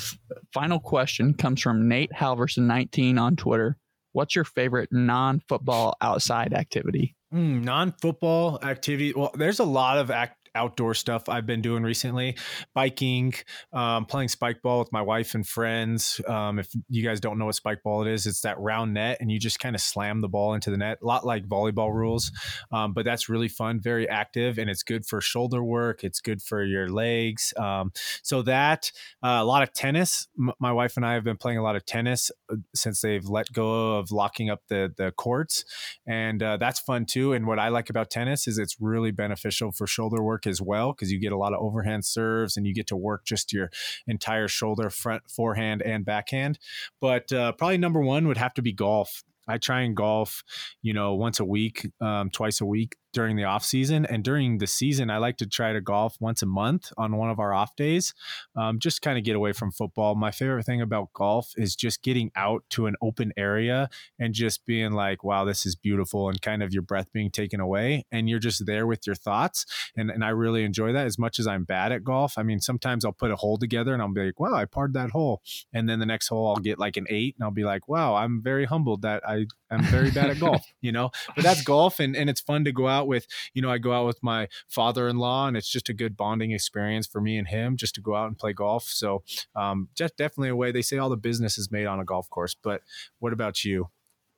final 0.53 0.81
question 0.81 1.35
comes 1.35 1.61
from 1.61 1.89
Nate 1.89 2.11
Halverson 2.13 2.65
19 2.65 3.19
on 3.19 3.37
Twitter. 3.37 3.77
What's 4.13 4.35
your 4.35 4.45
favorite 4.45 4.89
non-football 4.91 5.97
outside 6.01 6.55
activity? 6.55 7.15
Mm, 7.33 7.63
non-football 7.63 8.61
activity. 8.63 9.13
Well, 9.15 9.31
there's 9.35 9.59
a 9.59 9.65
lot 9.65 9.99
of 9.99 10.11
outdoor 10.55 10.95
stuff 10.95 11.29
I've 11.29 11.47
been 11.47 11.63
doing 11.63 11.83
recently. 11.83 12.37
Biking, 12.75 13.35
um, 13.73 14.05
playing 14.07 14.29
spike 14.29 14.63
ball 14.63 14.81
with 14.81 14.93
my 14.93 15.03
wife 15.03 15.35
and 15.35 15.47
friends. 15.47 16.21
Um, 16.27 16.59
if 16.59 16.69
you 16.89 17.03
guys 17.03 17.21
don't 17.21 17.39
know 17.39 17.47
what 17.47 17.55
spike 17.55 17.83
ball 17.83 18.07
it 18.07 18.13
is, 18.13 18.27
it's 18.27 18.41
that 18.43 18.59
round 18.59 18.95
net 18.95 19.19
and 19.21 19.31
you 19.31 19.39
just 19.39 19.61
kind 19.61 19.75
of 19.75 19.81
slam 19.81 20.21
the 20.21 20.29
ball 20.29 20.55
into 20.55 20.71
the 20.71 20.77
net, 20.77 20.99
a 21.03 21.07
lot 21.07 21.25
like 21.25 21.47
volleyball 21.47 21.93
rules. 21.93 22.33
Um, 22.73 22.93
but 22.93 23.05
that's 23.05 23.29
really 23.29 23.49
fun, 23.49 23.81
very 23.81 24.09
active, 24.09 24.59
and 24.59 24.69
it's 24.71 24.83
good 24.83 25.07
for 25.07 25.21
shoulder 25.21 25.63
work. 25.63 26.05
It's 26.05 26.21
good 26.21 26.43
for 26.43 26.63
your 26.63 26.89
legs. 26.89 27.53
Um, 27.57 27.93
so 28.23 28.43
that 28.43 28.91
uh, 29.23 29.39
a 29.41 29.45
lot 29.45 29.63
of 29.63 29.73
tennis. 29.73 30.29
M- 30.39 30.53
my 30.61 30.73
wife 30.73 30.97
and 30.97 31.05
I 31.05 31.15
have 31.15 31.25
been 31.25 31.37
playing 31.37 31.59
a 31.59 31.63
lot 31.63 31.77
of 31.77 31.85
tennis 31.85 32.31
uh, 32.51 32.57
since 32.75 33.01
they've 33.01 33.25
let 33.25 33.53
go 33.53 33.99
of 33.99 34.11
locking 34.11 34.51
up 34.51 34.63
the 34.69 34.93
the 34.97 35.13
courts, 35.13 35.65
and 36.07 36.43
uh, 36.43 36.57
that's 36.57 36.81
fun 36.81 37.07
too. 37.07 37.33
And 37.33 37.47
what 37.47 37.59
I 37.59 37.69
like 37.69 37.91
about 37.91 38.11
tennis 38.11 38.47
is 38.47 38.59
it's 38.59 38.77
really 38.81 39.11
beneficial 39.11 39.73
for 39.73 39.87
shoulder 39.87 40.23
work 40.23 40.47
as 40.49 40.61
well 40.61 40.93
because 40.93 41.13
you 41.13 41.21
get 41.21 41.33
a 41.33 41.37
lot 41.37 41.53
of 41.53 41.61
overhand 41.61 42.05
serves 42.05 42.57
and 42.57 42.67
you 42.67 42.75
get 42.75 42.87
to 42.89 42.97
work 42.97 43.25
just 43.25 43.53
your 43.53 43.71
entire 44.07 44.49
shoulder, 44.49 44.91
front, 44.91 45.31
forehand, 45.31 45.83
and 45.83 46.05
backhand. 46.05 46.59
But 47.01 47.33
uh, 47.33 47.53
probably 47.53 47.79
number 47.79 48.01
one 48.01 48.27
would 48.27 48.39
have 48.39 48.55
to 48.55 48.63
be 48.63 48.73
golf. 48.73 49.23
I 49.47 49.57
try 49.59 49.81
and 49.81 49.97
golf, 49.97 50.43
you 50.83 50.93
know, 50.93 51.15
once 51.15 51.41
a 51.41 51.45
week, 51.45 51.89
um, 52.01 52.29
twice 52.31 52.61
a 52.61 52.67
week 52.67 52.97
during 53.13 53.37
the 53.37 53.45
off 53.45 53.65
season, 53.65 54.05
and 54.07 54.23
during 54.23 54.59
the 54.59 54.67
season, 54.67 55.11
I 55.11 55.19
like 55.19 55.37
to 55.39 55.47
try 55.47 55.73
to 55.73 55.81
golf 55.81 56.17
once 56.21 56.43
a 56.43 56.47
month 56.47 56.93
on 56.97 57.17
one 57.17 57.31
of 57.31 57.39
our 57.39 57.53
off 57.53 57.75
days, 57.77 58.15
um, 58.57 58.79
just 58.79 59.03
kind 59.03 59.19
of 59.19 59.25
get 59.25 59.37
away 59.37 59.53
from 59.53 59.73
football. 59.73 60.15
My 60.15 60.31
favorite 60.31 60.65
thing 60.65 60.81
about 60.81 61.13
golf 61.13 61.53
is 61.57 61.75
just 61.75 62.03
getting 62.03 62.31
out 62.37 62.65
to 62.71 62.87
an 62.87 62.97
open 63.01 63.33
area 63.37 63.89
and 64.19 64.35
just 64.35 64.67
being 64.67 64.93
like, 64.93 65.25
"Wow, 65.25 65.45
this 65.45 65.65
is 65.65 65.75
beautiful," 65.75 66.29
and 66.29 66.41
kind 66.43 66.63
of 66.63 66.73
your 66.73 66.83
breath 66.83 67.13
being 67.13 67.31
taken 67.31 67.61
away, 67.61 68.05
and 68.13 68.29
you're 68.29 68.39
just 68.39 68.67
there 68.67 68.87
with 68.87 69.07
your 69.07 69.17
thoughts, 69.17 69.65
and 69.97 70.11
and 70.11 70.25
I 70.25 70.31
really 70.31 70.65
enjoy 70.65 70.93
that. 70.93 71.07
As 71.07 71.19
much 71.19 71.39
as 71.39 71.47
I'm 71.47 71.65
bad 71.65 71.93
at 71.93 72.05
golf, 72.05 72.37
I 72.37 72.43
mean, 72.43 72.61
sometimes 72.61 73.05
I'll 73.05 73.13
put 73.13 73.31
a 73.31 73.37
hole 73.37 73.59
together 73.59 73.93
and 73.93 74.03
I'll 74.03 74.13
be 74.13 74.27
like, 74.27 74.41
"Wow, 74.41 74.55
I 74.55 74.65
parred 74.65 74.95
that 74.95 75.11
hole," 75.11 75.43
and 75.73 75.89
then 75.89 75.99
the 75.99 76.07
next 76.07 76.29
hole 76.29 76.49
I'll 76.49 76.57
get 76.57 76.79
like 76.79 76.97
an 76.97 77.07
eight, 77.09 77.37
and 77.39 77.45
I'll 77.45 77.51
be 77.51 77.65
like, 77.65 77.89
"Wow, 77.89 78.15
I'm 78.15 78.43
very 78.43 78.65
humbled 78.65 79.03
that 79.03 79.27
I 79.27 79.47
I'm 79.71 79.83
very 79.85 80.11
bad 80.11 80.31
at 80.31 80.41
golf," 80.41 80.65
you 80.81 80.93
know. 80.93 81.11
But 81.35 81.45
that's 81.45 81.63
golf, 81.63 82.01
and 82.01 82.17
and 82.17 82.29
it's 82.29 82.41
fun 82.41 82.65
to 82.65 82.73
go 82.73 82.89
out 82.89 82.98
with 83.07 83.27
you 83.55 83.63
know 83.63 83.71
i 83.71 83.79
go 83.79 83.93
out 83.93 84.07
with 84.07 84.19
my 84.23 84.49
father-in-law 84.69 85.47
and 85.47 85.57
it's 85.57 85.71
just 85.71 85.89
a 85.89 85.95
good 85.95 86.17
bonding 86.17 86.53
experience 86.53 87.07
for 87.07 87.21
me 87.21 87.39
and 87.39 87.49
him 87.49 87.77
just 87.77 87.95
to 87.95 88.01
go 88.01 88.15
out 88.15 88.27
and 88.27 88.39
play 88.39 88.53
golf. 88.53 88.85
So 88.85 89.23
um, 89.55 89.89
just 89.95 90.17
definitely 90.17 90.49
a 90.49 90.57
way 90.57 90.73
they 90.73 90.83
say 90.83 90.99
all 90.99 91.09
the 91.09 91.17
business 91.17 91.59
is 91.59 91.71
made 91.71 91.87
on 91.87 92.01
a 92.01 92.05
golf 92.05 92.29
course 92.31 92.57
but 92.63 92.83
what 93.19 93.33
about 93.33 93.65
you? 93.65 93.89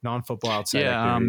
Non-football 0.03 0.51
outside 0.51 0.81
Yeah, 0.81 1.17
um, 1.17 1.29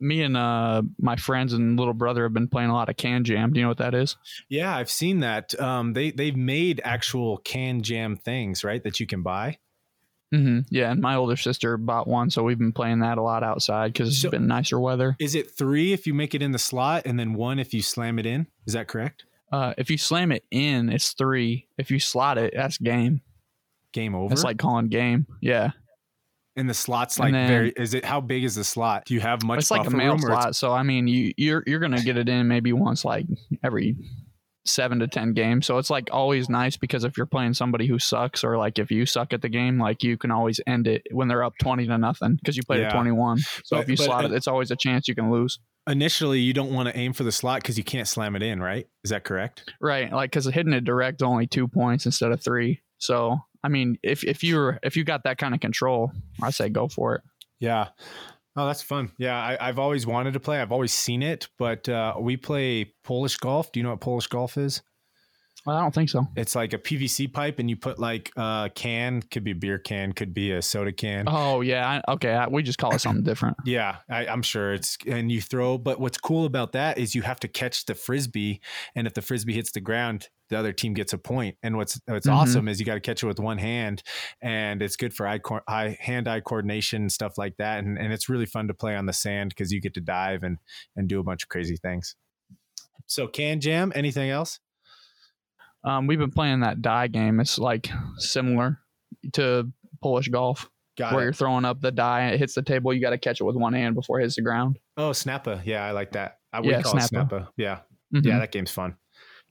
Me 0.00 0.22
and 0.22 0.36
uh 0.36 0.82
my 0.98 1.16
friends 1.16 1.52
and 1.52 1.78
little 1.78 1.94
brother 1.94 2.24
have 2.24 2.34
been 2.34 2.48
playing 2.48 2.70
a 2.70 2.74
lot 2.74 2.88
of 2.88 2.96
can 2.96 3.24
jam. 3.24 3.52
Do 3.52 3.60
you 3.60 3.64
know 3.64 3.70
what 3.70 3.78
that 3.78 3.94
is? 3.94 4.16
yeah 4.48 4.76
i've 4.76 4.90
seen 4.90 5.20
that. 5.20 5.58
Um, 5.60 5.92
they 5.92 6.10
they've 6.10 6.36
made 6.36 6.80
actual 6.84 7.38
can 7.38 7.82
jam 7.82 8.16
things 8.16 8.64
right 8.64 8.82
that 8.82 9.00
you 9.00 9.06
can 9.06 9.22
buy 9.22 9.58
Mm-hmm. 10.34 10.58
Yeah, 10.70 10.90
and 10.92 11.00
my 11.00 11.14
older 11.14 11.36
sister 11.36 11.76
bought 11.76 12.06
one, 12.08 12.30
so 12.30 12.42
we've 12.42 12.58
been 12.58 12.72
playing 12.72 13.00
that 13.00 13.18
a 13.18 13.22
lot 13.22 13.42
outside 13.44 13.92
because 13.92 14.08
it's 14.08 14.20
So- 14.20 14.30
been 14.30 14.46
nicer 14.46 14.78
weather. 14.80 15.16
is 15.20 15.34
it 15.34 15.50
three 15.50 15.92
if 15.92 16.06
you 16.06 16.14
make 16.14 16.34
it 16.34 16.42
in 16.42 16.52
the 16.52 16.58
slot 16.58 17.02
and 17.06 17.18
then 17.18 17.34
one 17.34 17.58
if 17.58 17.72
you 17.74 17.82
slam 17.82 18.18
it 18.18 18.26
in 18.26 18.46
is 18.66 18.72
that 18.74 18.88
correct 18.88 19.24
Uh, 19.52 19.72
if 19.78 19.88
you 19.90 19.96
slam 19.98 20.32
it 20.32 20.44
in, 20.50 20.88
it's 20.90 21.12
three. 21.12 21.68
If 21.78 21.90
you 21.92 22.00
slot 22.00 22.38
it, 22.38 22.52
that's 22.56 22.76
game. 22.78 23.20
game 23.92 24.14
over 24.16 24.32
It's 24.32 24.42
like 24.42 24.58
calling 24.58 24.88
game. 24.88 25.26
Yeah, 25.40 25.70
and 26.56 26.68
the 26.68 26.74
slots 26.74 27.18
like 27.20 27.32
then- 27.32 27.46
very 27.48 27.70
is 27.76 27.94
it 27.94 28.04
how 28.04 28.20
big 28.20 28.42
is 28.44 28.56
the 28.56 28.64
slot 28.64 29.04
do 29.06 29.14
you 29.14 29.20
have 29.20 29.44
much 29.44 29.58
it's 29.60 29.70
like 29.70 29.82
a 29.82 29.84
buffer 29.84 29.96
mail 29.96 30.12
room 30.14 30.24
or 30.24 30.30
it's- 30.32 30.42
slot. 30.42 30.56
So 30.56 30.72
I 30.72 30.82
mean, 30.82 31.06
you 31.06 31.32
you're 31.36 31.62
you're 31.66 31.78
gonna 31.80 32.02
get 32.02 32.16
it 32.16 32.28
in 32.28 32.48
maybe 32.48 32.72
once 32.72 33.04
like 33.04 33.26
every 33.62 33.96
seven 34.66 34.98
to 35.00 35.06
ten 35.08 35.32
games. 35.34 35.66
So 35.66 35.78
it's 35.78 35.90
like 35.90 36.08
always 36.12 36.48
nice 36.48 36.76
because 36.76 37.04
if 37.04 37.16
you're 37.16 37.26
playing 37.26 37.54
somebody 37.54 37.86
who 37.86 37.98
sucks 37.98 38.42
or 38.44 38.56
like 38.56 38.78
if 38.78 38.90
you 38.90 39.06
suck 39.06 39.32
at 39.32 39.42
the 39.42 39.48
game, 39.48 39.78
like 39.78 40.02
you 40.02 40.16
can 40.16 40.30
always 40.30 40.60
end 40.66 40.86
it 40.86 41.02
when 41.10 41.28
they're 41.28 41.44
up 41.44 41.52
twenty 41.60 41.86
to 41.86 41.98
nothing 41.98 42.36
because 42.36 42.56
you 42.56 42.62
played 42.62 42.80
Yeah. 42.80 42.86
at 42.88 42.92
twenty 42.94 43.12
one. 43.12 43.38
So 43.38 43.76
But- 43.76 43.80
if 43.82 43.88
you 43.90 43.96
but, 43.96 44.04
slot 44.04 44.24
uh, 44.24 44.28
it, 44.28 44.34
it's 44.34 44.48
always 44.48 44.70
a 44.70 44.76
chance 44.76 45.06
you 45.08 45.14
can 45.14 45.30
lose. 45.30 45.58
initially 45.86 46.40
you 46.40 46.52
don't 46.54 46.72
want 46.72 46.88
to 46.88 46.96
aim 46.96 47.12
for 47.12 47.24
the 47.24 47.32
slot 47.32 47.60
because 47.62 47.76
you 47.76 47.84
can't 47.84 48.08
slam 48.08 48.34
it 48.36 48.42
in, 48.42 48.60
right? 48.60 48.86
Is 49.04 49.10
that 49.10 49.24
correct? 49.24 49.70
Right, 49.80 50.10
like 50.12 50.30
because 50.30 50.46
hitting 50.46 50.72
it 50.72 50.84
direct 50.84 51.22
only 51.22 51.46
two 51.46 51.68
points 51.68 52.06
instead 52.06 52.32
of 52.32 52.42
three. 52.42 52.80
So 52.98 53.38
I 53.62 53.68
mean, 53.68 53.98
if 54.02 54.24
if 54.24 54.42
you're 54.42 54.78
if 54.82 54.96
you 54.96 55.04
got 55.04 55.24
that 55.24 55.36
kind 55.38 55.54
of 55.54 55.60
control, 55.60 56.10
I 56.42 56.50
say 56.50 56.68
go 56.70 56.88
for 56.88 57.16
it. 57.16 57.22
Yeah. 57.60 57.88
Oh, 58.56 58.66
that's 58.66 58.82
fun. 58.82 59.10
Yeah, 59.18 59.36
I, 59.36 59.68
I've 59.68 59.78
always 59.80 60.06
wanted 60.06 60.34
to 60.34 60.40
play. 60.40 60.60
I've 60.60 60.70
always 60.70 60.92
seen 60.92 61.22
it, 61.22 61.48
but 61.58 61.88
uh, 61.88 62.14
we 62.20 62.36
play 62.36 62.94
Polish 63.02 63.36
golf. 63.36 63.72
Do 63.72 63.80
you 63.80 63.84
know 63.84 63.90
what 63.90 64.00
Polish 64.00 64.28
golf 64.28 64.56
is? 64.56 64.80
Well, 65.66 65.76
I 65.78 65.80
don't 65.80 65.94
think 65.94 66.10
so. 66.10 66.26
It's 66.36 66.54
like 66.54 66.74
a 66.74 66.78
PVC 66.78 67.32
pipe, 67.32 67.58
and 67.58 67.70
you 67.70 67.76
put 67.76 67.98
like 67.98 68.30
a 68.36 68.70
can, 68.74 69.22
could 69.22 69.44
be 69.44 69.52
a 69.52 69.54
beer 69.54 69.78
can, 69.78 70.12
could 70.12 70.34
be 70.34 70.52
a 70.52 70.60
soda 70.60 70.92
can. 70.92 71.24
Oh 71.26 71.62
yeah, 71.62 72.02
okay. 72.06 72.32
I, 72.34 72.48
we 72.48 72.62
just 72.62 72.78
call 72.78 72.94
it 72.94 72.98
something 73.00 73.24
different. 73.24 73.56
Yeah, 73.64 73.96
I, 74.10 74.26
I'm 74.26 74.42
sure 74.42 74.74
it's 74.74 74.98
and 75.06 75.32
you 75.32 75.40
throw. 75.40 75.78
But 75.78 75.98
what's 76.00 76.18
cool 76.18 76.44
about 76.44 76.72
that 76.72 76.98
is 76.98 77.14
you 77.14 77.22
have 77.22 77.40
to 77.40 77.48
catch 77.48 77.86
the 77.86 77.94
frisbee, 77.94 78.60
and 78.94 79.06
if 79.06 79.14
the 79.14 79.22
frisbee 79.22 79.54
hits 79.54 79.72
the 79.72 79.80
ground, 79.80 80.28
the 80.50 80.58
other 80.58 80.72
team 80.74 80.92
gets 80.92 81.14
a 81.14 81.18
point. 81.18 81.56
And 81.62 81.78
what's 81.78 81.98
what's 82.04 82.26
Mhm. 82.26 82.34
awesome 82.34 82.68
is 82.68 82.78
you 82.78 82.84
got 82.84 82.94
to 82.94 83.00
catch 83.00 83.22
it 83.22 83.26
with 83.26 83.40
one 83.40 83.56
hand, 83.56 84.02
and 84.42 84.82
it's 84.82 84.96
good 84.96 85.14
for 85.14 85.26
eye, 85.26 85.38
co- 85.38 85.60
eye 85.66 85.96
hand 85.98 86.28
eye 86.28 86.40
coordination 86.40 87.02
and 87.02 87.12
stuff 87.12 87.38
like 87.38 87.56
that. 87.56 87.82
And 87.82 87.98
and 87.98 88.12
it's 88.12 88.28
really 88.28 88.46
fun 88.46 88.68
to 88.68 88.74
play 88.74 88.96
on 88.96 89.06
the 89.06 89.14
sand 89.14 89.48
because 89.50 89.72
you 89.72 89.80
get 89.80 89.94
to 89.94 90.02
dive 90.02 90.42
and 90.42 90.58
and 90.94 91.08
do 91.08 91.20
a 91.20 91.22
bunch 91.24 91.42
of 91.42 91.48
crazy 91.48 91.76
things. 91.78 92.16
So 93.06 93.26
can 93.28 93.60
jam. 93.60 93.92
Anything 93.94 94.28
else? 94.28 94.60
Um, 95.84 96.06
we've 96.06 96.18
been 96.18 96.30
playing 96.30 96.60
that 96.60 96.80
die 96.82 97.08
game. 97.08 97.40
It's 97.40 97.58
like 97.58 97.90
similar 98.18 98.80
to 99.34 99.70
Polish 100.02 100.28
golf, 100.28 100.68
Got 100.96 101.12
where 101.12 101.22
it. 101.22 101.26
you're 101.26 101.32
throwing 101.32 101.64
up 101.64 101.80
the 101.80 101.92
die 101.92 102.22
and 102.22 102.34
it 102.34 102.38
hits 102.38 102.54
the 102.54 102.62
table. 102.62 102.92
You 102.92 103.00
got 103.00 103.10
to 103.10 103.18
catch 103.18 103.40
it 103.40 103.44
with 103.44 103.56
one 103.56 103.72
hand 103.74 103.94
before 103.94 104.20
it 104.20 104.22
hits 104.24 104.36
the 104.36 104.42
ground. 104.42 104.78
Oh, 104.96 105.10
Snappa. 105.10 105.60
Yeah, 105.64 105.84
I 105.84 105.90
like 105.90 106.12
that. 106.12 106.38
I 106.52 106.60
would 106.60 106.70
Yeah, 106.70 106.82
call 106.82 106.96
it 106.96 107.00
Snappa. 107.00 107.28
Snappa. 107.28 107.48
Yeah, 107.56 107.80
Mhm. 108.14 108.24
yeah, 108.24 108.38
that 108.38 108.52
game's 108.52 108.70
fun. 108.70 108.96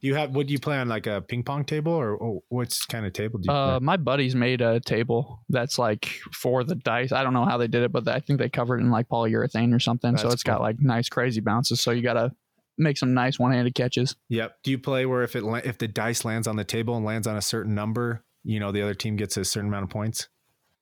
Do 0.01 0.07
you 0.07 0.15
have? 0.15 0.35
What 0.35 0.47
do 0.47 0.53
you 0.53 0.59
play 0.59 0.77
on? 0.77 0.89
Like 0.89 1.07
a 1.07 1.21
ping 1.21 1.43
pong 1.43 1.63
table, 1.63 1.93
or, 1.93 2.11
or 2.15 2.41
what's 2.49 2.85
kind 2.85 3.05
of 3.05 3.13
table 3.13 3.39
do 3.39 3.47
you 3.47 3.53
Uh, 3.53 3.79
play? 3.79 3.85
my 3.85 3.95
buddies 3.97 4.35
made 4.35 4.59
a 4.61 4.79
table 4.81 5.45
that's 5.49 5.79
like 5.79 6.05
for 6.33 6.63
the 6.65 6.75
dice. 6.75 7.11
I 7.13 7.23
don't 7.23 7.31
know 7.33 7.45
how 7.45 7.57
they 7.57 7.67
did 7.67 7.83
it, 7.83 7.91
but 7.93 8.05
I 8.09 8.19
think 8.19 8.39
they 8.39 8.49
covered 8.49 8.79
it 8.79 8.83
in 8.83 8.91
like 8.91 9.07
polyurethane 9.07 9.73
or 9.73 9.79
something. 9.79 10.17
so 10.17 10.23
That's 10.23 10.33
it's 10.35 10.43
got 10.43 10.59
like 10.61 10.81
nice 10.81 11.07
crazy 11.07 11.39
bounces. 11.39 11.79
So 11.79 11.91
you 11.91 12.01
got 12.01 12.13
to 12.15 12.31
make 12.77 12.97
some 12.97 13.13
nice 13.13 13.37
one-handed 13.39 13.75
catches. 13.75 14.15
Yep. 14.29 14.55
Do 14.63 14.71
you 14.71 14.79
play 14.79 15.05
where 15.05 15.23
if 15.23 15.35
it 15.35 15.43
if 15.65 15.77
the 15.77 15.87
dice 15.87 16.25
lands 16.25 16.47
on 16.47 16.55
the 16.55 16.63
table 16.63 16.95
and 16.95 17.05
lands 17.05 17.27
on 17.27 17.35
a 17.37 17.41
certain 17.41 17.75
number, 17.75 18.23
you 18.43 18.59
know 18.59 18.71
the 18.71 18.81
other 18.81 18.93
team 18.95 19.15
gets 19.15 19.37
a 19.37 19.45
certain 19.45 19.69
amount 19.69 19.83
of 19.83 19.89
points. 19.89 20.27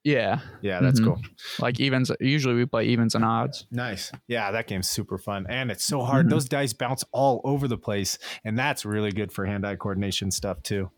Yeah, 0.03 0.39
Yeah, 0.63 0.79
that's 0.81 0.99
Mhm. 0.99 1.03
cool. 1.05 1.21
like 1.59 1.79
evens. 1.79 2.09
Usually 2.19 2.55
we 2.55 2.65
play 2.65 2.85
evens 2.87 3.13
and 3.13 3.23
odds. 3.23 3.67
Nice. 3.69 4.11
Yeah, 4.27 4.49
that 4.51 4.65
game's 4.65 4.89
super 4.89 5.19
fun. 5.19 5.45
And 5.47 5.69
it's 5.69 5.85
so 5.85 6.01
hard. 6.01 6.25
Mhm. 6.25 6.29
Those 6.31 6.45
dice 6.49 6.73
bounce 6.73 7.03
all 7.11 7.39
over 7.43 7.67
the 7.67 7.77
place. 7.77 8.17
And 8.43 8.57
that's 8.57 8.83
really 8.83 9.11
good 9.11 9.31
for 9.31 9.45
hand 9.45 9.63
eye 9.63 9.75
coordination 9.75 10.31
stuff, 10.31 10.63
too. 10.63 10.89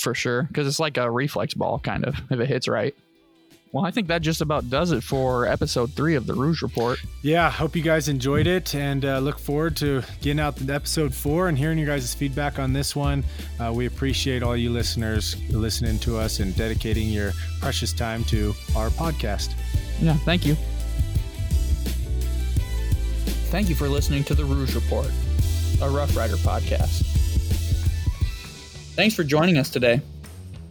for 0.00 0.14
sure 0.14 0.42
because 0.44 0.66
it's 0.66 0.80
like 0.80 0.96
a 0.98 1.08
reflex 1.10 1.54
ball 1.54 1.78
kind 1.78 2.04
of 2.04 2.16
if 2.30 2.40
it 2.40 2.48
hits 2.48 2.66
right 2.66 2.94
well 3.76 3.84
i 3.84 3.90
think 3.90 4.06
that 4.08 4.22
just 4.22 4.40
about 4.40 4.68
does 4.70 4.90
it 4.90 5.02
for 5.02 5.46
episode 5.46 5.92
three 5.92 6.14
of 6.14 6.26
the 6.26 6.32
rouge 6.32 6.62
report 6.62 6.98
Yeah, 7.22 7.50
hope 7.50 7.76
you 7.76 7.82
guys 7.82 8.08
enjoyed 8.08 8.46
it 8.46 8.74
and 8.74 9.04
uh, 9.04 9.18
look 9.18 9.38
forward 9.38 9.76
to 9.78 10.02
getting 10.22 10.40
out 10.40 10.56
the 10.56 10.72
episode 10.72 11.12
four 11.12 11.48
and 11.48 11.58
hearing 11.58 11.76
your 11.76 11.86
guys' 11.88 12.14
feedback 12.14 12.58
on 12.58 12.72
this 12.72 12.94
one. 12.96 13.24
Uh, 13.60 13.72
we 13.74 13.86
appreciate 13.86 14.42
all 14.42 14.56
you 14.56 14.70
listeners 14.70 15.36
listening 15.50 15.98
to 15.98 16.16
us 16.16 16.38
and 16.40 16.54
dedicating 16.56 17.08
your 17.08 17.32
precious 17.60 17.92
time 17.92 18.24
to 18.24 18.54
our 18.76 18.88
podcast. 18.90 19.54
yeah 20.00 20.14
thank 20.24 20.46
you 20.46 20.54
thank 23.50 23.68
you 23.68 23.74
for 23.74 23.88
listening 23.88 24.22
to 24.24 24.34
the 24.34 24.44
rouge 24.44 24.74
report 24.74 25.10
a 25.82 25.88
rough 25.90 26.16
rider 26.16 26.36
podcast 26.36 27.02
thanks 28.94 29.14
for 29.14 29.24
joining 29.24 29.58
us 29.58 29.68
today 29.68 30.00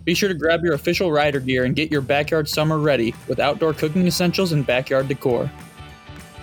be 0.05 0.13
sure 0.13 0.29
to 0.29 0.35
grab 0.35 0.63
your 0.63 0.73
official 0.73 1.11
rider 1.11 1.39
gear 1.39 1.65
and 1.65 1.75
get 1.75 1.91
your 1.91 2.01
backyard 2.01 2.47
summer 2.47 2.79
ready 2.79 3.13
with 3.27 3.39
outdoor 3.39 3.73
cooking 3.73 4.07
essentials 4.07 4.53
and 4.53 4.65
backyard 4.65 5.07
decor 5.07 5.51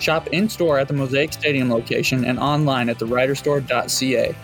Shop 0.03 0.27
in 0.27 0.49
store 0.49 0.79
at 0.79 0.89
the 0.89 0.93
Mosaic 0.93 1.31
Stadium 1.31 1.69
location 1.71 2.25
and 2.25 2.37
online 2.37 2.89
at 2.89 2.97
theriderstore.ca. 2.97 4.35